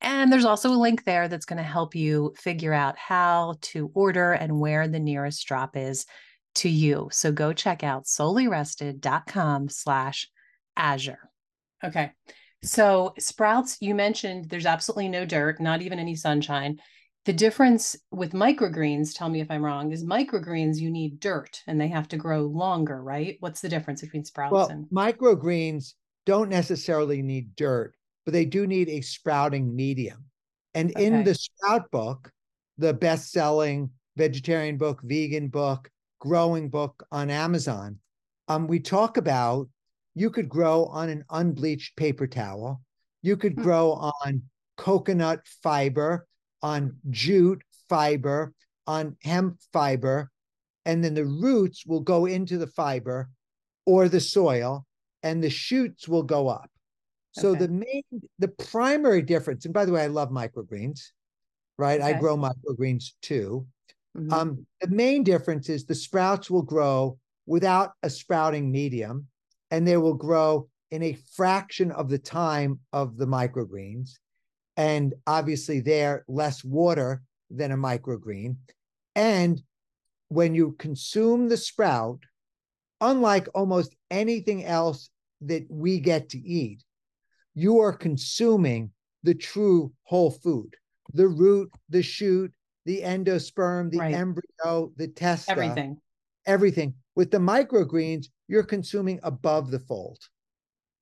And 0.00 0.32
there's 0.32 0.44
also 0.44 0.70
a 0.70 0.78
link 0.78 1.04
there 1.04 1.28
that's 1.28 1.46
going 1.46 1.56
to 1.56 1.62
help 1.62 1.94
you 1.94 2.34
figure 2.38 2.72
out 2.72 2.96
how 2.96 3.56
to 3.62 3.90
order 3.94 4.32
and 4.32 4.60
where 4.60 4.86
the 4.86 5.00
nearest 5.00 5.46
drop 5.46 5.76
is 5.76 6.06
to 6.56 6.68
you. 6.68 7.08
So 7.12 7.32
go 7.32 7.52
check 7.52 7.82
out 7.82 8.04
soulyrested.com 8.04 9.68
slash 9.68 10.28
Azure. 10.76 11.30
Okay. 11.84 12.12
So 12.62 13.14
sprouts, 13.18 13.76
you 13.80 13.94
mentioned 13.94 14.48
there's 14.48 14.66
absolutely 14.66 15.08
no 15.08 15.24
dirt, 15.24 15.60
not 15.60 15.82
even 15.82 15.98
any 15.98 16.14
sunshine. 16.14 16.78
The 17.24 17.32
difference 17.32 17.94
with 18.10 18.32
microgreens, 18.32 19.16
tell 19.16 19.28
me 19.28 19.40
if 19.40 19.50
I'm 19.50 19.64
wrong, 19.64 19.92
is 19.92 20.04
microgreens 20.04 20.78
you 20.78 20.90
need 20.90 21.20
dirt 21.20 21.62
and 21.66 21.80
they 21.80 21.88
have 21.88 22.08
to 22.08 22.16
grow 22.16 22.42
longer, 22.42 23.02
right? 23.02 23.36
What's 23.40 23.60
the 23.60 23.68
difference 23.68 24.00
between 24.00 24.24
sprouts 24.24 24.52
well, 24.52 24.68
and 24.68 24.86
microgreens 24.86 25.92
don't 26.24 26.48
necessarily 26.48 27.22
need 27.22 27.54
dirt, 27.54 27.94
but 28.28 28.34
they 28.34 28.44
do 28.44 28.66
need 28.66 28.90
a 28.90 29.00
sprouting 29.00 29.74
medium. 29.74 30.22
And 30.74 30.90
okay. 30.90 31.06
in 31.06 31.24
the 31.24 31.34
sprout 31.34 31.90
book, 31.90 32.30
the 32.76 32.92
best-selling 32.92 33.88
vegetarian 34.18 34.76
book, 34.76 35.00
vegan 35.02 35.48
book, 35.48 35.90
growing 36.18 36.68
book 36.68 37.06
on 37.10 37.30
Amazon, 37.30 38.00
um, 38.48 38.66
we 38.66 38.80
talk 38.80 39.16
about 39.16 39.66
you 40.14 40.28
could 40.28 40.46
grow 40.46 40.84
on 40.84 41.08
an 41.08 41.24
unbleached 41.30 41.96
paper 41.96 42.26
towel. 42.26 42.82
You 43.22 43.38
could 43.38 43.54
hmm. 43.54 43.62
grow 43.62 43.92
on 43.92 44.42
coconut 44.76 45.46
fiber, 45.62 46.26
on 46.60 46.96
jute 47.08 47.62
fiber, 47.88 48.52
on 48.86 49.16
hemp 49.22 49.56
fiber, 49.72 50.30
and 50.84 51.02
then 51.02 51.14
the 51.14 51.24
roots 51.24 51.86
will 51.86 52.00
go 52.00 52.26
into 52.26 52.58
the 52.58 52.66
fiber 52.66 53.30
or 53.86 54.06
the 54.06 54.20
soil, 54.20 54.84
and 55.22 55.42
the 55.42 55.48
shoots 55.48 56.06
will 56.06 56.24
go 56.24 56.48
up. 56.48 56.70
So 57.32 57.50
okay. 57.50 57.66
the 57.66 57.68
main, 57.68 58.02
the 58.38 58.48
primary 58.48 59.22
difference, 59.22 59.64
and 59.64 59.74
by 59.74 59.84
the 59.84 59.92
way, 59.92 60.02
I 60.02 60.06
love 60.06 60.30
microgreens, 60.30 61.00
right? 61.76 62.00
Okay. 62.00 62.14
I 62.14 62.18
grow 62.18 62.36
microgreens 62.36 63.12
too. 63.22 63.66
Mm-hmm. 64.16 64.32
Um, 64.32 64.66
the 64.80 64.88
main 64.88 65.22
difference 65.22 65.68
is 65.68 65.84
the 65.84 65.94
sprouts 65.94 66.50
will 66.50 66.62
grow 66.62 67.18
without 67.46 67.92
a 68.02 68.10
sprouting 68.10 68.70
medium, 68.70 69.26
and 69.70 69.86
they 69.86 69.96
will 69.96 70.14
grow 70.14 70.68
in 70.90 71.02
a 71.02 71.18
fraction 71.34 71.90
of 71.92 72.08
the 72.08 72.18
time 72.18 72.80
of 72.92 73.16
the 73.16 73.26
microgreens. 73.26 74.12
And 74.76 75.14
obviously, 75.26 75.80
they're 75.80 76.24
less 76.28 76.64
water 76.64 77.22
than 77.50 77.72
a 77.72 77.76
microgreen. 77.76 78.56
And 79.14 79.60
when 80.28 80.54
you 80.54 80.76
consume 80.78 81.48
the 81.48 81.56
sprout, 81.56 82.20
unlike 83.00 83.48
almost 83.54 83.94
anything 84.10 84.64
else 84.64 85.10
that 85.42 85.66
we 85.68 86.00
get 86.00 86.30
to 86.30 86.38
eat, 86.38 86.84
you 87.54 87.80
are 87.80 87.92
consuming 87.92 88.90
the 89.22 89.34
true 89.34 89.92
whole 90.04 90.30
food 90.30 90.74
the 91.14 91.28
root, 91.28 91.70
the 91.88 92.02
shoot, 92.02 92.52
the 92.84 93.00
endosperm, 93.00 93.90
the 93.90 93.98
right. 93.98 94.14
embryo, 94.14 94.92
the 94.96 95.08
testa, 95.08 95.52
everything. 95.52 95.98
Everything. 96.46 96.94
With 97.14 97.30
the 97.30 97.38
microgreens, 97.38 98.26
you're 98.46 98.62
consuming 98.62 99.20
above 99.22 99.70
the 99.70 99.80
fold. 99.80 100.18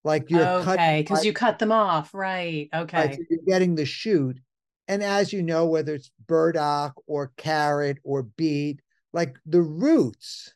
Like 0.04 0.30
you're 0.30 0.46
okay, 0.46 1.02
because 1.02 1.24
you 1.24 1.32
cut 1.32 1.58
them 1.58 1.72
off, 1.72 2.14
right? 2.14 2.68
Okay, 2.72 2.96
right, 2.96 3.14
so 3.14 3.20
you're 3.28 3.40
getting 3.46 3.74
the 3.74 3.84
shoot, 3.84 4.38
and 4.86 5.02
as 5.02 5.32
you 5.32 5.42
know, 5.42 5.66
whether 5.66 5.94
it's 5.94 6.12
burdock 6.28 6.94
or 7.08 7.32
carrot 7.36 7.98
or 8.04 8.22
beet, 8.22 8.80
like 9.12 9.36
the 9.46 9.62
roots 9.62 10.54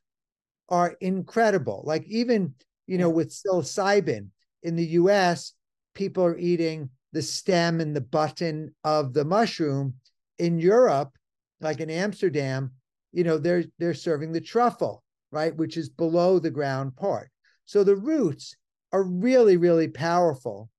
are 0.69 0.97
incredible. 1.01 1.83
Like 1.85 2.05
even 2.07 2.55
you 2.87 2.99
know 2.99 3.11
with 3.11 3.31
psilocybin 3.31 4.29
in 4.63 4.77
the 4.77 4.87
U.S., 4.87 5.53
people 5.95 6.25
are 6.25 6.39
eating 6.39 6.91
the 7.13 7.23
stem 7.23 7.81
and 7.81 7.95
the 7.95 8.01
button 8.01 8.75
of 8.85 9.13
the 9.13 9.25
mushroom. 9.25 9.95
In 10.39 10.59
Europe, 10.59 11.13
like 11.61 11.81
in 11.81 11.91
Amsterdam, 11.91 12.71
you 13.13 13.25
know, 13.25 13.37
they're 13.37 13.65
they're 13.79 13.95
serving 13.95 14.33
the 14.33 14.41
truffle, 14.41 15.03
right, 15.31 15.55
which 15.55 15.77
is 15.77 15.89
below 15.89 16.39
the 16.39 16.51
ground 16.51 16.97
part. 16.97 17.31
So 17.67 17.85
the 17.85 17.97
roots 17.97 18.57
are 18.93 19.03
really, 19.03 19.57
really 19.57 19.89
powerful. 19.89 20.71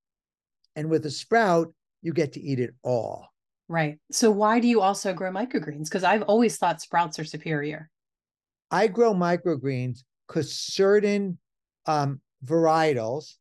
And 0.76 0.90
with 0.90 1.06
a 1.06 1.12
sprout, 1.12 1.74
you 2.02 2.14
get 2.14 2.34
to 2.34 2.42
eat 2.42 2.60
it 2.60 2.74
all. 2.84 3.28
Right. 3.68 4.00
So 4.12 4.32
why 4.32 4.60
do 4.60 4.68
you 4.68 4.82
also 4.82 5.14
grow 5.14 5.32
microgreens? 5.32 5.86
Because 5.86 6.04
I've 6.04 6.24
always 6.24 6.58
thought 6.58 6.82
sprouts 6.82 7.20
are 7.20 7.26
superior. 7.26 7.90
I 8.70 8.88
grow 8.88 9.14
microgreens 9.14 10.00
because 10.28 10.54
certain 10.54 11.38
um, 11.86 12.20
varietals, 12.46 13.36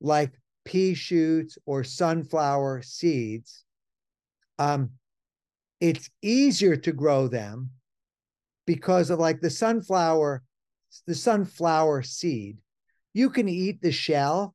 like 0.00 0.32
pea 0.64 0.94
shoots 0.94 1.58
or 1.66 1.84
sunflower 1.84 2.82
seeds, 2.82 3.64
um, 4.58 4.90
it's 5.80 6.08
easier 6.22 6.76
to 6.76 6.92
grow 6.92 7.28
them 7.28 7.70
because 8.66 9.10
of 9.10 9.18
like 9.18 9.40
the 9.40 9.50
sunflower 9.50 10.42
the 11.06 11.14
sunflower 11.14 12.02
seed 12.02 12.56
you 13.12 13.28
can 13.28 13.48
eat 13.48 13.80
the 13.82 13.92
shell 13.92 14.54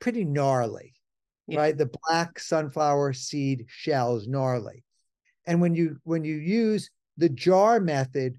pretty 0.00 0.24
gnarly 0.24 0.94
yeah. 1.46 1.60
right 1.60 1.78
the 1.78 1.90
black 2.02 2.38
sunflower 2.38 3.12
seed 3.12 3.64
shell 3.68 4.16
is 4.16 4.26
gnarly 4.26 4.84
and 5.46 5.60
when 5.60 5.74
you 5.74 5.96
when 6.04 6.24
you 6.24 6.36
use 6.36 6.90
the 7.16 7.28
jar 7.28 7.80
method 7.80 8.36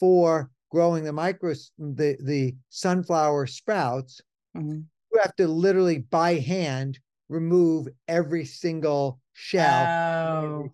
for 0.00 0.50
growing 0.70 1.04
the 1.04 1.12
micro 1.12 1.52
the 1.78 2.16
the 2.22 2.54
sunflower 2.70 3.46
sprouts 3.46 4.20
mm-hmm. 4.56 4.80
You 5.16 5.22
have 5.22 5.36
to 5.36 5.48
literally 5.48 5.98
by 5.98 6.34
hand 6.34 6.98
remove 7.28 7.88
every 8.06 8.44
single 8.44 9.18
shell 9.32 9.86
oh. 9.86 10.72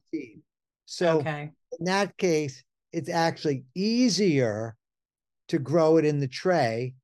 so 0.84 1.20
okay. 1.20 1.50
in 1.78 1.84
that 1.84 2.16
case, 2.18 2.62
it's 2.92 3.08
actually 3.08 3.64
easier 3.74 4.76
to 5.48 5.58
grow 5.58 5.96
it 5.96 6.04
in 6.04 6.18
the 6.18 6.28
tray 6.28 6.94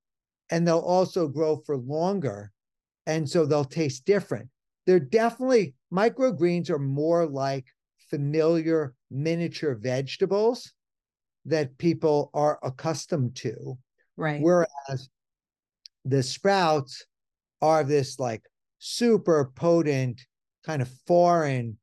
and 0.50 0.66
they'll 0.66 0.78
also 0.78 1.28
grow 1.28 1.56
for 1.64 1.76
longer. 1.76 2.52
And 3.06 3.28
so 3.28 3.46
they'll 3.46 3.64
taste 3.64 4.04
different. 4.04 4.48
They're 4.86 5.00
definitely 5.00 5.74
microgreens 5.92 6.70
are 6.70 6.78
more 6.78 7.26
like 7.26 7.66
familiar 8.10 8.94
miniature 9.10 9.74
vegetables 9.74 10.72
that 11.44 11.78
people 11.78 12.30
are 12.34 12.58
accustomed 12.62 13.36
to. 13.36 13.78
Right. 14.16 14.40
Whereas 14.40 15.08
the 16.04 16.22
sprouts 16.22 17.04
are 17.60 17.84
this 17.84 18.18
like 18.18 18.42
super 18.78 19.52
potent 19.54 20.24
kind 20.64 20.82
of 20.82 20.88
foreign 21.06 21.78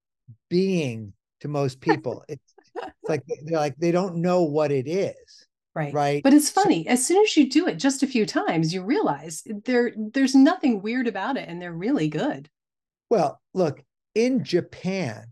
being 0.49 1.13
to 1.41 1.47
most 1.47 1.81
people. 1.81 2.23
it's, 2.29 2.53
it's 2.75 3.09
like 3.09 3.23
they're 3.43 3.59
like 3.59 3.75
they 3.77 3.91
don't 3.91 4.17
know 4.17 4.43
what 4.43 4.71
it 4.71 4.87
is. 4.87 5.47
Right. 5.73 5.93
Right. 5.93 6.23
But 6.23 6.33
it's 6.33 6.49
funny. 6.49 6.85
So, 6.85 6.91
as 6.91 7.05
soon 7.05 7.23
as 7.23 7.35
you 7.35 7.49
do 7.49 7.67
it 7.67 7.75
just 7.75 8.01
a 8.01 8.07
few 8.07 8.25
times, 8.25 8.73
you 8.73 8.81
realize 8.81 9.43
there 9.65 9.91
there's 9.95 10.33
nothing 10.33 10.81
weird 10.81 11.07
about 11.07 11.35
it 11.35 11.49
and 11.49 11.61
they're 11.61 11.73
really 11.73 12.07
good. 12.07 12.49
Well, 13.09 13.41
look, 13.53 13.83
in 14.13 14.43
Japan, 14.45 15.25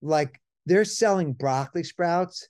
like 0.00 0.40
they're 0.66 0.84
selling 0.84 1.32
broccoli 1.32 1.82
sprouts 1.82 2.48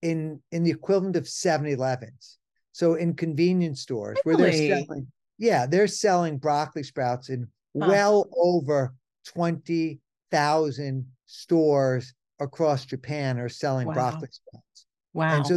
in 0.00 0.40
in 0.52 0.62
the 0.62 0.70
equivalent 0.70 1.16
of 1.16 1.24
7-Elevens. 1.24 2.38
So 2.72 2.94
in 2.94 3.14
convenience 3.14 3.80
stores 3.80 4.18
really? 4.24 4.42
where 4.42 4.50
they're 4.50 4.84
selling, 4.86 5.06
yeah, 5.38 5.66
they're 5.66 5.86
selling 5.86 6.38
broccoli 6.38 6.82
sprouts 6.82 7.28
in 7.28 7.48
huh. 7.78 7.86
well 7.88 8.28
over 8.36 8.94
20,000 9.26 11.06
stores 11.26 12.14
across 12.40 12.84
Japan 12.84 13.38
are 13.38 13.48
selling 13.48 13.88
wow. 13.88 13.94
broccoli 13.94 14.28
sprouts. 14.30 14.86
Wow. 15.12 15.36
And 15.36 15.46
so, 15.46 15.56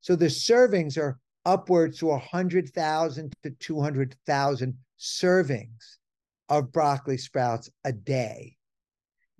so 0.00 0.16
the 0.16 0.26
servings 0.26 0.98
are 0.98 1.18
upwards 1.44 1.98
to 1.98 2.06
100,000 2.06 3.34
to 3.42 3.50
200,000 3.50 4.78
servings 4.98 5.96
of 6.48 6.72
broccoli 6.72 7.18
sprouts 7.18 7.70
a 7.84 7.92
day. 7.92 8.56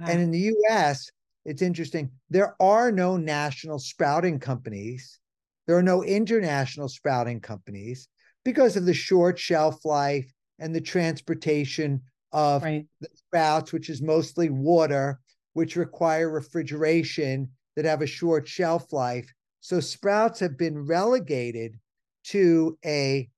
Wow. 0.01 0.07
And 0.09 0.21
in 0.23 0.31
the 0.31 0.53
US, 0.69 1.11
it's 1.45 1.63
interesting, 1.63 2.11
there 2.31 2.55
are 2.61 2.91
no 2.91 3.17
national 3.17 3.79
sprouting 3.79 4.39
companies. 4.39 5.21
There 5.67 5.77
are 5.77 5.83
no 5.83 6.03
international 6.03 6.89
sprouting 6.89 7.41
companies 7.41 8.09
because 8.45 8.77
of 8.77 8.87
the 8.87 8.95
short 8.95 9.39
shelf 9.39 9.85
life 9.85 10.33
and 10.59 10.75
the 10.75 10.81
transportation 10.81 12.03
of 12.33 12.63
right. 12.63 12.87
the 13.01 13.09
sprouts, 13.15 13.73
which 13.73 13.91
is 13.91 14.01
mostly 14.01 14.51
water, 14.51 15.21
which 15.55 15.77
require 15.77 16.31
refrigeration 16.31 17.51
that 17.75 17.85
have 17.85 18.03
a 18.03 18.07
short 18.07 18.47
shelf 18.47 18.93
life. 18.93 19.33
So 19.61 19.81
sprouts 19.81 20.41
have 20.41 20.57
been 20.57 20.87
relegated 20.87 21.79
to 22.27 22.79
a 22.85 23.29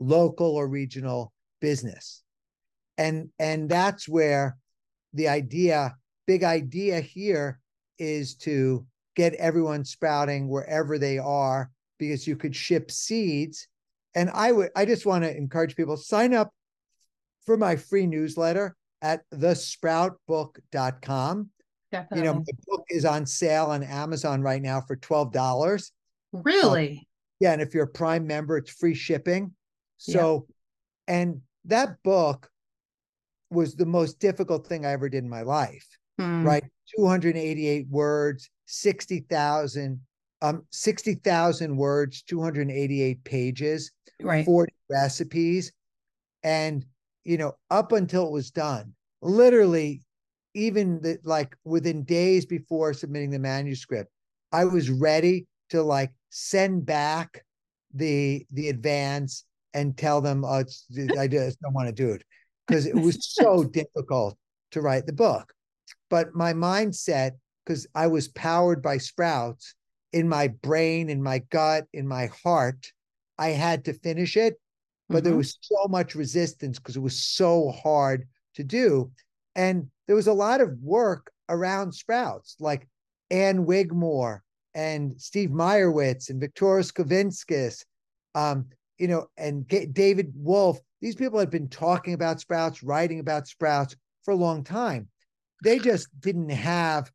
local 0.00 0.56
or 0.56 0.68
regional 0.68 1.32
business. 1.60 2.22
And 2.98 3.28
and 3.38 3.68
that's 3.68 4.08
where 4.08 4.56
the 5.12 5.28
idea, 5.28 5.96
big 6.26 6.44
idea 6.44 7.00
here 7.00 7.60
is 7.98 8.34
to 8.36 8.86
get 9.16 9.34
everyone 9.34 9.84
sprouting 9.84 10.48
wherever 10.48 10.98
they 10.98 11.18
are 11.18 11.70
because 11.98 12.26
you 12.26 12.36
could 12.36 12.54
ship 12.54 12.90
seeds. 12.90 13.66
And 14.14 14.28
I 14.30 14.52
would 14.52 14.70
I 14.76 14.84
just 14.84 15.06
want 15.06 15.24
to 15.24 15.36
encourage 15.36 15.74
people 15.74 15.96
sign 15.96 16.34
up 16.34 16.52
for 17.44 17.56
my 17.56 17.74
free 17.76 18.06
newsletter 18.06 18.76
at 19.02 19.22
thesproutbook.com. 19.34 21.50
Definitely. 21.92 22.18
You 22.18 22.24
know, 22.24 22.34
my 22.34 22.44
book 22.66 22.84
is 22.90 23.04
on 23.04 23.26
sale 23.26 23.66
on 23.66 23.82
Amazon 23.82 24.42
right 24.42 24.62
now 24.62 24.80
for 24.80 24.96
$12. 24.96 25.90
Really? 26.32 26.90
Um, 26.90 27.00
yeah. 27.40 27.52
And 27.52 27.62
if 27.62 27.74
you're 27.74 27.84
a 27.84 27.88
Prime 27.88 28.26
member, 28.26 28.56
it's 28.56 28.70
free 28.70 28.94
shipping. 28.94 29.52
So, 29.98 30.46
yeah. 31.08 31.14
and 31.14 31.40
that 31.66 32.02
book 32.02 32.50
was 33.50 33.74
the 33.74 33.86
most 33.86 34.18
difficult 34.18 34.66
thing 34.66 34.84
I 34.84 34.92
ever 34.92 35.08
did 35.08 35.22
in 35.22 35.30
my 35.30 35.42
life, 35.42 35.86
mm. 36.20 36.44
right? 36.44 36.64
288 36.96 37.86
words, 37.88 38.50
60,000 38.66 40.00
um 40.42 40.62
60,000 40.70 41.76
words, 41.76 42.22
288 42.22 43.24
pages, 43.24 43.90
right. 44.20 44.44
40 44.44 44.72
recipes. 44.90 45.72
And 46.42 46.84
you 47.24 47.38
know, 47.38 47.54
up 47.70 47.92
until 47.92 48.26
it 48.26 48.32
was 48.32 48.50
done, 48.50 48.92
literally 49.22 50.02
even 50.54 51.00
the, 51.02 51.18
like 51.24 51.56
within 51.64 52.04
days 52.04 52.46
before 52.46 52.94
submitting 52.94 53.30
the 53.30 53.38
manuscript, 53.38 54.10
I 54.52 54.64
was 54.64 54.90
ready 54.90 55.46
to 55.70 55.82
like 55.82 56.12
send 56.30 56.86
back 56.86 57.44
the 57.94 58.46
the 58.52 58.68
advance 58.68 59.44
and 59.74 59.96
tell 59.96 60.20
them 60.20 60.44
oh, 60.44 60.64
I 61.18 61.28
just 61.28 61.60
don't 61.60 61.74
want 61.74 61.88
to 61.88 61.92
do 61.92 62.10
it 62.10 62.22
because 62.66 62.86
it 62.86 62.94
was 62.94 63.34
so 63.34 63.64
difficult 63.72 64.36
to 64.72 64.80
write 64.80 65.06
the 65.06 65.12
book. 65.12 65.52
But 66.08 66.34
my 66.34 66.52
mindset, 66.52 67.32
because 67.66 67.86
I 67.94 68.06
was 68.06 68.28
powered 68.28 68.82
by 68.82 68.98
sprouts 68.98 69.74
in 70.12 70.28
my 70.28 70.48
brain, 70.48 71.10
in 71.10 71.22
my 71.22 71.40
gut, 71.50 71.86
in 71.92 72.06
my 72.06 72.30
heart, 72.44 72.92
I 73.38 73.48
had 73.48 73.84
to 73.86 73.92
finish 73.92 74.36
it 74.36 74.56
but 75.08 75.18
mm-hmm. 75.18 75.24
there 75.24 75.36
was 75.36 75.58
so 75.60 75.86
much 75.88 76.14
resistance 76.14 76.78
because 76.78 76.96
it 76.96 77.02
was 77.02 77.22
so 77.22 77.70
hard 77.70 78.26
to 78.54 78.64
do. 78.64 79.10
And 79.54 79.88
there 80.06 80.16
was 80.16 80.26
a 80.26 80.32
lot 80.32 80.60
of 80.60 80.78
work 80.80 81.30
around 81.48 81.92
Sprouts, 81.92 82.56
like 82.60 82.88
Ann 83.30 83.64
Wigmore 83.64 84.42
and 84.74 85.20
Steve 85.20 85.50
Meyerowitz 85.50 86.28
and 86.28 86.42
Viktoras 86.42 86.92
Kulvinskas, 86.92 87.84
um, 88.34 88.66
you 88.98 89.08
know, 89.08 89.26
and 89.36 89.68
G- 89.68 89.86
David 89.86 90.32
Wolfe. 90.34 90.80
These 91.00 91.16
people 91.16 91.38
had 91.38 91.50
been 91.50 91.68
talking 91.68 92.14
about 92.14 92.40
Sprouts, 92.40 92.82
writing 92.82 93.20
about 93.20 93.46
Sprouts 93.46 93.96
for 94.24 94.32
a 94.32 94.36
long 94.36 94.64
time. 94.64 95.08
They 95.62 95.78
just 95.78 96.08
didn't 96.20 96.50
have, 96.50 97.10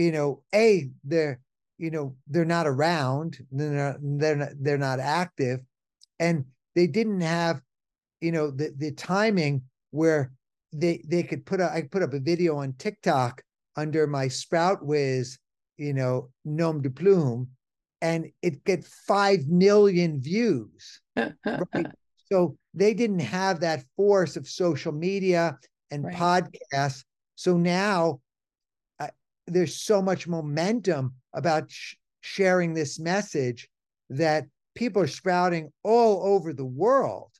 you 0.00 0.12
know, 0.12 0.42
a 0.54 0.88
they're, 1.04 1.40
you 1.76 1.90
know, 1.90 2.16
they're 2.26 2.44
not 2.44 2.66
around, 2.66 3.38
they're 3.52 3.70
not, 3.70 3.96
they're 4.00 4.36
not, 4.36 4.48
they're 4.58 4.78
not 4.78 4.98
active, 4.98 5.60
and 6.18 6.44
they 6.74 6.86
didn't 6.86 7.20
have, 7.20 7.60
you 8.20 8.32
know, 8.32 8.50
the 8.50 8.72
the 8.76 8.92
timing 8.92 9.62
where 9.90 10.32
they 10.72 11.04
they 11.06 11.22
could 11.22 11.44
put 11.44 11.60
I 11.60 11.82
put 11.90 12.02
up 12.02 12.14
a 12.14 12.20
video 12.20 12.56
on 12.56 12.72
TikTok 12.78 13.42
under 13.76 14.06
my 14.06 14.28
Sprout 14.28 14.84
Whiz, 14.84 15.38
you 15.76 15.92
know, 15.92 16.30
nom 16.46 16.80
de 16.80 16.90
plume, 16.90 17.48
and 18.00 18.30
it 18.40 18.64
get 18.64 18.86
five 18.86 19.48
million 19.48 20.20
views. 20.20 21.00
right? 21.16 21.34
So 22.32 22.56
they 22.74 22.94
didn't 22.94 23.26
have 23.26 23.58
that 23.58 23.82
force 23.96 24.36
of 24.36 24.46
social 24.46 24.92
media 24.92 25.58
and 25.90 26.04
right. 26.04 26.14
podcasts. 26.14 27.02
So 27.34 27.56
now 27.56 28.20
there's 29.52 29.82
so 29.82 30.00
much 30.00 30.28
momentum 30.28 31.14
about 31.32 31.70
sh- 31.70 31.94
sharing 32.20 32.74
this 32.74 32.98
message 32.98 33.68
that 34.08 34.46
people 34.74 35.02
are 35.02 35.08
sprouting 35.08 35.72
all 35.82 36.34
over 36.34 36.52
the 36.52 36.64
world. 36.64 37.30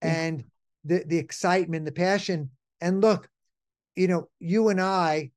And 0.00 0.44
the 0.84 1.04
the 1.06 1.18
excitement 1.18 1.84
the 1.84 1.92
passion. 1.92 2.50
And 2.80 3.00
look 3.00 3.28
you 3.96 4.06
know 4.06 4.28
you 4.38 4.68
and 4.68 4.80
i 4.80 5.30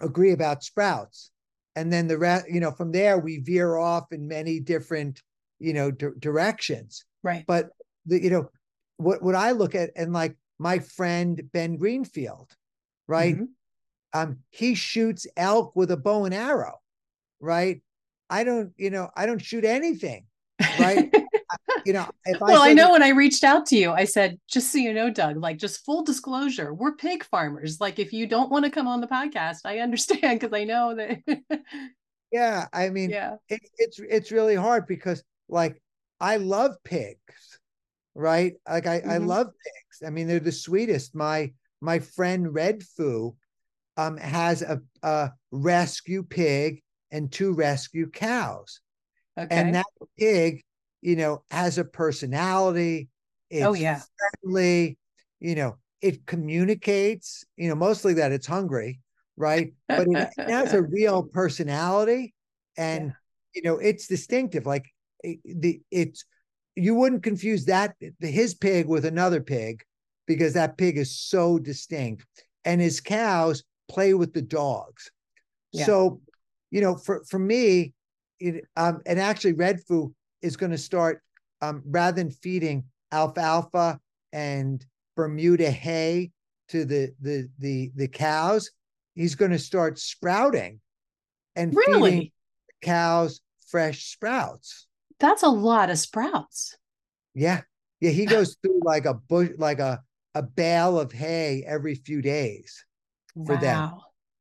agree 0.00 0.32
about 0.32 0.62
sprouts. 0.62 1.30
And 1.76 1.90
then 1.90 2.08
the 2.08 2.18
rest 2.18 2.46
you 2.50 2.60
know 2.60 2.72
from 2.72 2.92
there 2.92 3.18
we 3.18 3.38
veer 3.38 3.76
off 3.76 4.12
in 4.12 4.28
many 4.28 4.60
different 4.60 5.22
you 5.58 5.72
know 5.72 5.90
d- 5.90 6.08
directions. 6.18 7.04
Right. 7.22 7.44
But 7.46 7.70
the 8.06 8.22
you 8.22 8.30
know 8.30 8.50
what 8.98 9.22
what 9.22 9.34
i 9.34 9.52
look 9.52 9.74
at 9.74 9.90
and 9.96 10.12
like 10.12 10.36
my 10.58 10.78
friend 10.78 11.42
ben 11.52 11.76
greenfield 11.76 12.54
right? 13.10 13.34
Mm-hmm. 13.34 13.44
Um 14.12 14.38
he 14.50 14.74
shoots 14.74 15.26
elk 15.36 15.74
with 15.74 15.90
a 15.90 15.96
bow 15.96 16.24
and 16.24 16.34
arrow 16.34 16.80
right 17.40 17.80
i 18.28 18.44
don't 18.44 18.72
you 18.76 18.90
know 18.90 19.08
i 19.16 19.24
don't 19.24 19.40
shoot 19.40 19.64
anything 19.64 20.26
right? 20.78 21.14
you 21.86 21.92
know, 21.92 22.08
if 22.24 22.40
well, 22.40 22.62
I, 22.62 22.70
I 22.70 22.72
know 22.72 22.86
that, 22.86 22.92
when 22.92 23.02
I 23.02 23.10
reached 23.10 23.44
out 23.44 23.66
to 23.66 23.76
you, 23.76 23.92
I 23.92 24.04
said, 24.04 24.38
just 24.48 24.72
so 24.72 24.78
you 24.78 24.92
know, 24.92 25.10
Doug, 25.10 25.36
like 25.36 25.58
just 25.58 25.84
full 25.84 26.02
disclosure, 26.02 26.74
we're 26.74 26.94
pig 26.96 27.24
farmers. 27.24 27.80
Like, 27.80 27.98
if 27.98 28.12
you 28.12 28.26
don't 28.26 28.50
want 28.50 28.64
to 28.64 28.70
come 28.70 28.86
on 28.86 29.00
the 29.00 29.06
podcast, 29.06 29.58
I 29.64 29.78
understand 29.78 30.40
because 30.40 30.56
I 30.56 30.64
know 30.64 30.94
that. 30.94 31.62
yeah, 32.32 32.66
I 32.72 32.90
mean, 32.90 33.10
yeah, 33.10 33.36
it, 33.48 33.60
it's 33.78 33.98
it's 34.00 34.32
really 34.32 34.56
hard 34.56 34.86
because 34.86 35.22
like 35.48 35.80
I 36.20 36.36
love 36.36 36.76
pigs, 36.84 37.58
right? 38.14 38.54
Like 38.68 38.86
I 38.86 39.00
mm-hmm. 39.00 39.10
I 39.10 39.16
love 39.18 39.46
pigs. 39.46 40.06
I 40.06 40.10
mean, 40.10 40.26
they're 40.26 40.40
the 40.40 40.52
sweetest. 40.52 41.14
My 41.14 41.52
my 41.80 41.98
friend 41.98 42.46
Redfoo 42.46 43.36
um 43.96 44.16
has 44.16 44.62
a 44.62 44.80
a 45.02 45.30
rescue 45.50 46.22
pig 46.22 46.82
and 47.10 47.32
two 47.32 47.52
rescue 47.52 48.08
cows 48.10 48.80
Okay. 49.38 49.56
And 49.56 49.74
that 49.74 49.86
pig, 50.18 50.62
you 51.00 51.16
know, 51.16 51.42
has 51.50 51.78
a 51.78 51.84
personality. 51.84 53.08
It's 53.48 53.64
oh 53.64 53.72
yeah, 53.72 54.00
friendly. 54.42 54.98
You 55.40 55.54
know, 55.54 55.76
it 56.02 56.26
communicates. 56.26 57.44
You 57.56 57.68
know, 57.68 57.74
mostly 57.74 58.14
that 58.14 58.32
it's 58.32 58.46
hungry, 58.46 59.00
right? 59.36 59.72
But 59.88 60.08
it, 60.08 60.28
it 60.36 60.50
has 60.50 60.74
a 60.74 60.82
real 60.82 61.22
personality, 61.22 62.34
and 62.76 63.06
yeah. 63.06 63.12
you 63.54 63.62
know, 63.62 63.78
it's 63.78 64.06
distinctive. 64.06 64.66
Like 64.66 64.84
it, 65.24 65.38
the 65.44 65.80
it's 65.90 66.24
you 66.76 66.94
wouldn't 66.94 67.22
confuse 67.22 67.64
that 67.66 67.94
his 68.20 68.54
pig 68.54 68.86
with 68.86 69.04
another 69.04 69.40
pig 69.40 69.82
because 70.26 70.52
that 70.54 70.76
pig 70.76 70.98
is 70.98 71.18
so 71.18 71.58
distinct, 71.58 72.26
and 72.64 72.80
his 72.80 73.00
cows 73.00 73.64
play 73.90 74.14
with 74.14 74.32
the 74.32 74.42
dogs. 74.42 75.10
Yeah. 75.72 75.84
So, 75.84 76.20
you 76.70 76.80
know, 76.80 76.96
for 76.96 77.24
for 77.28 77.38
me, 77.38 77.92
it, 78.38 78.64
um, 78.76 79.00
and 79.04 79.18
actually 79.18 79.54
Redfoo 79.54 80.12
is 80.42 80.56
going 80.56 80.72
to 80.72 80.78
start 80.78 81.22
um, 81.60 81.82
rather 81.84 82.16
than 82.16 82.30
feeding 82.30 82.84
alfalfa 83.12 84.00
and 84.32 84.84
Bermuda 85.16 85.70
hay 85.70 86.30
to 86.68 86.84
the 86.84 87.12
the 87.20 87.48
the 87.58 87.90
the 87.96 88.08
cows, 88.08 88.70
he's 89.14 89.34
going 89.34 89.50
to 89.50 89.58
start 89.58 89.98
sprouting 89.98 90.80
and 91.56 91.74
really? 91.74 92.10
feeding 92.10 92.30
cows 92.82 93.40
fresh 93.68 94.04
sprouts. 94.04 94.86
That's 95.18 95.42
a 95.42 95.48
lot 95.48 95.90
of 95.90 95.98
sprouts. 95.98 96.76
Yeah. 97.34 97.62
Yeah, 98.00 98.10
he 98.12 98.24
goes 98.24 98.56
through 98.62 98.80
like 98.82 99.04
a 99.04 99.12
bush 99.12 99.50
like 99.58 99.78
a 99.78 100.00
a 100.34 100.42
bale 100.42 100.98
of 100.98 101.12
hay 101.12 101.64
every 101.66 101.96
few 101.96 102.22
days 102.22 102.86
for 103.34 103.54
wow. 103.54 103.60
them. 103.60 103.90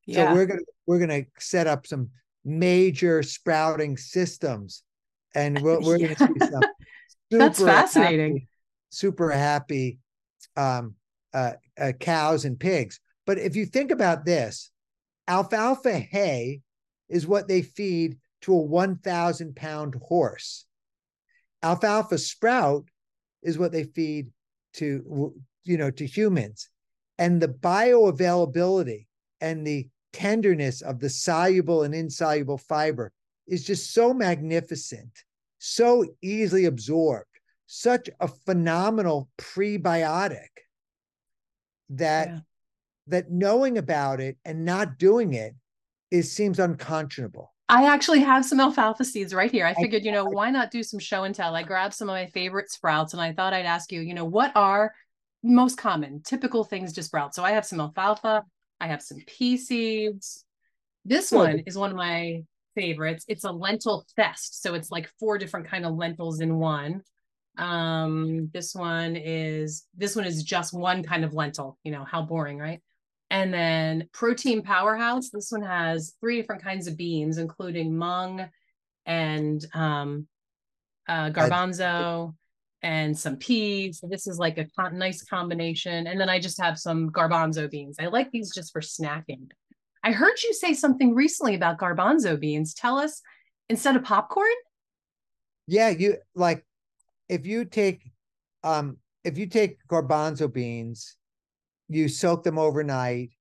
Yeah. 0.06 0.30
So 0.30 0.36
we're 0.36 0.46
gonna 0.46 0.62
we're 0.86 1.00
gonna 1.00 1.24
set 1.40 1.68
up 1.68 1.86
some 1.88 2.10
major 2.46 3.24
sprouting 3.24 3.98
systems. 3.98 4.84
And 5.36 5.62
we're, 5.62 5.80
we're 5.82 5.98
yeah. 6.00 6.14
to 6.16 6.28
see 6.28 6.34
some 6.40 6.62
That's 7.32 7.62
fascinating. 7.62 8.34
Happy, 8.34 8.48
super 8.90 9.30
happy 9.30 10.00
um, 10.58 10.96
uh, 11.34 11.54
uh, 11.80 11.92
cows 12.00 12.46
and 12.46 12.60
pigs. 12.60 13.00
But 13.28 13.38
if 13.38 13.56
you 13.56 13.68
think 13.68 13.92
about 13.92 14.26
this, 14.26 14.72
alfalfa 15.28 16.00
hay 16.00 16.62
is 17.08 17.28
what 17.28 17.48
they 17.48 17.62
feed 17.62 18.18
to 18.42 18.54
a 18.54 18.62
1,000 18.62 19.56
pound 19.56 19.96
horse. 20.02 20.66
alfalfa 21.62 22.18
sprout 22.18 22.86
is 23.44 23.58
what 23.58 23.72
they 23.72 23.84
feed 23.84 24.28
to 24.74 25.34
you 25.64 25.78
know 25.78 25.92
to 25.92 26.06
humans 26.06 26.70
and 27.20 27.42
the 27.42 27.50
bioavailability 27.50 29.06
and 29.42 29.68
the 29.68 29.88
tenderness 30.12 30.82
of 30.82 31.00
the 31.00 31.10
soluble 31.10 31.84
and 31.84 31.94
insoluble 31.94 32.58
fiber 32.58 33.12
is 33.46 33.64
just 33.64 33.94
so 33.94 34.12
magnificent 34.12 35.12
so 35.60 36.06
easily 36.24 36.66
absorbed 36.66 37.26
such 37.68 38.10
a 38.20 38.28
phenomenal 38.28 39.30
prebiotic 39.38 40.48
that 41.90 42.30
yeah. 42.30 42.40
that 43.06 43.30
knowing 43.30 43.78
about 43.78 44.20
it 44.20 44.38
and 44.46 44.66
not 44.66 44.98
doing 44.98 45.34
it 45.34 45.54
is 46.10 46.32
seems 46.32 46.58
unconscionable 46.58 47.54
I 47.72 47.86
actually 47.86 48.22
have 48.22 48.46
some 48.46 48.60
alfalfa 48.60 49.06
seeds 49.06 49.32
right 49.32 49.52
here. 49.52 49.64
I 49.64 49.76
figured, 49.76 50.04
you 50.04 50.12
know, 50.12 50.26
why 50.26 50.50
not 50.50 50.72
do 50.72 50.82
some 50.82 51.00
show 51.00 51.24
and 51.24 51.36
tell? 51.36 51.56
I 51.56 51.62
grabbed 51.62 51.94
some 51.94 52.10
of 52.10 52.14
my 52.14 52.26
favorite 52.26 52.72
sprouts 52.72 53.14
and 53.14 53.22
I 53.22 53.32
thought 53.32 53.54
I'd 53.54 53.68
ask 53.68 53.92
you, 53.92 54.02
you 54.02 54.16
know, 54.16 54.26
what 54.26 54.52
are 54.56 54.92
most 55.44 55.78
common, 55.78 56.22
typical 56.22 56.64
things 56.64 56.94
to 56.94 57.04
sprout? 57.04 57.34
So 57.34 57.44
I 57.44 57.52
have 57.52 57.66
some 57.66 57.80
alfalfa, 57.80 58.44
I 58.80 58.88
have 58.88 59.02
some 59.02 59.20
pea 59.28 59.58
seeds. 59.58 60.46
This 61.06 61.32
one 61.32 61.60
is 61.66 61.78
one 61.78 61.92
of 61.92 61.98
my 61.98 62.44
favorites. 62.76 63.26
It's 63.28 63.44
a 63.44 63.52
lentil 63.52 64.06
fest. 64.16 64.62
So 64.62 64.74
it's 64.74 64.92
like 64.92 65.10
four 65.20 65.38
different 65.38 65.68
kind 65.68 65.86
of 65.86 65.96
lentils 65.96 66.40
in 66.40 66.58
one. 66.58 67.02
Um, 67.58 68.50
this 68.54 68.74
one 68.74 69.16
is 69.16 69.86
this 69.98 70.16
one 70.16 70.26
is 70.26 70.44
just 70.44 70.74
one 70.74 71.04
kind 71.04 71.26
of 71.26 71.34
lentil, 71.34 71.78
you 71.84 71.92
know, 71.92 72.06
how 72.06 72.22
boring, 72.22 72.58
right? 72.58 72.82
And 73.30 73.54
then 73.54 74.08
Protein 74.14 74.62
Powerhouse. 74.62 75.30
This 75.30 75.52
one 75.52 75.64
has 75.64 76.16
three 76.20 76.38
different 76.40 76.64
kinds 76.64 76.88
of 76.88 76.98
beans, 76.98 77.38
including 77.38 77.98
mung 77.98 78.50
and 79.06 79.66
um, 79.74 80.28
uh, 81.08 81.32
garbanzo 81.32 82.34
and 82.82 83.18
some 83.18 83.36
peas. 83.38 84.00
So 84.00 84.08
this 84.08 84.28
is 84.28 84.38
like 84.38 84.58
a 84.58 84.68
con- 84.78 84.98
nice 84.98 85.24
combination. 85.24 86.08
And 86.08 86.20
then 86.20 86.30
I 86.30 86.40
just 86.40 86.62
have 86.62 86.78
some 86.78 87.10
garbanzo 87.10 87.70
beans. 87.70 87.98
I 88.00 88.08
like 88.08 88.32
these 88.32 88.54
just 88.54 88.72
for 88.72 88.82
snacking. 88.82 89.50
I 90.04 90.12
heard 90.12 90.42
you 90.44 90.54
say 90.54 90.74
something 90.74 91.14
recently 91.14 91.56
about 91.56 91.78
garbanzo 91.78 92.40
beans. 92.40 92.74
Tell 92.74 92.98
us 92.98 93.22
instead 93.68 93.96
of 93.96 94.04
popcorn. 94.04 94.48
Yeah, 95.68 95.90
you 95.90 96.18
like 96.36 96.66
if 97.28 97.46
you 97.46 97.66
take 97.66 98.02
um 98.64 98.98
if 99.24 99.38
you 99.38 99.46
take 99.46 99.78
garbanzo 99.88 100.52
beans 100.52 101.18
you 101.90 102.08
soak 102.08 102.44
them 102.44 102.60
overnight, 102.60 103.32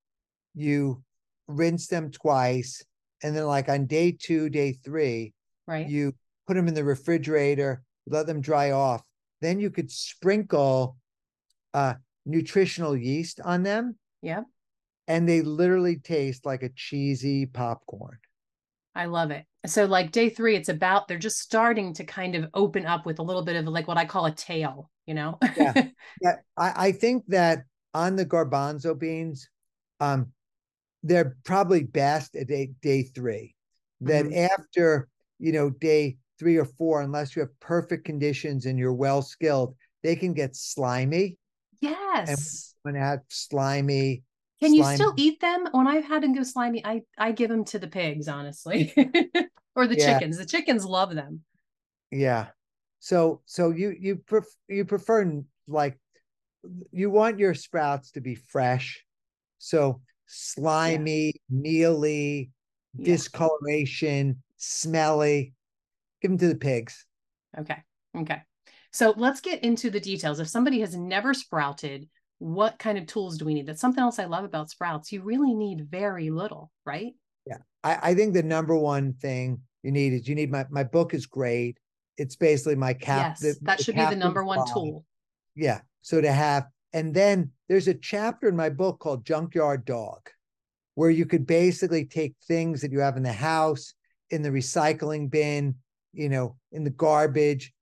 you 0.55 1.03
rinse 1.46 1.87
them 1.87 2.11
twice, 2.11 2.83
and 3.22 3.37
then 3.37 3.46
like 3.46 3.68
on 3.68 3.87
day 3.87 4.11
two, 4.11 4.48
day 4.48 4.72
three, 4.72 5.35
right, 5.66 5.88
you 5.88 6.14
put 6.46 6.55
them 6.55 6.66
in 6.66 6.74
the 6.74 6.83
refrigerator, 6.83 7.83
let 8.07 8.27
them 8.27 8.40
dry 8.40 8.70
off. 8.70 9.03
Then 9.40 9.61
you 9.61 9.70
could 9.70 9.90
sprinkle 9.90 10.96
uh 11.74 11.94
nutritional 12.29 12.96
yeast 12.96 13.40
on 13.44 13.62
them. 13.62 13.96
Yeah. 14.22 14.42
And 15.09 15.29
they 15.29 15.40
literally 15.40 15.96
taste 15.96 16.44
like 16.44 16.62
a 16.62 16.68
cheesy 16.68 17.46
popcorn. 17.46 18.18
I 18.94 19.07
love 19.07 19.31
it. 19.31 19.44
So 19.66 19.87
like 19.87 20.12
day 20.12 20.29
three, 20.29 20.57
it's 20.57 20.68
about 20.68 21.09
they're 21.09 21.18
just 21.18 21.38
starting 21.38 21.94
to 21.94 22.05
kind 22.05 22.35
of 22.35 22.51
open 22.53 22.85
up 22.85 23.07
with 23.07 23.18
a 23.18 23.22
little 23.22 23.42
bit 23.42 23.57
of 23.57 23.64
like 23.66 23.88
what 23.88 23.96
I 23.96 24.05
call 24.05 24.27
a 24.27 24.33
tail, 24.33 24.90
you 25.07 25.14
know? 25.14 25.38
yeah. 25.57 25.72
yeah. 26.22 26.35
I, 26.57 26.72
I 26.88 26.92
think 26.92 27.24
that 27.29 27.64
on 27.94 28.16
the 28.16 28.27
garbanzo 28.27 28.98
beans, 28.98 29.48
um, 30.01 30.33
they're 31.03 31.37
probably 31.44 31.85
best 31.85 32.37
at 32.37 32.48
day, 32.48 32.72
day 32.83 33.05
three. 33.05 33.55
That 34.01 34.27
mm-hmm. 34.27 34.48
after, 34.53 35.09
you 35.38 35.53
know, 35.53 35.70
day 35.70 36.18
three 36.38 36.57
or 36.57 36.64
four, 36.64 37.03
unless 37.03 37.35
you 37.35 37.40
have 37.40 37.61
perfect 37.61 38.05
conditions 38.05 38.66
and 38.66 38.79
you're 38.79 38.92
well 38.92 39.22
skilled, 39.22 39.74
they 40.03 40.16
can 40.16 40.33
get 40.35 40.55
slimy. 40.57 41.37
Yes. 41.81 42.29
And 42.85 42.94
when 42.94 43.03
have 43.03 43.20
slimy. 43.29 44.22
Can 44.61 44.74
slimy. 44.74 44.79
you 44.79 44.96
still 44.96 45.14
eat 45.16 45.40
them? 45.40 45.68
When 45.72 45.87
I've 45.87 46.05
had 46.05 46.22
them 46.22 46.35
go 46.35 46.42
slimy, 46.42 46.85
I, 46.85 47.03
I 47.16 47.33
give 47.33 47.48
them 47.48 47.64
to 47.66 47.79
the 47.79 47.87
pigs, 47.87 48.29
honestly, 48.29 48.92
or 49.77 49.87
the 49.87 49.96
yeah. 49.96 50.14
chickens. 50.14 50.38
The 50.38 50.46
chickens 50.46 50.85
love 50.85 51.14
them. 51.14 51.42
Yeah. 52.11 52.48
So, 53.01 53.42
so 53.44 53.70
you, 53.70 53.94
you, 53.98 54.16
pref- 54.16 54.57
you 54.68 54.85
prefer 54.85 55.42
like 55.68 55.98
you 56.90 57.11
want 57.11 57.38
your 57.38 57.55
sprouts 57.55 58.12
to 58.12 58.20
be 58.20 58.35
fresh. 58.35 59.05
So 59.59 60.01
slimy, 60.27 61.27
yeah. 61.27 61.33
mealy, 61.48 62.51
yeah. 62.96 63.05
discoloration, 63.05 64.42
smelly. 64.57 65.55
Give 66.21 66.31
them 66.31 66.39
to 66.39 66.49
the 66.49 66.57
pigs. 66.57 67.07
Okay. 67.59 67.77
Okay. 68.17 68.43
So 68.93 69.15
let's 69.17 69.41
get 69.41 69.63
into 69.63 69.91
the 69.91 70.01
details. 70.01 70.41
If 70.41 70.49
somebody 70.49 70.81
has 70.81 70.97
never 70.97 71.35
sprouted, 71.35 72.09
what 72.39 72.79
kind 72.79 72.99
of 72.99 73.07
tools 73.07 73.37
do 73.39 73.45
we 73.45 73.55
need? 73.55 73.67
That's 73.67 73.81
something 73.81 74.03
else 74.03 74.19
I 74.19 74.25
love 74.25 74.45
about 74.45 74.71
sprouts. 74.71 75.13
You 75.13 75.23
really 75.23 75.55
need 75.55 75.89
very 75.91 76.31
little, 76.31 76.71
right? 76.87 77.15
Yeah. 77.47 77.59
I, 77.85 77.99
I 78.11 78.15
think 78.15 78.35
the 78.35 78.43
number 78.43 78.77
one 78.77 79.13
thing 79.13 79.61
you 79.83 79.93
need 79.93 80.13
is 80.13 80.29
you 80.29 80.35
need 80.35 80.51
my 80.51 80.67
my 80.71 80.85
book 80.85 81.15
is 81.15 81.27
great. 81.27 81.79
It's 82.17 82.37
basically 82.37 82.75
my 82.75 82.95
cap. 82.95 83.37
Yes, 83.41 83.41
the, 83.41 83.59
that 83.63 83.83
should 83.83 83.95
be 83.95 84.05
the 84.05 84.17
number 84.17 84.45
one 84.45 84.67
tool. 84.73 85.05
Yeah. 85.55 85.81
So 86.03 86.21
to 86.21 86.33
have, 86.33 86.67
and 86.93 87.15
then 87.15 87.53
there's 87.69 87.89
a 87.89 87.95
chapter 87.95 88.49
in 88.49 88.57
my 88.57 88.71
book 88.71 88.99
called 88.99 89.25
Junkyard 89.25 89.85
Dog, 89.85 90.31
where 90.95 91.11
you 91.11 91.27
could 91.27 91.47
basically 91.47 92.05
take 92.05 92.35
things 92.47 92.81
that 92.81 92.91
you 92.91 93.01
have 93.01 93.17
in 93.17 93.23
the 93.23 93.33
house, 93.33 93.95
in 94.31 94.43
the 94.43 94.51
recycling 94.51 95.31
bin, 95.31 95.77
you 96.12 96.29
know, 96.29 96.57
in 96.73 96.85
the 96.85 96.90
garbage, 96.90 97.73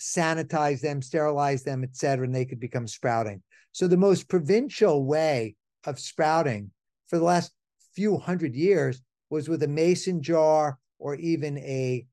sanitize 0.00 0.80
them, 0.80 1.02
sterilize 1.02 1.62
them, 1.62 1.84
et 1.84 1.96
cetera, 1.96 2.24
and 2.24 2.34
they 2.34 2.44
could 2.44 2.60
become 2.60 2.86
sprouting. 2.86 3.42
So 3.72 3.86
the 3.86 3.96
most 3.96 4.28
provincial 4.28 5.04
way 5.04 5.56
of 5.84 5.98
sprouting 5.98 6.70
for 7.08 7.18
the 7.18 7.24
last 7.24 7.52
few 7.94 8.18
hundred 8.18 8.54
years 8.54 9.00
was 9.30 9.48
with 9.48 9.62
a 9.62 9.68
mason 9.68 10.22
jar 10.22 10.78
or 10.98 11.14
even 11.16 11.58
a 11.58 12.06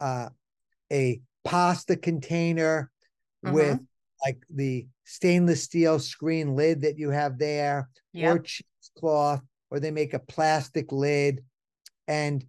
uh, 0.00 0.28
a 0.92 1.20
pasta 1.44 1.96
container 1.96 2.90
mm-hmm. 3.44 3.54
with 3.54 3.80
like 4.24 4.42
the 4.54 4.86
stainless 5.04 5.62
steel 5.62 5.98
screen 5.98 6.54
lid 6.54 6.82
that 6.82 6.98
you 6.98 7.10
have 7.10 7.38
there, 7.38 7.88
yep. 8.12 8.36
or 8.36 8.38
cheesecloth, 8.38 9.42
or 9.70 9.80
they 9.80 9.90
make 9.90 10.14
a 10.14 10.18
plastic 10.18 10.92
lid. 10.92 11.42
And 12.06 12.44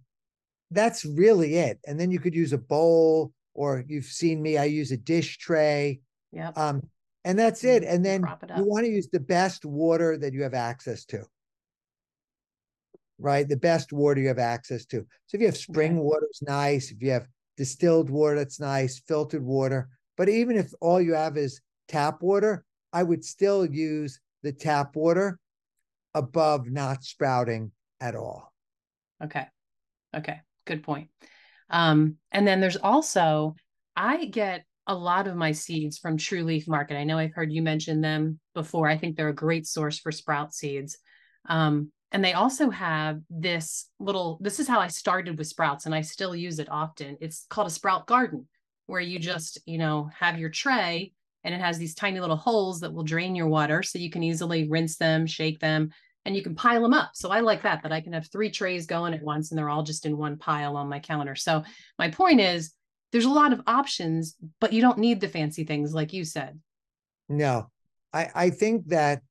that's 0.74 1.04
really 1.04 1.56
it. 1.56 1.78
And 1.86 1.98
then 1.98 2.10
you 2.10 2.20
could 2.20 2.34
use 2.34 2.52
a 2.52 2.58
bowl, 2.58 3.32
or 3.54 3.84
you've 3.86 4.04
seen 4.04 4.42
me, 4.42 4.58
I 4.58 4.64
use 4.64 4.92
a 4.92 4.96
dish 4.96 5.38
tray. 5.38 6.00
Yeah. 6.32 6.50
Um, 6.56 6.82
and 7.24 7.38
that's 7.38 7.64
it. 7.64 7.84
And 7.84 8.04
then 8.04 8.22
you 8.56 8.64
want 8.64 8.84
to 8.84 8.90
use 8.90 9.08
the 9.10 9.20
best 9.20 9.64
water 9.64 10.18
that 10.18 10.32
you 10.32 10.42
have 10.42 10.54
access 10.54 11.04
to. 11.06 11.24
Right? 13.18 13.48
The 13.48 13.56
best 13.56 13.92
water 13.92 14.20
you 14.20 14.28
have 14.28 14.38
access 14.38 14.84
to. 14.86 15.06
So 15.26 15.36
if 15.36 15.40
you 15.40 15.46
have 15.46 15.56
spring 15.56 15.92
okay. 15.92 16.00
water, 16.00 16.26
it's 16.28 16.42
nice. 16.42 16.90
If 16.90 17.00
you 17.00 17.12
have 17.12 17.26
distilled 17.56 18.10
water, 18.10 18.36
that's 18.36 18.60
nice, 18.60 19.00
filtered 19.06 19.44
water. 19.44 19.88
But 20.16 20.28
even 20.28 20.56
if 20.56 20.72
all 20.80 21.00
you 21.00 21.14
have 21.14 21.36
is 21.36 21.60
tap 21.88 22.20
water, 22.20 22.64
I 22.92 23.02
would 23.02 23.24
still 23.24 23.64
use 23.64 24.20
the 24.42 24.52
tap 24.52 24.96
water 24.96 25.38
above 26.14 26.68
not 26.68 27.04
sprouting 27.04 27.72
at 28.00 28.14
all. 28.14 28.52
Okay. 29.22 29.46
Okay. 30.14 30.40
Good 30.64 30.82
point. 30.82 31.08
Um, 31.70 32.16
and 32.32 32.46
then 32.46 32.60
there's 32.60 32.76
also, 32.76 33.54
I 33.96 34.26
get 34.26 34.64
a 34.86 34.94
lot 34.94 35.26
of 35.26 35.36
my 35.36 35.52
seeds 35.52 35.98
from 35.98 36.16
True 36.16 36.44
Leaf 36.44 36.68
Market. 36.68 36.96
I 36.96 37.04
know 37.04 37.18
I've 37.18 37.34
heard 37.34 37.52
you 37.52 37.62
mention 37.62 38.00
them 38.00 38.38
before. 38.54 38.88
I 38.88 38.98
think 38.98 39.16
they're 39.16 39.28
a 39.28 39.34
great 39.34 39.66
source 39.66 39.98
for 39.98 40.12
sprout 40.12 40.54
seeds. 40.54 40.98
Um, 41.48 41.90
and 42.12 42.24
they 42.24 42.34
also 42.34 42.70
have 42.70 43.20
this 43.28 43.88
little, 43.98 44.38
this 44.40 44.60
is 44.60 44.68
how 44.68 44.78
I 44.78 44.88
started 44.88 45.36
with 45.36 45.48
sprouts 45.48 45.86
and 45.86 45.94
I 45.94 46.02
still 46.02 46.36
use 46.36 46.58
it 46.58 46.70
often. 46.70 47.16
It's 47.20 47.46
called 47.48 47.66
a 47.66 47.70
sprout 47.70 48.06
garden 48.06 48.46
where 48.86 49.00
you 49.00 49.18
just, 49.18 49.58
you 49.66 49.78
know, 49.78 50.10
have 50.18 50.38
your 50.38 50.50
tray 50.50 51.12
and 51.42 51.54
it 51.54 51.60
has 51.60 51.78
these 51.78 51.94
tiny 51.94 52.20
little 52.20 52.36
holes 52.36 52.80
that 52.80 52.92
will 52.92 53.02
drain 53.02 53.34
your 53.34 53.48
water 53.48 53.82
so 53.82 53.98
you 53.98 54.10
can 54.10 54.22
easily 54.22 54.68
rinse 54.68 54.96
them, 54.96 55.26
shake 55.26 55.58
them, 55.60 55.90
and 56.24 56.34
you 56.34 56.42
can 56.42 56.54
pile 56.54 56.82
them 56.82 56.94
up. 56.94 57.10
So 57.14 57.30
I 57.30 57.40
like 57.40 57.62
that, 57.62 57.82
that 57.82 57.92
I 57.92 58.00
can 58.00 58.12
have 58.12 58.28
three 58.28 58.50
trays 58.50 58.86
going 58.86 59.14
at 59.14 59.22
once 59.22 59.50
and 59.50 59.58
they're 59.58 59.68
all 59.68 59.82
just 59.82 60.06
in 60.06 60.16
one 60.16 60.38
pile 60.38 60.76
on 60.76 60.88
my 60.88 60.98
counter. 60.98 61.34
So 61.34 61.64
my 61.98 62.10
point 62.10 62.40
is 62.40 62.72
there's 63.12 63.24
a 63.26 63.30
lot 63.30 63.52
of 63.52 63.60
options, 63.66 64.36
but 64.60 64.72
you 64.72 64.80
don't 64.80 64.98
need 64.98 65.20
the 65.20 65.28
fancy 65.28 65.64
things 65.64 65.94
like 65.94 66.12
you 66.12 66.24
said. 66.24 66.58
No, 67.28 67.70
I, 68.12 68.28
I 68.34 68.50
think 68.50 68.88
that 68.88 69.22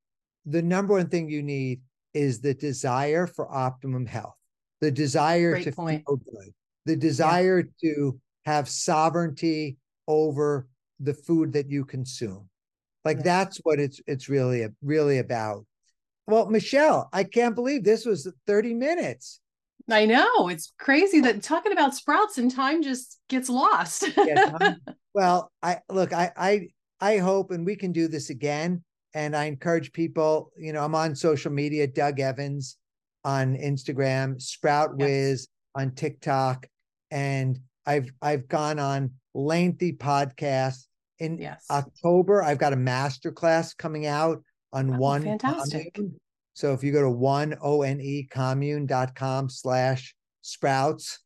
the 0.46 0.62
number 0.62 0.94
one 0.94 1.10
thing 1.10 1.30
you 1.30 1.44
need 1.44 1.82
is 2.14 2.42
the 2.42 2.54
desire 2.54 3.28
for 3.28 3.52
optimum 3.52 4.06
health, 4.06 4.36
the 4.82 4.92
desire 4.92 5.52
Great 5.52 5.64
to 5.66 5.72
point. 5.72 6.04
feel 6.08 6.18
good, 6.18 6.54
the 6.86 6.96
desire 6.96 7.60
yeah. 7.60 7.90
to 7.90 8.20
have 8.46 8.70
sovereignty 8.70 9.78
over 10.08 10.68
the 11.00 11.14
food 11.14 11.54
that 11.54 11.70
you 11.70 11.86
consume. 11.86 12.50
Like 13.04 13.18
yeah. 13.18 13.24
that's 13.24 13.58
what 13.64 13.80
it's 13.80 14.00
it's 14.08 14.30
really 14.30 14.68
really 14.82 15.18
about. 15.20 15.66
Well, 16.28 16.50
Michelle, 16.50 17.10
I 17.12 17.24
can't 17.24 17.56
believe 17.56 17.84
this 17.84 18.06
was 18.06 18.32
30 18.48 18.74
minutes. 18.74 19.40
I 19.92 20.06
know 20.06 20.48
it's 20.48 20.72
crazy 20.80 21.20
that 21.22 21.44
talking 21.44 21.74
about 21.74 21.94
sprouts 21.94 22.38
and 22.38 22.50
time 22.50 22.82
just 22.82 23.20
gets 23.28 23.50
lost. 23.50 24.10
yeah, 24.18 24.76
well, 25.14 25.52
I 25.62 25.80
look, 25.90 26.14
I, 26.14 26.32
I, 26.38 26.68
I 27.02 27.18
hope, 27.18 27.52
and 27.52 27.66
we 27.66 27.76
can 27.76 27.92
do 27.92 28.08
this 28.08 28.30
again. 28.30 28.84
And 29.14 29.36
I 29.36 29.46
encourage 29.46 29.92
people, 29.92 30.52
you 30.58 30.74
know, 30.74 30.84
I'm 30.84 30.96
on 30.96 31.16
social 31.16 31.52
media, 31.52 31.86
Doug 31.86 32.20
Evans 32.20 32.78
on 33.26 33.56
Instagram, 33.58 34.42
Sprout 34.42 34.98
Whiz 34.98 35.48
on 35.76 35.92
TikTok, 35.92 36.66
and 37.12 37.60
I've 37.86 38.12
I've 38.22 38.48
gone 38.48 38.80
on 38.80 39.12
lengthy 39.34 39.94
podcasts. 39.94 40.86
In 41.20 41.38
yes. 41.38 41.66
October, 41.70 42.44
I've 42.44 42.58
got 42.58 42.74
a 42.74 42.78
master 42.78 43.32
class 43.32 43.74
coming 43.74 44.08
out 44.08 44.44
on 44.74 44.96
Oh, 44.96 44.98
one 44.98 45.24
fantastic. 45.24 45.94
commune. 45.94 46.20
So 46.56 46.74
if 46.74 46.84
you 46.84 46.92
go 46.92 47.02
to 47.02 47.10
one 47.10 47.56
O 47.62 47.82
N 47.84 48.00
E 48.02 48.28
commune.com 48.30 49.50
slash 49.50 50.16
sprouts, 50.42 51.20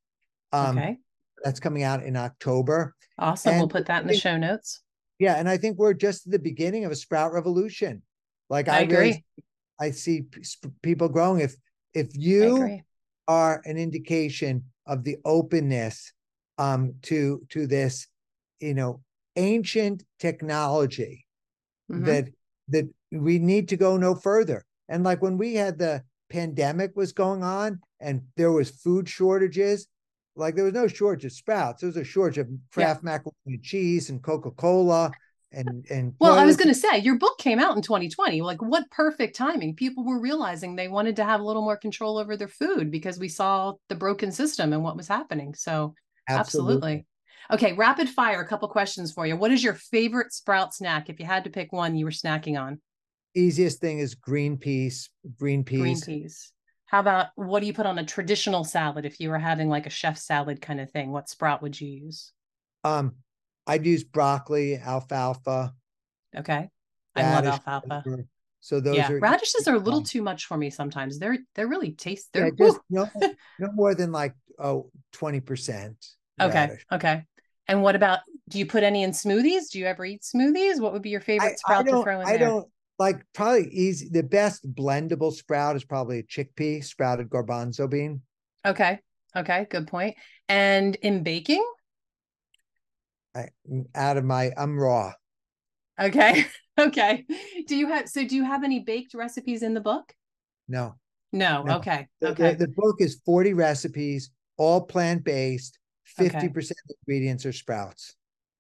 um, 0.54 0.78
okay. 0.78 0.98
that's 1.44 1.60
coming 1.60 1.84
out 1.84 2.04
in 2.04 2.16
October. 2.16 2.94
Awesome. 3.20 3.58
we'll 3.58 3.68
put 3.68 3.88
that 3.88 4.02
in 4.04 4.08
the 4.08 4.14
think- 4.14 4.22
show 4.22 4.38
notes. 4.38 4.82
Yeah, 5.20 5.36
and 5.40 5.50
I 5.50 5.58
think 5.58 5.80
we're 5.80 5.96
just 5.96 6.28
at 6.28 6.32
the 6.32 6.38
beginning 6.40 6.86
of 6.86 6.92
a 6.92 6.96
sprout 6.96 7.34
revolution. 7.34 8.04
Like 8.52 8.68
I 8.70 8.78
I, 8.78 8.80
agree. 8.82 8.96
really, 8.98 9.26
I 9.80 9.92
see 9.92 10.26
people 10.84 11.10
growing. 11.10 11.42
If 11.42 11.56
if 11.96 12.10
you 12.16 12.82
are 13.28 13.62
an 13.66 13.78
indication 13.78 14.66
of 14.86 15.04
the 15.04 15.18
openness 15.26 16.14
um 16.60 16.94
to 17.04 17.42
to 17.50 17.66
this, 17.66 18.08
you 18.60 18.76
know, 18.76 19.02
ancient 19.36 20.04
technology 20.20 21.26
Mhm. 21.92 22.06
that 22.06 22.28
that 22.70 22.88
we 23.12 23.40
need 23.40 23.70
to 23.70 23.78
go 23.78 23.98
no 23.98 24.16
further. 24.16 24.66
And 24.90 25.04
like 25.04 25.22
when 25.22 25.38
we 25.38 25.56
had 25.56 25.78
the 25.78 26.04
pandemic 26.30 26.96
was 26.96 27.14
going 27.14 27.44
on 27.44 27.80
and 28.00 28.22
there 28.36 28.52
was 28.52 28.70
food 28.70 29.08
shortages, 29.08 29.88
like 30.36 30.56
there 30.56 30.66
was 30.66 30.74
no 30.74 30.88
shortage 30.88 31.26
of 31.26 31.32
sprouts. 31.32 31.82
There 31.82 31.88
was 31.88 31.98
a 31.98 32.04
shortage 32.04 32.38
of 32.38 32.48
Kraft 32.72 33.04
macaroni 33.04 33.34
and 33.46 33.64
cheese 33.64 34.10
and 34.10 34.22
Coca-Cola 34.22 35.12
and 35.52 35.86
and 35.90 36.14
Well, 36.20 36.38
I 36.38 36.46
was 36.46 36.58
going 36.58 36.68
to 36.68 36.76
say 36.76 36.98
your 36.98 37.18
book 37.18 37.38
came 37.38 37.60
out 37.60 37.76
in 37.76 37.82
2020. 37.82 38.42
Like, 38.42 38.62
what 38.62 38.90
perfect 38.92 39.36
timing! 39.36 39.76
People 39.76 40.06
were 40.06 40.20
realizing 40.20 40.76
they 40.76 40.88
wanted 40.88 41.16
to 41.18 41.24
have 41.24 41.40
a 41.40 41.44
little 41.44 41.62
more 41.62 41.78
control 41.78 42.18
over 42.18 42.36
their 42.36 42.48
food 42.48 42.92
because 42.92 43.18
we 43.18 43.30
saw 43.30 43.74
the 43.90 43.96
broken 43.96 44.32
system 44.32 44.74
and 44.74 44.84
what 44.84 44.98
was 44.98 45.08
happening. 45.08 45.54
So, 45.54 45.94
absolutely. 46.28 47.06
Okay, 47.50 47.74
rapid 47.74 48.10
fire. 48.10 48.42
A 48.42 48.48
couple 48.48 48.68
questions 48.68 49.14
for 49.14 49.26
you. 49.26 49.38
What 49.38 49.52
is 49.52 49.64
your 49.64 49.76
favorite 49.76 50.34
sprout 50.34 50.74
snack? 50.74 51.10
If 51.10 51.20
you 51.20 51.26
had 51.26 51.46
to 51.46 51.50
pick 51.50 51.72
one, 51.72 51.96
you 51.96 52.04
were 52.04 52.12
snacking 52.12 52.60
on 52.60 52.82
Easiest 53.38 53.80
thing 53.80 54.00
is 54.00 54.16
green 54.16 54.58
peas, 54.58 55.12
green 55.38 55.64
peas. 55.64 55.80
green 55.80 56.02
peas. 56.02 56.52
How 56.88 57.02
about 57.02 57.28
what 57.36 57.60
do 57.60 57.68
you 57.68 57.74
put 57.74 57.86
on 57.86 58.00
a 58.00 58.04
traditional 58.04 58.64
salad? 58.64 59.06
If 59.06 59.20
you 59.20 59.30
were 59.30 59.38
having 59.38 59.70
like 59.70 59.86
a 59.86 59.92
chef 59.92 60.18
salad 60.18 60.60
kind 60.60 60.82
of 60.82 60.90
thing, 60.90 61.12
what 61.12 61.30
sprout 61.30 61.62
would 61.62 61.80
you 61.80 61.88
use? 61.88 62.32
Um, 62.84 63.16
I'd 63.68 63.86
use 63.86 64.04
broccoli, 64.04 64.78
alfalfa. 64.78 65.74
Okay, 66.36 66.70
I 67.16 67.22
love 67.22 67.46
alfalfa. 67.46 68.04
So 68.60 68.80
those 68.80 68.98
yeah, 68.98 69.12
are 69.12 69.20
radishes 69.20 69.68
are 69.68 69.76
a 69.76 69.80
little 69.80 70.02
too 70.02 70.24
much 70.24 70.48
for 70.48 70.58
me 70.58 70.72
sometimes. 70.72 71.20
They're 71.20 71.38
they're 71.54 71.68
really 71.68 71.92
taste. 71.92 72.30
They're 72.34 72.50
just 72.50 72.80
no, 72.90 73.08
no 73.60 73.72
more 73.74 73.94
than 73.94 74.12
like 74.12 74.34
oh 74.58 74.90
20%. 75.14 75.96
Okay. 76.42 76.54
radish. 76.54 76.86
Okay. 76.92 77.24
And 77.68 77.84
what 77.84 77.96
about 77.96 78.20
do 78.50 78.58
you 78.58 78.66
put 78.66 78.84
any 78.84 79.04
in 79.04 79.12
smoothies? 79.12 79.70
Do 79.72 79.80
you 79.80 79.86
ever 79.86 80.06
eat 80.06 80.24
smoothies? 80.24 80.80
What 80.80 80.94
would 80.94 81.02
be 81.02 81.12
your 81.12 81.22
I, 81.22 81.24
favorite 81.24 81.52
I 81.52 81.56
sprout 81.56 81.86
to 81.86 82.04
throw 82.04 82.22
in 82.22 82.28
I 82.28 82.38
there? 82.38 82.48
don't 82.48 82.68
like 83.00 83.24
probably 83.34 83.68
easy 83.72 84.10
the 84.10 84.24
best 84.24 84.68
blendable 84.74 85.32
sprout 85.32 85.76
is 85.76 85.84
probably 85.84 86.20
a 86.20 86.24
chickpea 86.24 86.84
sprouted 86.84 87.30
garbanzo 87.30 87.90
bean. 87.90 88.22
Okay. 88.66 89.00
Okay. 89.36 89.68
Good 89.70 89.88
point. 89.88 90.16
And 90.50 90.96
in 90.96 91.24
baking? 91.24 91.66
I 93.36 93.48
mm, 93.72 93.86
out 93.94 94.18
of 94.18 94.26
my 94.26 94.52
I'm 94.58 94.78
raw. 94.80 95.14
Okay. 96.00 96.46
Okay. 96.80 97.26
Do 97.66 97.76
you 97.76 97.88
have 97.88 98.08
so 98.08 98.24
do 98.24 98.36
you 98.36 98.44
have 98.44 98.64
any 98.64 98.82
baked 98.82 99.16
recipes 99.16 99.64
in 99.64 99.74
the 99.74 99.82
book? 99.82 100.14
No. 100.68 100.94
No. 101.34 101.64
No. 101.64 101.78
Okay. 101.78 102.08
The, 102.22 102.28
Okay. 102.28 102.52
the, 102.54 102.68
the 102.68 102.68
book 102.68 102.98
is 103.00 103.20
40 103.26 103.54
recipes, 103.54 104.30
all 104.58 104.82
plant-based. 104.82 105.80
50% 106.20 106.36
Okay. 106.36 106.52
ingredients 107.08 107.48
are 107.48 107.52
sprouts. 107.52 108.14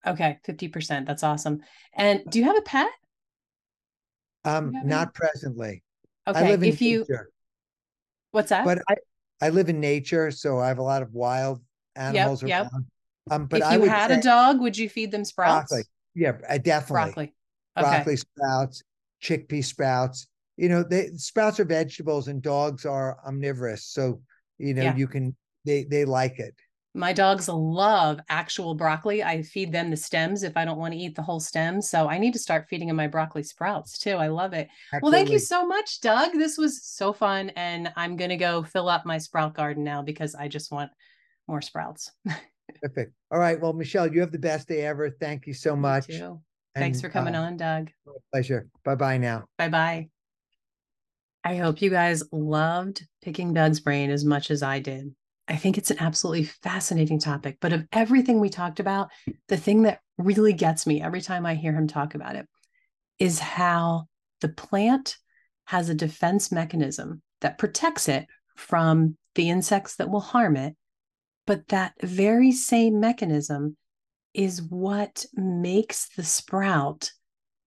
Okay. 0.03 0.39
50%. 0.47 1.05
That's 1.05 1.21
awesome. 1.21 1.59
And 1.93 2.23
do 2.27 2.39
you 2.39 2.45
have 2.45 2.57
a 2.57 2.61
pet? 2.63 2.89
Um, 4.47 4.75
any- 4.75 4.87
not 4.87 5.13
presently. 5.13 5.83
Okay. 6.27 6.39
I 6.39 6.49
live 6.49 6.63
in 6.63 6.69
if 6.69 6.81
you 6.81 7.05
what's 8.31 8.49
that? 8.49 8.65
but 8.65 8.79
I 8.89 8.95
I 9.41 9.49
live 9.49 9.69
in 9.69 9.79
nature, 9.79 10.31
so 10.31 10.59
I 10.59 10.67
have 10.67 10.79
a 10.79 10.83
lot 10.83 11.01
of 11.01 11.13
wild 11.13 11.61
animals 11.95 12.43
yep. 12.43 12.67
around. 12.71 12.85
Um, 13.29 13.45
but 13.45 13.61
if 13.61 13.73
you 13.73 13.89
had 13.89 14.11
a 14.11 14.21
dog, 14.21 14.59
would 14.61 14.77
you 14.77 14.89
feed 14.89 15.11
them 15.11 15.25
sprouts? 15.25 15.69
broccoli. 15.69 15.83
Yeah, 16.15 16.37
I 16.49 16.57
definitely 16.57 16.93
Broccoli. 16.93 17.33
Okay. 17.77 17.89
broccoli 17.89 18.17
sprouts, 18.17 18.83
chickpea 19.21 19.63
sprouts. 19.63 20.27
You 20.55 20.69
know, 20.69 20.83
they 20.83 21.09
sprouts 21.17 21.59
are 21.59 21.65
vegetables 21.65 22.27
and 22.27 22.41
dogs 22.41 22.85
are 22.85 23.19
omnivorous. 23.27 23.85
So, 23.85 24.21
you 24.57 24.73
know, 24.73 24.83
Yeah. 24.83 24.95
you 24.95 25.07
can 25.07 25.35
they 25.65 25.83
they 25.83 26.05
like 26.05 26.39
it. 26.39 26.55
My 26.93 27.13
dogs 27.13 27.47
love 27.47 28.19
actual 28.27 28.73
broccoli. 28.73 29.23
I 29.23 29.43
feed 29.43 29.71
them 29.71 29.91
the 29.91 29.97
stems 29.97 30.43
if 30.43 30.57
I 30.57 30.65
don't 30.65 30.79
want 30.79 30.93
to 30.93 30.99
eat 30.99 31.15
the 31.15 31.21
whole 31.21 31.39
stem. 31.39 31.81
So 31.81 32.09
I 32.09 32.17
need 32.17 32.33
to 32.33 32.39
start 32.39 32.67
feeding 32.69 32.87
them 32.87 32.97
my 32.97 33.07
broccoli 33.07 33.43
sprouts 33.43 33.99
too. 33.99 34.15
I 34.15 34.27
love 34.27 34.53
it. 34.53 34.67
Well, 35.01 35.11
thank 35.11 35.29
you 35.29 35.37
so 35.37 35.67
much, 35.67 36.01
Doug. 36.01 36.33
This 36.33 36.57
was 36.57 36.83
so 36.83 37.13
fun. 37.13 37.51
And 37.55 37.93
I'm 37.95 38.15
going 38.15 38.31
to 38.31 38.37
go 38.37 38.63
fill 38.63 38.89
up 38.89 39.05
my 39.05 39.19
sprout 39.19 39.53
garden 39.53 39.83
now 39.83 40.01
because 40.01 40.33
I 40.33 40.47
just 40.47 40.71
want 40.71 40.89
more 41.47 41.61
sprouts. 41.61 42.11
Perfect. 42.81 43.13
All 43.31 43.39
right. 43.39 43.59
Well, 43.59 43.73
Michelle, 43.73 44.11
you 44.11 44.21
have 44.21 44.31
the 44.31 44.39
best 44.39 44.67
day 44.67 44.81
ever. 44.81 45.09
Thank 45.09 45.45
you 45.45 45.53
so 45.53 45.75
much. 45.75 46.09
You 46.09 46.17
too. 46.17 46.41
Thanks 46.75 47.01
for 47.01 47.09
coming 47.09 47.35
uh, 47.35 47.43
on, 47.43 47.57
Doug. 47.57 47.91
Pleasure. 48.31 48.67
Bye 48.83 48.95
bye 48.95 49.17
now. 49.17 49.45
Bye 49.57 49.69
bye. 49.69 50.09
I 51.43 51.55
hope 51.55 51.81
you 51.81 51.89
guys 51.89 52.23
loved 52.31 53.07
picking 53.21 53.53
Doug's 53.53 53.79
brain 53.79 54.09
as 54.09 54.25
much 54.25 54.51
as 54.51 54.61
I 54.61 54.79
did. 54.79 55.15
I 55.47 55.55
think 55.55 55.77
it's 55.77 55.91
an 55.91 55.97
absolutely 55.99 56.43
fascinating 56.43 57.19
topic. 57.19 57.57
But 57.61 57.73
of 57.73 57.87
everything 57.91 58.39
we 58.39 58.49
talked 58.49 58.79
about, 58.79 59.09
the 59.47 59.57
thing 59.57 59.83
that 59.83 59.99
really 60.17 60.53
gets 60.53 60.85
me 60.85 61.01
every 61.01 61.21
time 61.21 61.45
I 61.45 61.55
hear 61.55 61.73
him 61.73 61.87
talk 61.87 62.15
about 62.15 62.35
it 62.35 62.47
is 63.19 63.39
how 63.39 64.07
the 64.41 64.49
plant 64.49 65.17
has 65.65 65.89
a 65.89 65.95
defense 65.95 66.51
mechanism 66.51 67.21
that 67.41 67.57
protects 67.57 68.09
it 68.09 68.25
from 68.55 69.15
the 69.35 69.49
insects 69.49 69.95
that 69.95 70.09
will 70.09 70.19
harm 70.19 70.55
it. 70.57 70.75
But 71.45 71.67
that 71.69 71.93
very 72.01 72.51
same 72.51 72.99
mechanism 72.99 73.77
is 74.33 74.61
what 74.61 75.25
makes 75.33 76.09
the 76.15 76.23
sprout 76.23 77.11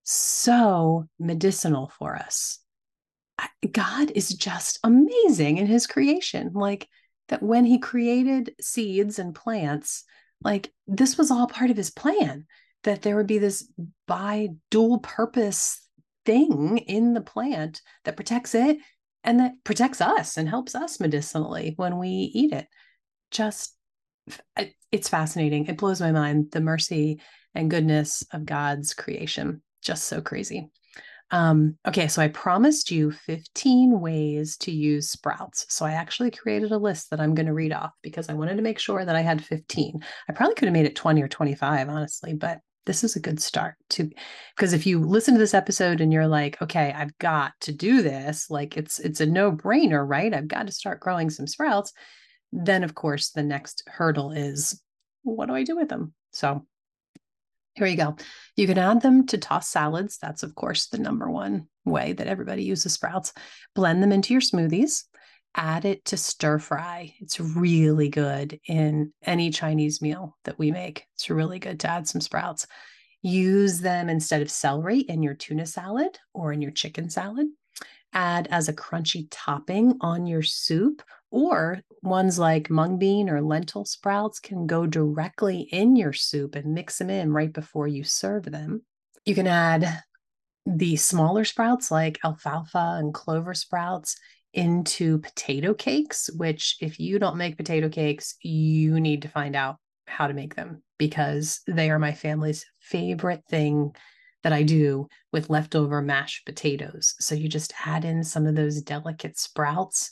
so 0.03 1.05
medicinal 1.19 1.91
for 1.97 2.15
us. 2.15 2.59
God 3.71 4.11
is 4.11 4.29
just 4.29 4.79
amazing 4.83 5.57
in 5.57 5.65
his 5.65 5.87
creation. 5.87 6.51
Like 6.53 6.87
that 7.31 7.41
when 7.41 7.65
he 7.65 7.79
created 7.79 8.53
seeds 8.61 9.17
and 9.17 9.33
plants, 9.33 10.03
like 10.43 10.71
this 10.85 11.17
was 11.17 11.31
all 11.31 11.47
part 11.47 11.71
of 11.71 11.77
his 11.77 11.89
plan 11.89 12.45
that 12.83 13.01
there 13.01 13.15
would 13.15 13.27
be 13.27 13.37
this 13.37 13.71
by 14.05 14.49
dual 14.69 14.99
purpose 14.99 15.87
thing 16.25 16.77
in 16.77 17.13
the 17.13 17.21
plant 17.21 17.81
that 18.03 18.15
protects 18.15 18.53
it 18.53 18.77
and 19.23 19.39
that 19.39 19.53
protects 19.63 20.01
us 20.01 20.35
and 20.37 20.49
helps 20.49 20.75
us 20.75 20.99
medicinally 20.99 21.73
when 21.77 21.97
we 21.97 22.09
eat 22.09 22.51
it. 22.51 22.67
Just 23.31 23.75
it's 24.91 25.09
fascinating. 25.09 25.67
It 25.67 25.77
blows 25.77 26.01
my 26.01 26.11
mind 26.11 26.51
the 26.51 26.59
mercy 26.59 27.21
and 27.55 27.71
goodness 27.71 28.23
of 28.33 28.45
God's 28.45 28.93
creation. 28.93 29.61
Just 29.81 30.03
so 30.03 30.21
crazy. 30.21 30.69
Um, 31.31 31.77
okay, 31.87 32.09
so 32.09 32.21
I 32.21 32.27
promised 32.27 32.91
you 32.91 33.11
15 33.11 33.99
ways 34.01 34.57
to 34.57 34.71
use 34.71 35.09
sprouts. 35.09 35.65
So 35.69 35.85
I 35.85 35.93
actually 35.93 36.29
created 36.29 36.71
a 36.71 36.77
list 36.77 37.09
that 37.09 37.21
I'm 37.21 37.33
going 37.33 37.45
to 37.45 37.53
read 37.53 37.71
off 37.71 37.91
because 38.01 38.29
I 38.29 38.33
wanted 38.33 38.57
to 38.57 38.61
make 38.61 38.79
sure 38.79 39.05
that 39.05 39.15
I 39.15 39.21
had 39.21 39.43
15. 39.43 40.03
I 40.29 40.33
probably 40.33 40.55
could 40.55 40.65
have 40.67 40.73
made 40.73 40.85
it 40.85 40.95
20 40.95 41.21
or 41.21 41.29
25, 41.29 41.87
honestly, 41.87 42.33
but 42.33 42.59
this 42.85 43.03
is 43.03 43.15
a 43.15 43.21
good 43.21 43.39
start 43.39 43.75
to 43.91 44.09
because 44.55 44.73
if 44.73 44.85
you 44.87 44.99
listen 44.99 45.35
to 45.35 45.39
this 45.39 45.53
episode 45.53 46.01
and 46.01 46.11
you're 46.11 46.27
like, 46.27 46.61
okay, 46.61 46.93
I've 46.95 47.15
got 47.19 47.53
to 47.61 47.71
do 47.71 48.01
this, 48.01 48.49
like 48.49 48.75
it's 48.75 48.99
it's 48.99 49.21
a 49.21 49.25
no-brainer, 49.25 50.05
right? 50.07 50.33
I've 50.33 50.47
got 50.47 50.67
to 50.67 50.73
start 50.73 50.99
growing 50.99 51.29
some 51.29 51.47
sprouts. 51.47 51.93
Then 52.51 52.83
of 52.83 52.95
course 52.95 53.29
the 53.29 53.43
next 53.43 53.83
hurdle 53.87 54.31
is 54.31 54.81
what 55.23 55.45
do 55.45 55.53
I 55.53 55.63
do 55.63 55.75
with 55.75 55.89
them? 55.89 56.13
So 56.31 56.65
here 57.73 57.87
you 57.87 57.97
go. 57.97 58.15
You 58.55 58.67
can 58.67 58.77
add 58.77 59.01
them 59.01 59.25
to 59.27 59.37
tossed 59.37 59.71
salads. 59.71 60.17
That's, 60.21 60.43
of 60.43 60.55
course, 60.55 60.87
the 60.87 60.97
number 60.97 61.29
one 61.29 61.67
way 61.85 62.13
that 62.13 62.27
everybody 62.27 62.63
uses 62.63 62.93
sprouts. 62.93 63.33
Blend 63.75 64.03
them 64.03 64.11
into 64.11 64.33
your 64.33 64.41
smoothies. 64.41 65.03
Add 65.55 65.85
it 65.85 66.05
to 66.05 66.17
stir 66.17 66.59
fry. 66.59 67.13
It's 67.19 67.39
really 67.39 68.09
good 68.09 68.59
in 68.67 69.13
any 69.23 69.49
Chinese 69.51 70.01
meal 70.01 70.37
that 70.45 70.59
we 70.59 70.71
make. 70.71 71.05
It's 71.15 71.29
really 71.29 71.59
good 71.59 71.79
to 71.81 71.89
add 71.89 72.07
some 72.07 72.21
sprouts. 72.21 72.67
Use 73.21 73.79
them 73.79 74.09
instead 74.09 74.41
of 74.41 74.49
celery 74.49 74.99
in 74.99 75.21
your 75.23 75.33
tuna 75.33 75.65
salad 75.65 76.17
or 76.33 76.53
in 76.53 76.61
your 76.61 76.71
chicken 76.71 77.09
salad. 77.09 77.47
Add 78.13 78.47
as 78.51 78.67
a 78.67 78.73
crunchy 78.73 79.27
topping 79.31 79.97
on 80.01 80.25
your 80.27 80.43
soup, 80.43 81.01
or 81.29 81.81
ones 82.01 82.37
like 82.37 82.69
mung 82.69 82.97
bean 82.97 83.29
or 83.29 83.41
lentil 83.41 83.85
sprouts 83.85 84.39
can 84.39 84.67
go 84.67 84.85
directly 84.85 85.61
in 85.71 85.95
your 85.95 86.13
soup 86.13 86.55
and 86.55 86.73
mix 86.73 86.97
them 86.97 87.09
in 87.09 87.31
right 87.31 87.53
before 87.53 87.87
you 87.87 88.03
serve 88.03 88.43
them. 88.43 88.83
You 89.25 89.35
can 89.35 89.47
add 89.47 90.03
the 90.65 90.95
smaller 90.95 91.45
sprouts 91.45 91.89
like 91.91 92.19
alfalfa 92.23 92.97
and 92.99 93.13
clover 93.13 93.53
sprouts 93.53 94.17
into 94.53 95.19
potato 95.19 95.73
cakes, 95.73 96.29
which, 96.35 96.77
if 96.81 96.99
you 96.99 97.19
don't 97.19 97.37
make 97.37 97.57
potato 97.57 97.87
cakes, 97.87 98.35
you 98.41 98.99
need 98.99 99.21
to 99.21 99.29
find 99.29 99.55
out 99.55 99.77
how 100.05 100.27
to 100.27 100.33
make 100.33 100.55
them 100.55 100.83
because 100.97 101.61
they 101.67 101.89
are 101.89 101.99
my 101.99 102.11
family's 102.11 102.65
favorite 102.79 103.43
thing 103.49 103.95
that 104.43 104.53
I 104.53 104.63
do 104.63 105.07
with 105.31 105.49
leftover 105.49 106.01
mashed 106.01 106.45
potatoes. 106.45 107.15
So 107.19 107.35
you 107.35 107.47
just 107.47 107.73
add 107.85 108.05
in 108.05 108.23
some 108.23 108.45
of 108.45 108.55
those 108.55 108.81
delicate 108.81 109.37
sprouts. 109.37 110.11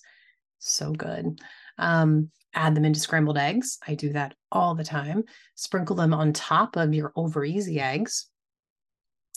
So 0.59 0.91
good. 0.91 1.39
Um, 1.77 2.29
add 2.53 2.75
them 2.75 2.85
into 2.85 2.99
scrambled 2.99 3.37
eggs. 3.37 3.77
I 3.87 3.95
do 3.95 4.13
that 4.13 4.35
all 4.51 4.75
the 4.75 4.83
time. 4.83 5.23
Sprinkle 5.55 5.95
them 5.95 6.13
on 6.13 6.33
top 6.33 6.75
of 6.75 6.93
your 6.93 7.11
over 7.15 7.45
easy 7.45 7.79
eggs. 7.79 8.27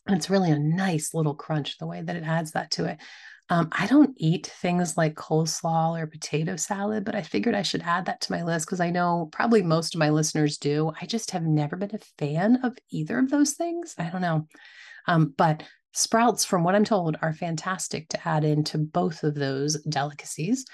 It's 0.09 0.31
really 0.31 0.51
a 0.51 0.59
nice 0.59 1.15
little 1.15 1.35
crunch 1.35 1.79
the 1.79 1.87
way 1.87 2.03
that 2.03 2.17
it 2.17 2.25
adds 2.25 2.53
that 2.53 2.73
to 2.73 2.87
it. 2.87 2.99
Um, 3.51 3.69
I 3.73 3.87
don't 3.87 4.15
eat 4.17 4.47
things 4.47 4.97
like 4.97 5.15
coleslaw 5.15 6.01
or 6.01 6.07
potato 6.07 6.57
salad, 6.57 7.05
but 7.05 7.15
I 7.15 7.23
figured 7.23 7.55
I 7.55 7.63
should 7.63 7.83
add 7.83 8.07
that 8.07 8.21
to 8.23 8.33
my 8.33 8.43
list 8.43 8.67
because 8.67 8.81
I 8.81 8.91
know 8.91 9.29
probably 9.31 9.63
most 9.63 9.95
of 9.95 9.99
my 9.99 10.11
listeners 10.11 10.57
do. 10.59 10.93
I 11.01 11.07
just 11.07 11.33
have 11.33 11.43
never 11.43 11.77
been 11.77 11.95
a 11.95 11.99
fan 12.19 12.61
of 12.63 12.79
either 12.91 13.19
of 13.19 13.31
those 13.31 13.53
things. 13.53 13.95
I 13.99 14.09
don't 14.09 14.23
know. 14.23 14.47
Um, 15.07 15.35
but 15.37 15.65
sprouts, 15.93 16.45
from 16.45 16.65
what 16.65 16.75
I'm 16.75 16.85
told, 16.85 17.17
are 17.21 17.35
fantastic 17.35 18.09
to 18.11 18.29
add 18.29 18.45
into 18.45 18.79
both 18.79 19.23
of 19.23 19.35
those 19.35 19.81
delicacies. 19.83 20.65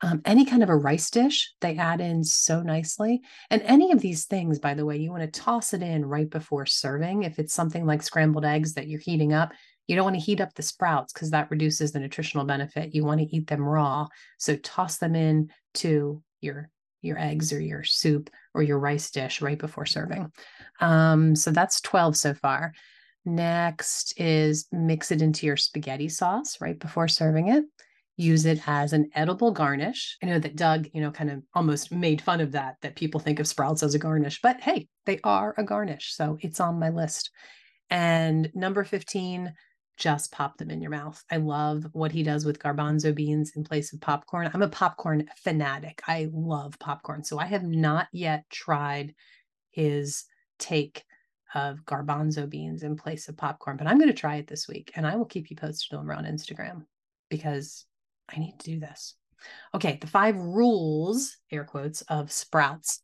Um, 0.00 0.20
any 0.24 0.44
kind 0.44 0.62
of 0.62 0.68
a 0.68 0.76
rice 0.76 1.10
dish, 1.10 1.52
they 1.60 1.76
add 1.76 2.00
in 2.00 2.24
so 2.24 2.62
nicely. 2.62 3.22
And 3.50 3.62
any 3.62 3.92
of 3.92 4.00
these 4.00 4.26
things, 4.26 4.58
by 4.58 4.74
the 4.74 4.84
way, 4.84 4.96
you 4.98 5.10
want 5.10 5.22
to 5.22 5.40
toss 5.40 5.72
it 5.72 5.82
in 5.82 6.04
right 6.04 6.28
before 6.28 6.66
serving. 6.66 7.22
If 7.22 7.38
it's 7.38 7.54
something 7.54 7.86
like 7.86 8.02
scrambled 8.02 8.44
eggs 8.44 8.74
that 8.74 8.86
you're 8.86 9.00
heating 9.00 9.32
up, 9.32 9.52
you 9.86 9.96
don't 9.96 10.04
want 10.04 10.16
to 10.16 10.22
heat 10.22 10.40
up 10.40 10.54
the 10.54 10.62
sprouts 10.62 11.12
because 11.12 11.30
that 11.30 11.50
reduces 11.50 11.92
the 11.92 12.00
nutritional 12.00 12.46
benefit. 12.46 12.94
You 12.94 13.04
want 13.04 13.20
to 13.20 13.36
eat 13.36 13.46
them 13.46 13.62
raw. 13.62 14.08
So 14.38 14.56
toss 14.56 14.98
them 14.98 15.14
in 15.14 15.50
to 15.74 16.22
your 16.40 16.70
your 17.02 17.18
eggs 17.18 17.52
or 17.52 17.60
your 17.60 17.84
soup 17.84 18.30
or 18.54 18.62
your 18.62 18.78
rice 18.78 19.10
dish 19.10 19.42
right 19.42 19.58
before 19.58 19.84
serving. 19.84 20.32
Um, 20.80 21.36
so 21.36 21.50
that's 21.50 21.82
12 21.82 22.16
so 22.16 22.34
far. 22.34 22.72
Next 23.26 24.18
is 24.18 24.66
mix 24.72 25.10
it 25.10 25.22
into 25.22 25.46
your 25.46 25.56
spaghetti 25.56 26.08
sauce 26.08 26.60
right 26.60 26.78
before 26.78 27.08
serving 27.08 27.48
it. 27.48 27.64
Use 28.16 28.46
it 28.46 28.60
as 28.66 28.92
an 28.92 29.10
edible 29.14 29.50
garnish. 29.50 30.16
I 30.22 30.26
know 30.26 30.38
that 30.38 30.56
Doug, 30.56 30.88
you 30.92 31.00
know, 31.00 31.10
kind 31.10 31.30
of 31.30 31.42
almost 31.52 31.90
made 31.90 32.22
fun 32.22 32.40
of 32.40 32.52
that, 32.52 32.76
that 32.82 32.96
people 32.96 33.20
think 33.20 33.40
of 33.40 33.48
sprouts 33.48 33.82
as 33.82 33.94
a 33.94 33.98
garnish, 33.98 34.40
but 34.40 34.60
hey, 34.60 34.88
they 35.04 35.20
are 35.24 35.54
a 35.58 35.64
garnish. 35.64 36.14
So 36.14 36.38
it's 36.40 36.60
on 36.60 36.78
my 36.78 36.90
list. 36.90 37.30
And 37.90 38.50
number 38.54 38.84
15, 38.84 39.52
just 39.96 40.32
pop 40.32 40.58
them 40.58 40.70
in 40.70 40.80
your 40.80 40.90
mouth. 40.90 41.22
I 41.30 41.36
love 41.36 41.86
what 41.92 42.12
he 42.12 42.22
does 42.22 42.44
with 42.44 42.58
garbanzo 42.58 43.14
beans 43.14 43.52
in 43.54 43.64
place 43.64 43.92
of 43.92 44.00
popcorn. 44.00 44.50
I'm 44.52 44.62
a 44.62 44.68
popcorn 44.68 45.28
fanatic. 45.36 46.02
I 46.06 46.28
love 46.32 46.78
popcorn. 46.78 47.24
So 47.24 47.38
I 47.38 47.46
have 47.46 47.62
not 47.62 48.08
yet 48.12 48.44
tried 48.50 49.14
his 49.70 50.24
take 50.58 51.04
of 51.54 51.84
garbanzo 51.84 52.48
beans 52.48 52.82
in 52.82 52.96
place 52.96 53.28
of 53.28 53.36
popcorn, 53.36 53.76
but 53.76 53.86
I'm 53.86 53.98
going 53.98 54.08
to 54.10 54.14
try 54.14 54.36
it 54.36 54.48
this 54.48 54.66
week 54.66 54.90
and 54.96 55.06
I 55.06 55.16
will 55.16 55.24
keep 55.24 55.50
you 55.50 55.56
posted 55.56 55.96
over 55.96 56.12
on 56.12 56.24
Instagram 56.24 56.84
because 57.30 57.86
I 58.28 58.38
need 58.38 58.58
to 58.58 58.70
do 58.72 58.80
this. 58.80 59.14
Okay, 59.74 59.98
the 60.00 60.06
five 60.06 60.36
rules, 60.36 61.36
air 61.52 61.64
quotes, 61.64 62.02
of 62.02 62.32
sprouts. 62.32 63.00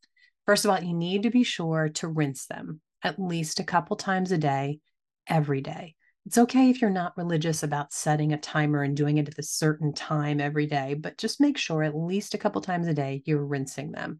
First 0.46 0.64
of 0.64 0.70
all, 0.70 0.82
you 0.82 0.94
need 0.94 1.22
to 1.24 1.30
be 1.30 1.44
sure 1.44 1.90
to 1.90 2.08
rinse 2.08 2.46
them 2.46 2.80
at 3.02 3.20
least 3.20 3.60
a 3.60 3.64
couple 3.64 3.96
times 3.96 4.32
a 4.32 4.38
day, 4.38 4.80
every 5.26 5.60
day. 5.60 5.94
It's 6.26 6.38
okay 6.38 6.70
if 6.70 6.80
you're 6.80 6.90
not 6.90 7.16
religious 7.16 7.62
about 7.62 7.92
setting 7.92 8.32
a 8.32 8.38
timer 8.38 8.82
and 8.82 8.96
doing 8.96 9.18
it 9.18 9.28
at 9.28 9.38
a 9.38 9.42
certain 9.42 9.92
time 9.92 10.40
every 10.40 10.66
day, 10.66 10.94
but 10.94 11.18
just 11.18 11.40
make 11.40 11.58
sure 11.58 11.82
at 11.82 11.96
least 11.96 12.34
a 12.34 12.38
couple 12.38 12.60
times 12.60 12.86
a 12.86 12.94
day 12.94 13.22
you're 13.24 13.44
rinsing 13.44 13.92
them. 13.92 14.18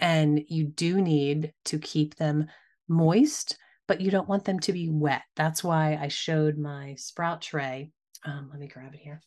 And 0.00 0.42
you 0.48 0.64
do 0.64 1.00
need 1.00 1.52
to 1.66 1.78
keep 1.78 2.16
them 2.16 2.46
moist 2.88 3.56
but 3.86 4.00
you 4.00 4.10
don't 4.10 4.28
want 4.28 4.44
them 4.44 4.58
to 4.60 4.72
be 4.72 4.88
wet. 4.88 5.22
That's 5.36 5.62
why 5.62 5.98
I 6.00 6.08
showed 6.08 6.56
my 6.56 6.94
sprout 6.96 7.42
tray. 7.42 7.90
Um, 8.24 8.48
let 8.50 8.58
me 8.58 8.68
grab 8.68 8.94
it 8.94 9.00
here. 9.00 9.20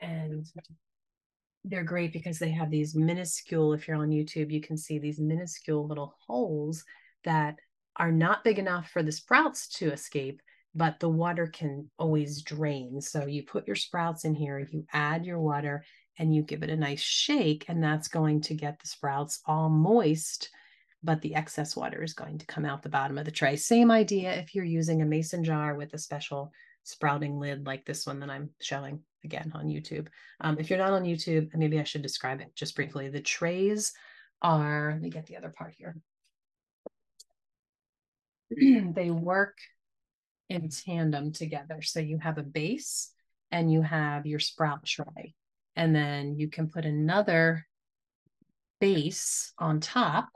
And 0.00 0.46
they're 1.64 1.84
great 1.84 2.12
because 2.12 2.38
they 2.38 2.50
have 2.50 2.70
these 2.70 2.94
minuscule, 2.94 3.72
if 3.72 3.86
you're 3.86 3.96
on 3.96 4.10
YouTube, 4.10 4.50
you 4.50 4.60
can 4.60 4.76
see 4.76 4.98
these 4.98 5.20
minuscule 5.20 5.86
little 5.86 6.14
holes 6.26 6.84
that 7.24 7.56
are 7.96 8.12
not 8.12 8.44
big 8.44 8.58
enough 8.58 8.90
for 8.90 9.02
the 9.02 9.12
sprouts 9.12 9.68
to 9.68 9.92
escape, 9.92 10.40
but 10.78 11.00
the 11.00 11.08
water 11.08 11.46
can 11.46 11.90
always 11.98 12.42
drain. 12.42 13.00
So 13.00 13.26
you 13.26 13.42
put 13.42 13.66
your 13.66 13.76
sprouts 13.76 14.24
in 14.24 14.34
here, 14.34 14.66
you 14.70 14.86
add 14.92 15.26
your 15.26 15.40
water, 15.40 15.84
and 16.18 16.34
you 16.34 16.42
give 16.42 16.62
it 16.62 16.70
a 16.70 16.76
nice 16.76 17.00
shake, 17.00 17.66
and 17.68 17.82
that's 17.82 18.08
going 18.08 18.40
to 18.42 18.54
get 18.54 18.80
the 18.80 18.88
sprouts 18.88 19.40
all 19.46 19.68
moist 19.68 20.50
but 21.02 21.20
the 21.22 21.34
excess 21.34 21.76
water 21.76 22.02
is 22.02 22.12
going 22.12 22.38
to 22.38 22.46
come 22.46 22.64
out 22.64 22.82
the 22.82 22.88
bottom 22.88 23.18
of 23.18 23.24
the 23.24 23.30
tray. 23.30 23.56
Same 23.56 23.90
idea 23.90 24.32
if 24.34 24.54
you're 24.54 24.64
using 24.64 25.02
a 25.02 25.06
mason 25.06 25.44
jar 25.44 25.74
with 25.74 25.94
a 25.94 25.98
special 25.98 26.52
sprouting 26.82 27.38
lid 27.38 27.66
like 27.66 27.84
this 27.84 28.06
one 28.06 28.20
that 28.20 28.30
I'm 28.30 28.50
showing 28.60 29.00
again 29.24 29.52
on 29.54 29.66
YouTube. 29.66 30.08
Um, 30.40 30.56
if 30.58 30.70
you're 30.70 30.78
not 30.78 30.92
on 30.92 31.04
YouTube, 31.04 31.54
maybe 31.54 31.78
I 31.78 31.84
should 31.84 32.02
describe 32.02 32.40
it 32.40 32.54
just 32.54 32.74
briefly. 32.74 33.08
The 33.08 33.20
trays 33.20 33.92
are, 34.42 34.90
let 34.92 35.00
me 35.00 35.10
get 35.10 35.26
the 35.26 35.36
other 35.36 35.52
part 35.56 35.74
here. 35.76 35.96
they 38.94 39.10
work 39.10 39.58
in 40.48 40.68
tandem 40.68 41.32
together. 41.32 41.82
So 41.82 42.00
you 42.00 42.18
have 42.18 42.38
a 42.38 42.42
base 42.42 43.10
and 43.50 43.72
you 43.72 43.82
have 43.82 44.26
your 44.26 44.38
sprout 44.38 44.84
tray. 44.84 45.34
And 45.76 45.94
then 45.94 46.36
you 46.38 46.48
can 46.48 46.68
put 46.68 46.84
another 46.84 47.66
base 48.80 49.52
on 49.58 49.80
top 49.80 50.28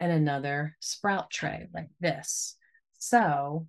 and 0.00 0.12
another 0.12 0.76
sprout 0.80 1.30
tray 1.30 1.68
like 1.72 1.88
this. 2.00 2.56
So 2.98 3.66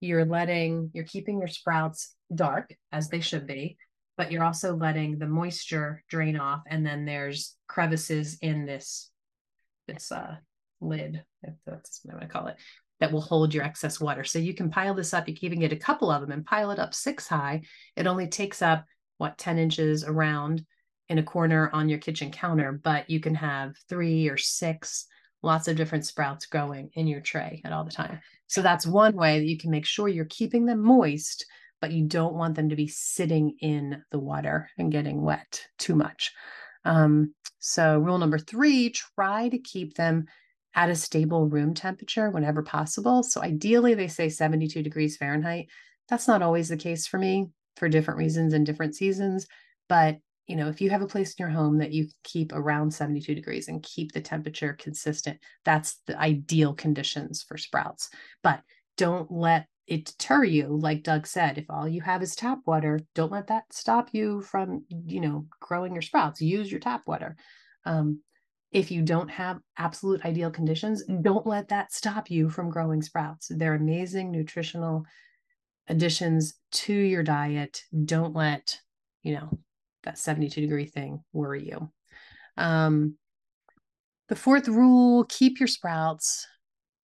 you're 0.00 0.24
letting, 0.24 0.90
you're 0.94 1.04
keeping 1.04 1.38
your 1.38 1.48
sprouts 1.48 2.14
dark 2.34 2.74
as 2.92 3.08
they 3.08 3.20
should 3.20 3.46
be, 3.46 3.76
but 4.16 4.30
you're 4.30 4.44
also 4.44 4.76
letting 4.76 5.18
the 5.18 5.26
moisture 5.26 6.02
drain 6.08 6.36
off. 6.36 6.62
And 6.66 6.86
then 6.86 7.04
there's 7.04 7.56
crevices 7.68 8.38
in 8.40 8.66
this, 8.66 9.10
this 9.88 10.12
uh, 10.12 10.36
lid, 10.80 11.22
if 11.42 11.54
that's 11.66 12.00
what 12.04 12.14
I 12.14 12.18
want 12.18 12.28
to 12.28 12.32
call 12.32 12.46
it, 12.48 12.56
that 13.00 13.10
will 13.10 13.20
hold 13.20 13.52
your 13.52 13.64
excess 13.64 14.00
water. 14.00 14.24
So 14.24 14.38
you 14.38 14.54
can 14.54 14.70
pile 14.70 14.94
this 14.94 15.14
up. 15.14 15.28
You 15.28 15.34
can 15.34 15.46
even 15.46 15.60
get 15.60 15.72
a 15.72 15.76
couple 15.76 16.10
of 16.10 16.20
them 16.20 16.30
and 16.30 16.44
pile 16.44 16.70
it 16.70 16.78
up 16.78 16.94
six 16.94 17.26
high. 17.26 17.62
It 17.96 18.06
only 18.06 18.28
takes 18.28 18.62
up 18.62 18.84
what 19.18 19.38
10 19.38 19.58
inches 19.58 20.04
around 20.04 20.64
in 21.08 21.18
a 21.18 21.22
corner 21.22 21.70
on 21.72 21.88
your 21.88 21.98
kitchen 21.98 22.30
counter, 22.30 22.72
but 22.72 23.10
you 23.10 23.18
can 23.20 23.34
have 23.34 23.74
three 23.88 24.28
or 24.28 24.36
six 24.36 25.06
lots 25.42 25.68
of 25.68 25.76
different 25.76 26.06
sprouts 26.06 26.46
growing 26.46 26.90
in 26.94 27.06
your 27.06 27.20
tray 27.20 27.62
at 27.64 27.72
all 27.72 27.84
the 27.84 27.90
time. 27.90 28.20
So 28.46 28.62
that's 28.62 28.86
one 28.86 29.16
way 29.16 29.38
that 29.38 29.46
you 29.46 29.58
can 29.58 29.70
make 29.70 29.86
sure 29.86 30.08
you're 30.08 30.26
keeping 30.26 30.66
them 30.66 30.80
moist, 30.80 31.46
but 31.80 31.92
you 31.92 32.06
don't 32.06 32.34
want 32.34 32.54
them 32.54 32.68
to 32.68 32.76
be 32.76 32.88
sitting 32.88 33.56
in 33.60 34.02
the 34.10 34.18
water 34.18 34.68
and 34.76 34.92
getting 34.92 35.22
wet 35.22 35.64
too 35.78 35.94
much. 35.94 36.32
Um, 36.84 37.34
so, 37.58 37.98
rule 37.98 38.18
number 38.18 38.38
three 38.38 38.90
try 38.90 39.48
to 39.48 39.58
keep 39.58 39.94
them 39.94 40.26
at 40.74 40.90
a 40.90 40.94
stable 40.94 41.48
room 41.48 41.74
temperature 41.74 42.30
whenever 42.30 42.62
possible. 42.62 43.22
So, 43.22 43.42
ideally, 43.42 43.94
they 43.94 44.08
say 44.08 44.28
72 44.28 44.82
degrees 44.82 45.16
Fahrenheit. 45.16 45.68
That's 46.08 46.28
not 46.28 46.42
always 46.42 46.68
the 46.68 46.76
case 46.76 47.06
for 47.06 47.18
me 47.18 47.48
for 47.76 47.88
different 47.88 48.18
reasons 48.18 48.52
and 48.52 48.66
different 48.66 48.94
seasons, 48.94 49.46
but 49.88 50.18
you 50.50 50.56
know, 50.56 50.68
if 50.68 50.80
you 50.80 50.90
have 50.90 51.00
a 51.00 51.06
place 51.06 51.32
in 51.34 51.44
your 51.44 51.50
home 51.50 51.78
that 51.78 51.92
you 51.92 52.08
keep 52.24 52.52
around 52.52 52.92
72 52.92 53.36
degrees 53.36 53.68
and 53.68 53.84
keep 53.84 54.10
the 54.10 54.20
temperature 54.20 54.72
consistent, 54.72 55.38
that's 55.64 56.00
the 56.08 56.18
ideal 56.18 56.74
conditions 56.74 57.40
for 57.40 57.56
sprouts. 57.56 58.10
But 58.42 58.60
don't 58.96 59.30
let 59.30 59.66
it 59.86 60.06
deter 60.06 60.42
you. 60.42 60.66
Like 60.66 61.04
Doug 61.04 61.28
said, 61.28 61.56
if 61.56 61.66
all 61.70 61.86
you 61.86 62.00
have 62.00 62.20
is 62.20 62.34
tap 62.34 62.58
water, 62.66 62.98
don't 63.14 63.30
let 63.30 63.46
that 63.46 63.72
stop 63.72 64.08
you 64.12 64.40
from, 64.40 64.84
you 64.88 65.20
know, 65.20 65.46
growing 65.60 65.92
your 65.92 66.02
sprouts. 66.02 66.40
Use 66.40 66.68
your 66.68 66.80
tap 66.80 67.02
water. 67.06 67.36
Um, 67.84 68.20
if 68.72 68.90
you 68.90 69.02
don't 69.02 69.30
have 69.30 69.60
absolute 69.76 70.24
ideal 70.24 70.50
conditions, 70.50 71.02
don't 71.22 71.46
let 71.46 71.68
that 71.68 71.92
stop 71.92 72.30
you 72.30 72.48
from 72.48 72.70
growing 72.70 73.02
sprouts. 73.02 73.50
They're 73.50 73.74
amazing 73.74 74.30
nutritional 74.30 75.04
additions 75.88 76.54
to 76.72 76.92
your 76.92 77.24
diet. 77.24 77.82
Don't 78.04 78.34
let, 78.34 78.78
you 79.22 79.34
know, 79.34 79.58
that 80.04 80.18
72 80.18 80.60
degree 80.60 80.86
thing 80.86 81.22
worry 81.32 81.68
you. 81.68 81.90
Um, 82.56 83.16
the 84.28 84.36
fourth 84.36 84.68
rule 84.68 85.24
keep 85.24 85.58
your 85.58 85.66
sprouts, 85.66 86.46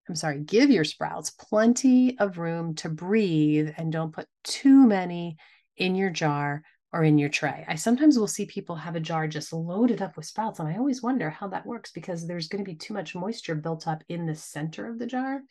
I'm 0.09 0.15
sorry, 0.15 0.39
give 0.39 0.71
your 0.71 0.85
sprouts 0.85 1.31
plenty 1.31 2.17
of 2.19 2.39
room 2.39 2.77
to 2.77 2.89
breathe 2.89 3.71
and 3.77 3.93
don't 3.93 4.13
put 4.13 4.29
too 4.45 4.87
many 4.87 5.37
in 5.77 5.97
your 5.97 6.11
jar 6.11 6.63
or 6.97 7.05
in 7.05 7.19
your 7.19 7.29
tray. 7.29 7.63
I 7.69 7.75
sometimes 7.75 8.19
will 8.19 8.27
see 8.27 8.47
people 8.47 8.75
have 8.75 8.97
a 8.97 9.01
jar 9.01 9.29
just 9.29 9.53
loaded 9.53 10.01
up 10.01 10.17
with 10.17 10.25
sprouts, 10.25 10.61
and 10.61 10.69
I 10.69 10.79
always 10.79 11.03
wonder 11.03 11.29
how 11.29 11.47
that 11.49 11.67
works 11.67 11.93
because 11.93 12.27
there's 12.27 12.49
going 12.49 12.65
to 12.65 12.71
be 12.71 12.75
too 12.75 12.95
much 12.95 13.15
moisture 13.15 13.55
built 13.55 13.87
up 13.87 14.03
in 14.09 14.25
the 14.25 14.35
center 14.35 14.89
of 14.89 14.99
the 14.99 15.07
jar, 15.07 15.43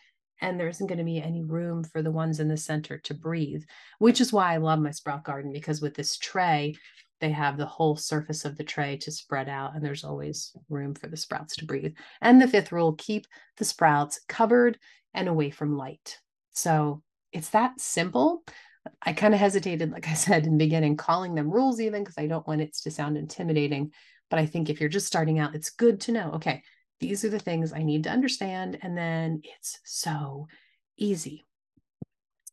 and 0.42 0.60
there 0.60 0.68
isn't 0.68 0.88
going 0.88 0.98
to 0.98 1.04
be 1.04 1.22
any 1.22 1.44
room 1.44 1.84
for 1.84 2.02
the 2.02 2.12
ones 2.12 2.40
in 2.40 2.48
the 2.48 2.58
center 2.58 2.98
to 2.98 3.14
breathe, 3.14 3.64
which 4.00 4.20
is 4.20 4.34
why 4.34 4.54
I 4.54 4.58
love 4.58 4.80
my 4.80 4.90
sprout 4.90 5.24
garden 5.24 5.54
because 5.54 5.82
with 5.82 5.94
this 5.94 6.18
tray, 6.18 6.76
they 7.22 7.30
have 7.30 7.58
the 7.58 7.66
whole 7.68 7.96
surface 7.96 8.44
of 8.44 8.58
the 8.58 8.64
tray 8.64 8.98
to 8.98 9.12
spread 9.12 9.48
out, 9.48 9.76
and 9.76 9.86
there's 9.86 10.04
always 10.04 10.52
room 10.68 10.96
for 10.96 11.08
the 11.08 11.16
sprouts 11.16 11.56
to 11.58 11.66
breathe. 11.66 11.94
And 12.22 12.42
the 12.42 12.48
fifth 12.48 12.72
rule 12.72 12.94
keep 12.94 13.28
the 13.58 13.66
sprouts 13.66 14.20
covered 14.28 14.80
and 15.14 15.28
away 15.28 15.52
from 15.52 15.78
light. 15.78 16.18
So 16.54 17.04
it's 17.32 17.50
that 17.50 17.80
simple. 17.80 18.44
I 19.02 19.14
kind 19.14 19.34
of 19.34 19.40
hesitated, 19.40 19.92
like 19.92 20.08
I 20.08 20.14
said 20.14 20.46
in 20.46 20.58
the 20.58 20.66
beginning, 20.66 20.98
calling 20.98 21.36
them 21.36 21.52
rules 21.52 21.80
even 21.80 22.04
because 22.04 22.18
I 22.18 22.28
don't 22.28 22.48
want 22.48 22.62
it 22.62 22.74
to 22.74 22.92
sound 22.92 23.18
intimidating. 23.18 23.92
But 24.30 24.40
I 24.40 24.46
think 24.46 24.70
if 24.70 24.80
you're 24.80 24.90
just 24.90 25.08
starting 25.08 25.40
out, 25.40 25.56
it's 25.56 25.70
good 25.70 26.02
to 26.02 26.12
know 26.12 26.32
okay, 26.34 26.64
these 27.00 27.24
are 27.26 27.30
the 27.30 27.40
things 27.40 27.74
I 27.74 27.84
need 27.84 28.04
to 28.04 28.10
understand. 28.10 28.80
And 28.82 28.98
then 28.98 29.42
it's 29.44 29.80
so 29.84 30.48
easy. 30.98 31.46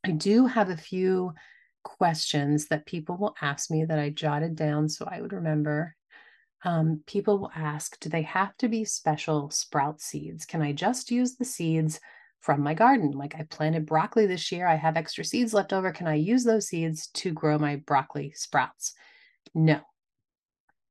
I 0.05 0.11
do 0.11 0.47
have 0.47 0.69
a 0.69 0.77
few 0.77 1.33
questions 1.85 2.69
that 2.69 2.87
people 2.87 3.17
will 3.17 3.35
ask 3.41 3.71
me 3.71 3.85
that 3.85 3.99
I 3.99 4.11
jotted 4.11 4.57
down 4.57 4.89
so 4.89 5.07
I 5.11 5.21
would 5.21 5.33
remember. 5.33 5.97
Um, 6.65 7.03
people 7.07 7.39
will 7.39 7.53
ask 7.55 7.99
Do 7.99 8.09
they 8.09 8.23
have 8.23 8.57
to 8.59 8.69
be 8.69 8.85
special 8.85 9.51
sprout 9.51 10.01
seeds? 10.01 10.45
Can 10.45 10.63
I 10.63 10.73
just 10.73 11.11
use 11.11 11.37
the 11.37 11.45
seeds 11.45 12.01
from 12.43 12.61
my 12.61 12.75
garden. 12.75 13.13
Like 13.13 13.35
I 13.37 13.45
planted 13.49 13.87
broccoli 13.87 14.27
this 14.27 14.53
year, 14.53 14.67
I 14.67 14.75
have 14.75 14.97
extra 14.97 15.25
seeds 15.25 15.55
left 15.55 15.73
over. 15.73 15.93
Can 15.93 16.09
I 16.09 16.17
use 16.17 16.45
those 16.45 16.69
seeds 16.69 17.07
to 17.15 17.33
grow 17.33 17.57
my 17.57 17.77
broccoli 17.77 18.33
sprouts? 18.35 18.95
No. 19.55 19.81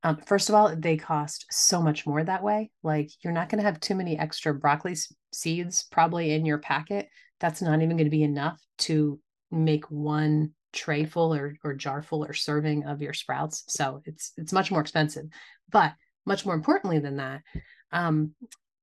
Um, 0.03 0.17
first 0.25 0.49
of 0.49 0.55
all, 0.55 0.75
they 0.75 0.97
cost 0.97 1.45
so 1.51 1.81
much 1.81 2.07
more 2.07 2.23
that 2.23 2.41
way. 2.41 2.71
Like 2.83 3.11
you're 3.21 3.33
not 3.33 3.49
going 3.49 3.59
to 3.59 3.65
have 3.65 3.79
too 3.79 3.95
many 3.95 4.17
extra 4.17 4.53
broccoli 4.53 4.95
seeds 5.31 5.85
probably 5.91 6.31
in 6.31 6.45
your 6.45 6.57
packet. 6.57 7.09
That's 7.39 7.61
not 7.61 7.81
even 7.81 7.97
going 7.97 8.05
to 8.05 8.09
be 8.09 8.23
enough 8.23 8.59
to 8.79 9.19
make 9.51 9.85
one 9.91 10.53
tray 10.73 11.05
full 11.05 11.33
or, 11.33 11.57
or 11.63 11.73
jar 11.73 12.01
full 12.01 12.23
or 12.23 12.33
serving 12.33 12.85
of 12.85 13.01
your 13.01 13.13
sprouts. 13.13 13.65
So 13.67 14.01
it's 14.05 14.31
it's 14.37 14.53
much 14.53 14.71
more 14.71 14.81
expensive. 14.81 15.25
But 15.69 15.93
much 16.25 16.45
more 16.45 16.55
importantly 16.55 16.99
than 16.99 17.17
that, 17.17 17.41
um, 17.91 18.33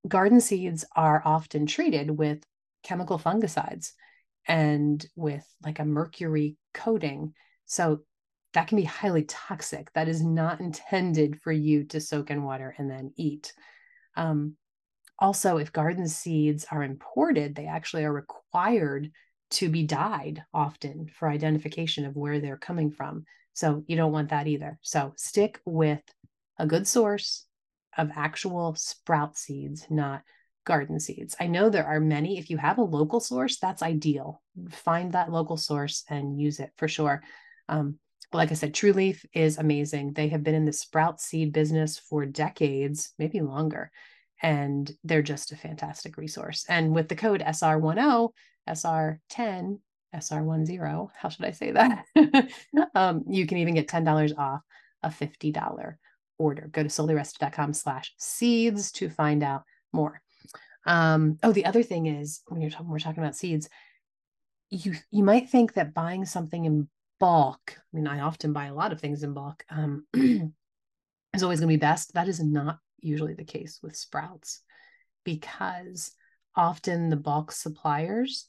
garden 0.07 0.41
seeds 0.41 0.85
are 0.95 1.23
often 1.25 1.67
treated 1.67 2.11
with 2.11 2.45
chemical 2.83 3.19
fungicides 3.19 3.93
and 4.47 5.05
with 5.17 5.45
like 5.65 5.79
a 5.79 5.85
mercury 5.85 6.57
coating. 6.73 7.35
So 7.67 8.01
that 8.55 8.69
can 8.69 8.77
be 8.77 8.85
highly 8.85 9.25
toxic. 9.25 9.93
That 9.93 10.09
is 10.09 10.23
not 10.23 10.61
intended 10.61 11.41
for 11.43 11.53
you 11.53 11.85
to 11.85 12.01
soak 12.01 12.31
in 12.31 12.43
water 12.43 12.75
and 12.79 12.91
then 12.91 13.13
eat. 13.17 13.53
Um, 14.17 14.57
also, 15.19 15.59
if 15.59 15.73
garden 15.73 16.09
seeds 16.09 16.67
are 16.71 16.83
imported, 16.83 17.55
they 17.55 17.67
actually 17.67 18.05
are 18.05 18.13
required 18.13 19.11
to 19.51 19.69
be 19.69 19.83
dyed 19.85 20.43
often 20.55 21.09
for 21.09 21.29
identification 21.29 22.05
of 22.05 22.17
where 22.17 22.41
they're 22.41 22.57
coming 22.57 22.91
from. 22.91 23.25
So 23.55 23.83
you 23.87 23.97
don't 23.97 24.13
want 24.13 24.31
that 24.31 24.47
either. 24.47 24.79
So 24.83 25.13
stick 25.17 25.61
with 25.65 26.03
a 26.59 26.67
good 26.67 26.87
source 26.87 27.47
of 27.97 28.11
actual 28.15 28.75
sprout 28.77 29.37
seeds, 29.37 29.87
not 29.91 30.23
garden 30.69 31.01
seeds. 31.01 31.35
I 31.41 31.47
know 31.47 31.71
there 31.71 31.87
are 31.87 31.99
many. 31.99 32.39
If 32.39 32.51
you 32.51 32.59
have 32.59 32.79
a 32.79 32.83
local 32.83 33.19
source, 33.19 33.59
that's 33.59 33.83
ideal. 33.83 34.43
Find 34.71 35.13
that 35.13 35.33
local 35.33 35.57
source 35.57 36.05
and 36.09 36.39
use 36.39 36.61
it 36.61 36.71
for 36.77 36.87
sure. 36.87 37.23
Um, 37.69 37.99
but 38.31 38.39
like 38.39 38.53
I 38.53 38.55
said, 38.55 38.75
True 38.75 38.93
Leaf 38.93 39.25
is 39.33 39.57
amazing. 39.57 40.13
They 40.13 40.29
have 40.29 40.45
been 40.45 40.55
in 40.55 40.67
the 40.67 40.73
sprout 40.73 41.21
seed 41.21 41.53
business 41.53 41.99
for 41.99 42.27
decades, 42.27 43.15
maybe 43.19 43.41
longer, 43.41 43.91
and 44.43 44.89
they're 45.05 45.23
just 45.23 45.53
a 45.53 45.57
fantastic 45.57 46.19
resource. 46.19 46.67
And 46.69 46.95
with 46.95 47.09
the 47.09 47.17
code 47.17 47.41
SR10, 47.41 48.29
SR10, 48.69 49.79
SR10, 50.15 51.09
how 51.17 51.29
should 51.31 51.47
I 51.47 51.53
say 51.53 51.71
that? 51.73 52.05
um, 52.95 53.25
you 53.27 53.47
can 53.47 53.57
even 53.57 53.75
get 53.75 53.89
$10 53.89 54.39
off 54.39 54.61
a 55.03 55.09
$50 55.09 55.95
order. 56.39 56.69
Go 56.71 56.83
to 56.83 56.89
soulyrested.com 56.91 57.73
slash 57.73 58.13
seeds 58.19 58.93
to 58.93 59.09
find 59.09 59.43
out 59.43 59.63
more. 59.93 60.21
Um, 60.89 61.39
oh, 61.43 61.53
the 61.53 61.67
other 61.67 61.83
thing 61.83 62.07
is 62.07 62.41
when 62.49 62.61
you're 62.61 62.71
talking, 62.71 62.89
we're 62.89 62.99
talking 62.99 63.23
about 63.23 63.37
seeds, 63.37 63.69
you 64.71 64.95
you 65.11 65.23
might 65.23 65.51
think 65.51 65.75
that 65.75 65.95
buying 65.95 66.25
something 66.25 66.65
in 66.65 66.89
bulk. 67.21 67.77
I 67.77 67.97
mean, 67.97 68.07
I 68.07 68.21
often 68.21 68.53
buy 68.53 68.67
a 68.67 68.75
lot 68.75 68.93
of 68.93 69.01
things 69.01 69.23
in 69.23 69.35
bulk. 69.35 69.65
Um, 69.71 70.07
is 71.35 71.43
always 71.43 71.61
going 71.61 71.69
to 71.69 71.75
be 71.75 71.77
best. 71.77 72.15
That 72.15 72.27
is 72.27 72.41
not 72.41 72.79
usually 73.01 73.35
the 73.35 73.45
case 73.45 73.81
with 73.83 73.97
sprouts 73.97 74.63
because 75.25 76.13
often 76.57 77.11
the 77.11 77.17
bulk 77.17 77.53
suppliers 77.53 78.49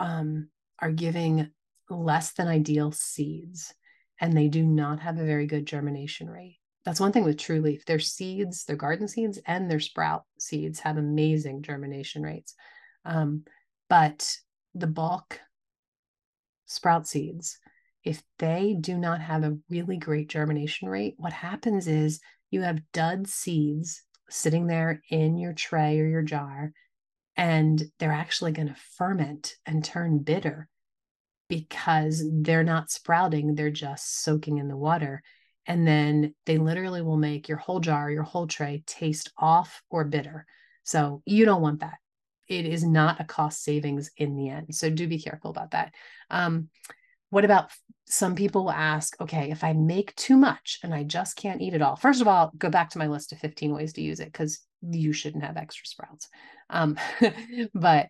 um, 0.00 0.48
are 0.80 0.90
giving 0.90 1.50
less 1.88 2.32
than 2.32 2.48
ideal 2.48 2.90
seeds 2.90 3.72
and 4.20 4.36
they 4.36 4.48
do 4.48 4.64
not 4.64 5.00
have 5.00 5.18
a 5.18 5.24
very 5.24 5.46
good 5.46 5.64
germination 5.64 6.28
rate. 6.28 6.58
That's 6.86 7.00
one 7.00 7.10
thing 7.10 7.24
with 7.24 7.36
True 7.36 7.60
Leaf. 7.60 7.84
Their 7.84 7.98
seeds, 7.98 8.64
their 8.64 8.76
garden 8.76 9.08
seeds, 9.08 9.40
and 9.44 9.68
their 9.68 9.80
sprout 9.80 10.22
seeds 10.38 10.78
have 10.80 10.96
amazing 10.96 11.62
germination 11.62 12.22
rates. 12.22 12.54
Um, 13.04 13.42
but 13.90 14.36
the 14.72 14.86
bulk 14.86 15.40
sprout 16.66 17.08
seeds, 17.08 17.58
if 18.04 18.22
they 18.38 18.76
do 18.80 18.96
not 18.96 19.20
have 19.20 19.42
a 19.42 19.58
really 19.68 19.96
great 19.96 20.28
germination 20.28 20.88
rate, 20.88 21.14
what 21.18 21.32
happens 21.32 21.88
is 21.88 22.20
you 22.52 22.62
have 22.62 22.92
dud 22.92 23.26
seeds 23.26 24.04
sitting 24.30 24.68
there 24.68 25.02
in 25.10 25.38
your 25.38 25.54
tray 25.54 25.98
or 25.98 26.06
your 26.06 26.22
jar, 26.22 26.72
and 27.36 27.82
they're 27.98 28.12
actually 28.12 28.52
going 28.52 28.68
to 28.68 28.76
ferment 28.96 29.56
and 29.66 29.84
turn 29.84 30.18
bitter 30.18 30.68
because 31.48 32.24
they're 32.42 32.62
not 32.62 32.92
sprouting, 32.92 33.56
they're 33.56 33.70
just 33.70 34.22
soaking 34.22 34.58
in 34.58 34.68
the 34.68 34.76
water. 34.76 35.20
And 35.66 35.86
then 35.86 36.34
they 36.44 36.58
literally 36.58 37.02
will 37.02 37.16
make 37.16 37.48
your 37.48 37.58
whole 37.58 37.80
jar, 37.80 38.10
your 38.10 38.22
whole 38.22 38.46
tray 38.46 38.82
taste 38.86 39.32
off 39.36 39.82
or 39.90 40.04
bitter. 40.04 40.46
So 40.84 41.22
you 41.26 41.44
don't 41.44 41.62
want 41.62 41.80
that. 41.80 41.98
It 42.48 42.66
is 42.66 42.84
not 42.84 43.20
a 43.20 43.24
cost 43.24 43.64
savings 43.64 44.10
in 44.16 44.36
the 44.36 44.48
end. 44.50 44.74
So 44.74 44.88
do 44.88 45.08
be 45.08 45.18
careful 45.18 45.50
about 45.50 45.72
that. 45.72 45.92
Um, 46.30 46.68
what 47.30 47.44
about 47.44 47.70
some 48.06 48.36
people 48.36 48.64
will 48.64 48.70
ask, 48.70 49.20
okay, 49.20 49.50
if 49.50 49.64
I 49.64 49.72
make 49.72 50.14
too 50.14 50.36
much 50.36 50.78
and 50.84 50.94
I 50.94 51.02
just 51.02 51.36
can't 51.36 51.60
eat 51.60 51.74
it 51.74 51.82
all, 51.82 51.96
first 51.96 52.20
of 52.20 52.28
all, 52.28 52.52
go 52.56 52.70
back 52.70 52.90
to 52.90 52.98
my 52.98 53.08
list 53.08 53.32
of 53.32 53.38
15 53.38 53.74
ways 53.74 53.92
to 53.94 54.02
use 54.02 54.20
it 54.20 54.32
because 54.32 54.60
you 54.80 55.12
shouldn't 55.12 55.44
have 55.44 55.56
extra 55.56 55.86
sprouts. 55.86 56.28
Um, 56.70 56.96
but 57.74 58.08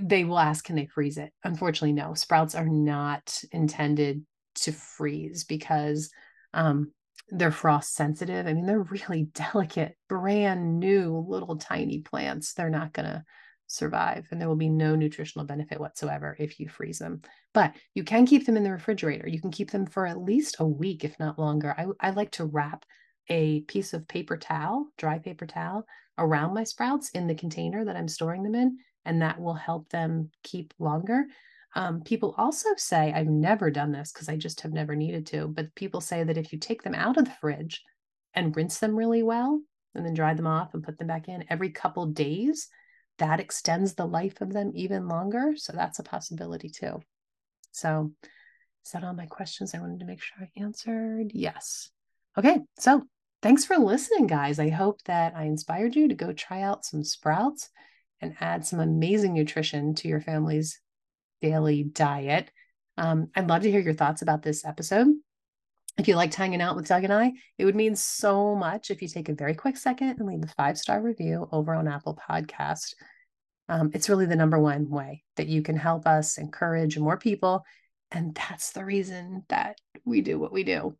they 0.00 0.22
will 0.22 0.38
ask, 0.38 0.64
can 0.64 0.76
they 0.76 0.86
freeze 0.86 1.18
it? 1.18 1.32
Unfortunately, 1.42 1.92
no. 1.92 2.14
Sprouts 2.14 2.54
are 2.54 2.68
not 2.68 3.42
intended 3.50 4.24
to 4.56 4.72
freeze 4.72 5.44
because 5.44 6.10
um, 6.54 6.92
they're 7.30 7.52
frost 7.52 7.94
sensitive. 7.94 8.46
I 8.46 8.52
mean, 8.52 8.66
they're 8.66 8.80
really 8.80 9.22
delicate, 9.34 9.96
brand 10.08 10.80
new 10.80 11.24
little 11.28 11.56
tiny 11.56 12.00
plants. 12.00 12.54
They're 12.54 12.70
not 12.70 12.92
going 12.92 13.06
to 13.06 13.24
survive, 13.66 14.26
and 14.30 14.40
there 14.40 14.48
will 14.48 14.56
be 14.56 14.68
no 14.68 14.96
nutritional 14.96 15.46
benefit 15.46 15.78
whatsoever 15.78 16.36
if 16.40 16.58
you 16.58 16.68
freeze 16.68 16.98
them. 16.98 17.22
But 17.54 17.74
you 17.94 18.02
can 18.02 18.26
keep 18.26 18.46
them 18.46 18.56
in 18.56 18.64
the 18.64 18.72
refrigerator. 18.72 19.28
You 19.28 19.40
can 19.40 19.52
keep 19.52 19.70
them 19.70 19.86
for 19.86 20.06
at 20.06 20.20
least 20.20 20.56
a 20.58 20.66
week, 20.66 21.04
if 21.04 21.18
not 21.18 21.38
longer. 21.38 21.74
I, 21.78 21.86
I 22.00 22.10
like 22.10 22.32
to 22.32 22.44
wrap 22.44 22.84
a 23.28 23.60
piece 23.62 23.94
of 23.94 24.08
paper 24.08 24.36
towel, 24.36 24.86
dry 24.98 25.18
paper 25.18 25.46
towel, 25.46 25.86
around 26.18 26.52
my 26.52 26.64
sprouts 26.64 27.10
in 27.10 27.28
the 27.28 27.34
container 27.34 27.84
that 27.84 27.96
I'm 27.96 28.08
storing 28.08 28.42
them 28.42 28.56
in, 28.56 28.78
and 29.04 29.22
that 29.22 29.40
will 29.40 29.54
help 29.54 29.88
them 29.88 30.30
keep 30.42 30.74
longer. 30.78 31.26
Um, 31.74 32.02
people 32.02 32.34
also 32.36 32.70
say, 32.76 33.12
I've 33.12 33.28
never 33.28 33.70
done 33.70 33.92
this 33.92 34.12
because 34.12 34.28
I 34.28 34.36
just 34.36 34.62
have 34.62 34.72
never 34.72 34.96
needed 34.96 35.26
to, 35.28 35.46
but 35.46 35.74
people 35.74 36.00
say 36.00 36.24
that 36.24 36.36
if 36.36 36.52
you 36.52 36.58
take 36.58 36.82
them 36.82 36.94
out 36.94 37.16
of 37.16 37.24
the 37.24 37.36
fridge 37.40 37.82
and 38.34 38.54
rinse 38.56 38.78
them 38.78 38.96
really 38.96 39.22
well 39.22 39.60
and 39.94 40.04
then 40.04 40.14
dry 40.14 40.34
them 40.34 40.46
off 40.46 40.74
and 40.74 40.82
put 40.82 40.98
them 40.98 41.06
back 41.06 41.28
in 41.28 41.44
every 41.48 41.70
couple 41.70 42.06
days, 42.06 42.68
that 43.18 43.38
extends 43.38 43.94
the 43.94 44.06
life 44.06 44.40
of 44.40 44.52
them 44.52 44.72
even 44.74 45.06
longer. 45.06 45.52
So 45.56 45.72
that's 45.72 45.98
a 45.98 46.04
possibility 46.04 46.68
too. 46.68 47.00
So, 47.72 48.12
is 48.84 48.92
that 48.92 49.04
all 49.04 49.12
my 49.12 49.26
questions 49.26 49.74
I 49.74 49.78
wanted 49.78 50.00
to 50.00 50.06
make 50.06 50.22
sure 50.22 50.38
I 50.40 50.60
answered? 50.60 51.30
Yes. 51.34 51.90
Okay. 52.36 52.58
So, 52.78 53.02
thanks 53.42 53.64
for 53.64 53.76
listening, 53.76 54.26
guys. 54.26 54.58
I 54.58 54.70
hope 54.70 55.02
that 55.04 55.34
I 55.36 55.44
inspired 55.44 55.94
you 55.94 56.08
to 56.08 56.14
go 56.14 56.32
try 56.32 56.62
out 56.62 56.84
some 56.84 57.04
sprouts 57.04 57.68
and 58.20 58.34
add 58.40 58.66
some 58.66 58.80
amazing 58.80 59.34
nutrition 59.34 59.94
to 59.96 60.08
your 60.08 60.20
family's 60.20 60.80
daily 61.40 61.84
diet. 61.84 62.50
Um, 62.96 63.30
I'd 63.34 63.48
love 63.48 63.62
to 63.62 63.70
hear 63.70 63.80
your 63.80 63.94
thoughts 63.94 64.22
about 64.22 64.42
this 64.42 64.64
episode. 64.64 65.08
If 65.98 66.08
you 66.08 66.16
liked 66.16 66.34
hanging 66.34 66.62
out 66.62 66.76
with 66.76 66.88
Doug 66.88 67.04
and 67.04 67.12
I, 67.12 67.32
it 67.58 67.64
would 67.64 67.76
mean 67.76 67.96
so 67.96 68.54
much 68.54 68.90
if 68.90 69.02
you 69.02 69.08
take 69.08 69.28
a 69.28 69.34
very 69.34 69.54
quick 69.54 69.76
second 69.76 70.16
and 70.18 70.26
leave 70.26 70.42
a 70.42 70.46
five 70.48 70.78
star 70.78 71.02
review 71.02 71.48
over 71.52 71.74
on 71.74 71.88
Apple 71.88 72.18
Podcast. 72.30 72.94
Um, 73.68 73.90
it's 73.94 74.08
really 74.08 74.26
the 74.26 74.36
number 74.36 74.58
one 74.58 74.88
way 74.88 75.22
that 75.36 75.48
you 75.48 75.62
can 75.62 75.76
help 75.76 76.06
us 76.06 76.38
encourage 76.38 76.98
more 76.98 77.18
people 77.18 77.64
And 78.12 78.34
that's 78.34 78.72
the 78.72 78.84
reason 78.84 79.44
that 79.48 79.78
we 80.04 80.20
do 80.20 80.38
what 80.38 80.52
we 80.52 80.64
do. 80.64 80.96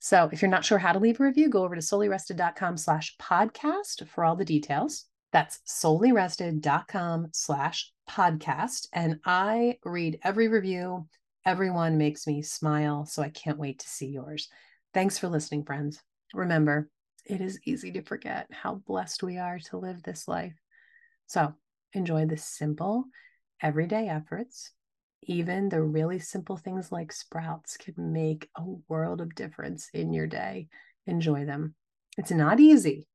So 0.00 0.28
if 0.32 0.42
you're 0.42 0.50
not 0.50 0.64
sure 0.64 0.78
how 0.78 0.92
to 0.92 0.98
leave 0.98 1.20
a 1.20 1.24
review, 1.24 1.48
go 1.48 1.64
over 1.64 1.74
to 1.74 1.80
soulyrested.com 1.80 2.76
slash 2.76 3.16
podcast 3.20 4.06
for 4.08 4.24
all 4.24 4.36
the 4.36 4.44
details. 4.44 5.04
That's 5.32 5.60
soulyrested.com 5.68 7.28
slash 7.32 7.92
podcast. 8.08 8.88
And 8.92 9.20
I 9.24 9.78
read 9.84 10.18
every 10.22 10.48
review. 10.48 11.06
Everyone 11.44 11.98
makes 11.98 12.26
me 12.26 12.42
smile. 12.42 13.06
So 13.06 13.22
I 13.22 13.28
can't 13.28 13.58
wait 13.58 13.80
to 13.80 13.88
see 13.88 14.06
yours. 14.06 14.48
Thanks 14.94 15.18
for 15.18 15.28
listening, 15.28 15.64
friends. 15.64 16.02
Remember, 16.34 16.88
it 17.24 17.40
is 17.40 17.60
easy 17.64 17.92
to 17.92 18.02
forget 18.02 18.46
how 18.50 18.82
blessed 18.86 19.22
we 19.22 19.38
are 19.38 19.58
to 19.58 19.78
live 19.78 20.02
this 20.02 20.26
life. 20.26 20.54
So 21.26 21.54
enjoy 21.92 22.26
the 22.26 22.36
simple, 22.36 23.04
everyday 23.62 24.08
efforts. 24.08 24.72
Even 25.22 25.68
the 25.68 25.82
really 25.82 26.18
simple 26.18 26.56
things 26.56 26.90
like 26.90 27.12
sprouts 27.12 27.76
can 27.76 27.94
make 28.12 28.48
a 28.56 28.62
world 28.88 29.20
of 29.20 29.34
difference 29.34 29.88
in 29.92 30.12
your 30.12 30.26
day. 30.26 30.68
Enjoy 31.06 31.44
them. 31.44 31.74
It's 32.16 32.30
not 32.30 32.60
easy, 32.60 33.06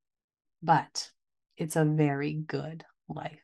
but 0.62 1.10
it's 1.58 1.76
a 1.76 1.86
very 1.86 2.34
good 2.34 2.84
life. 3.08 3.43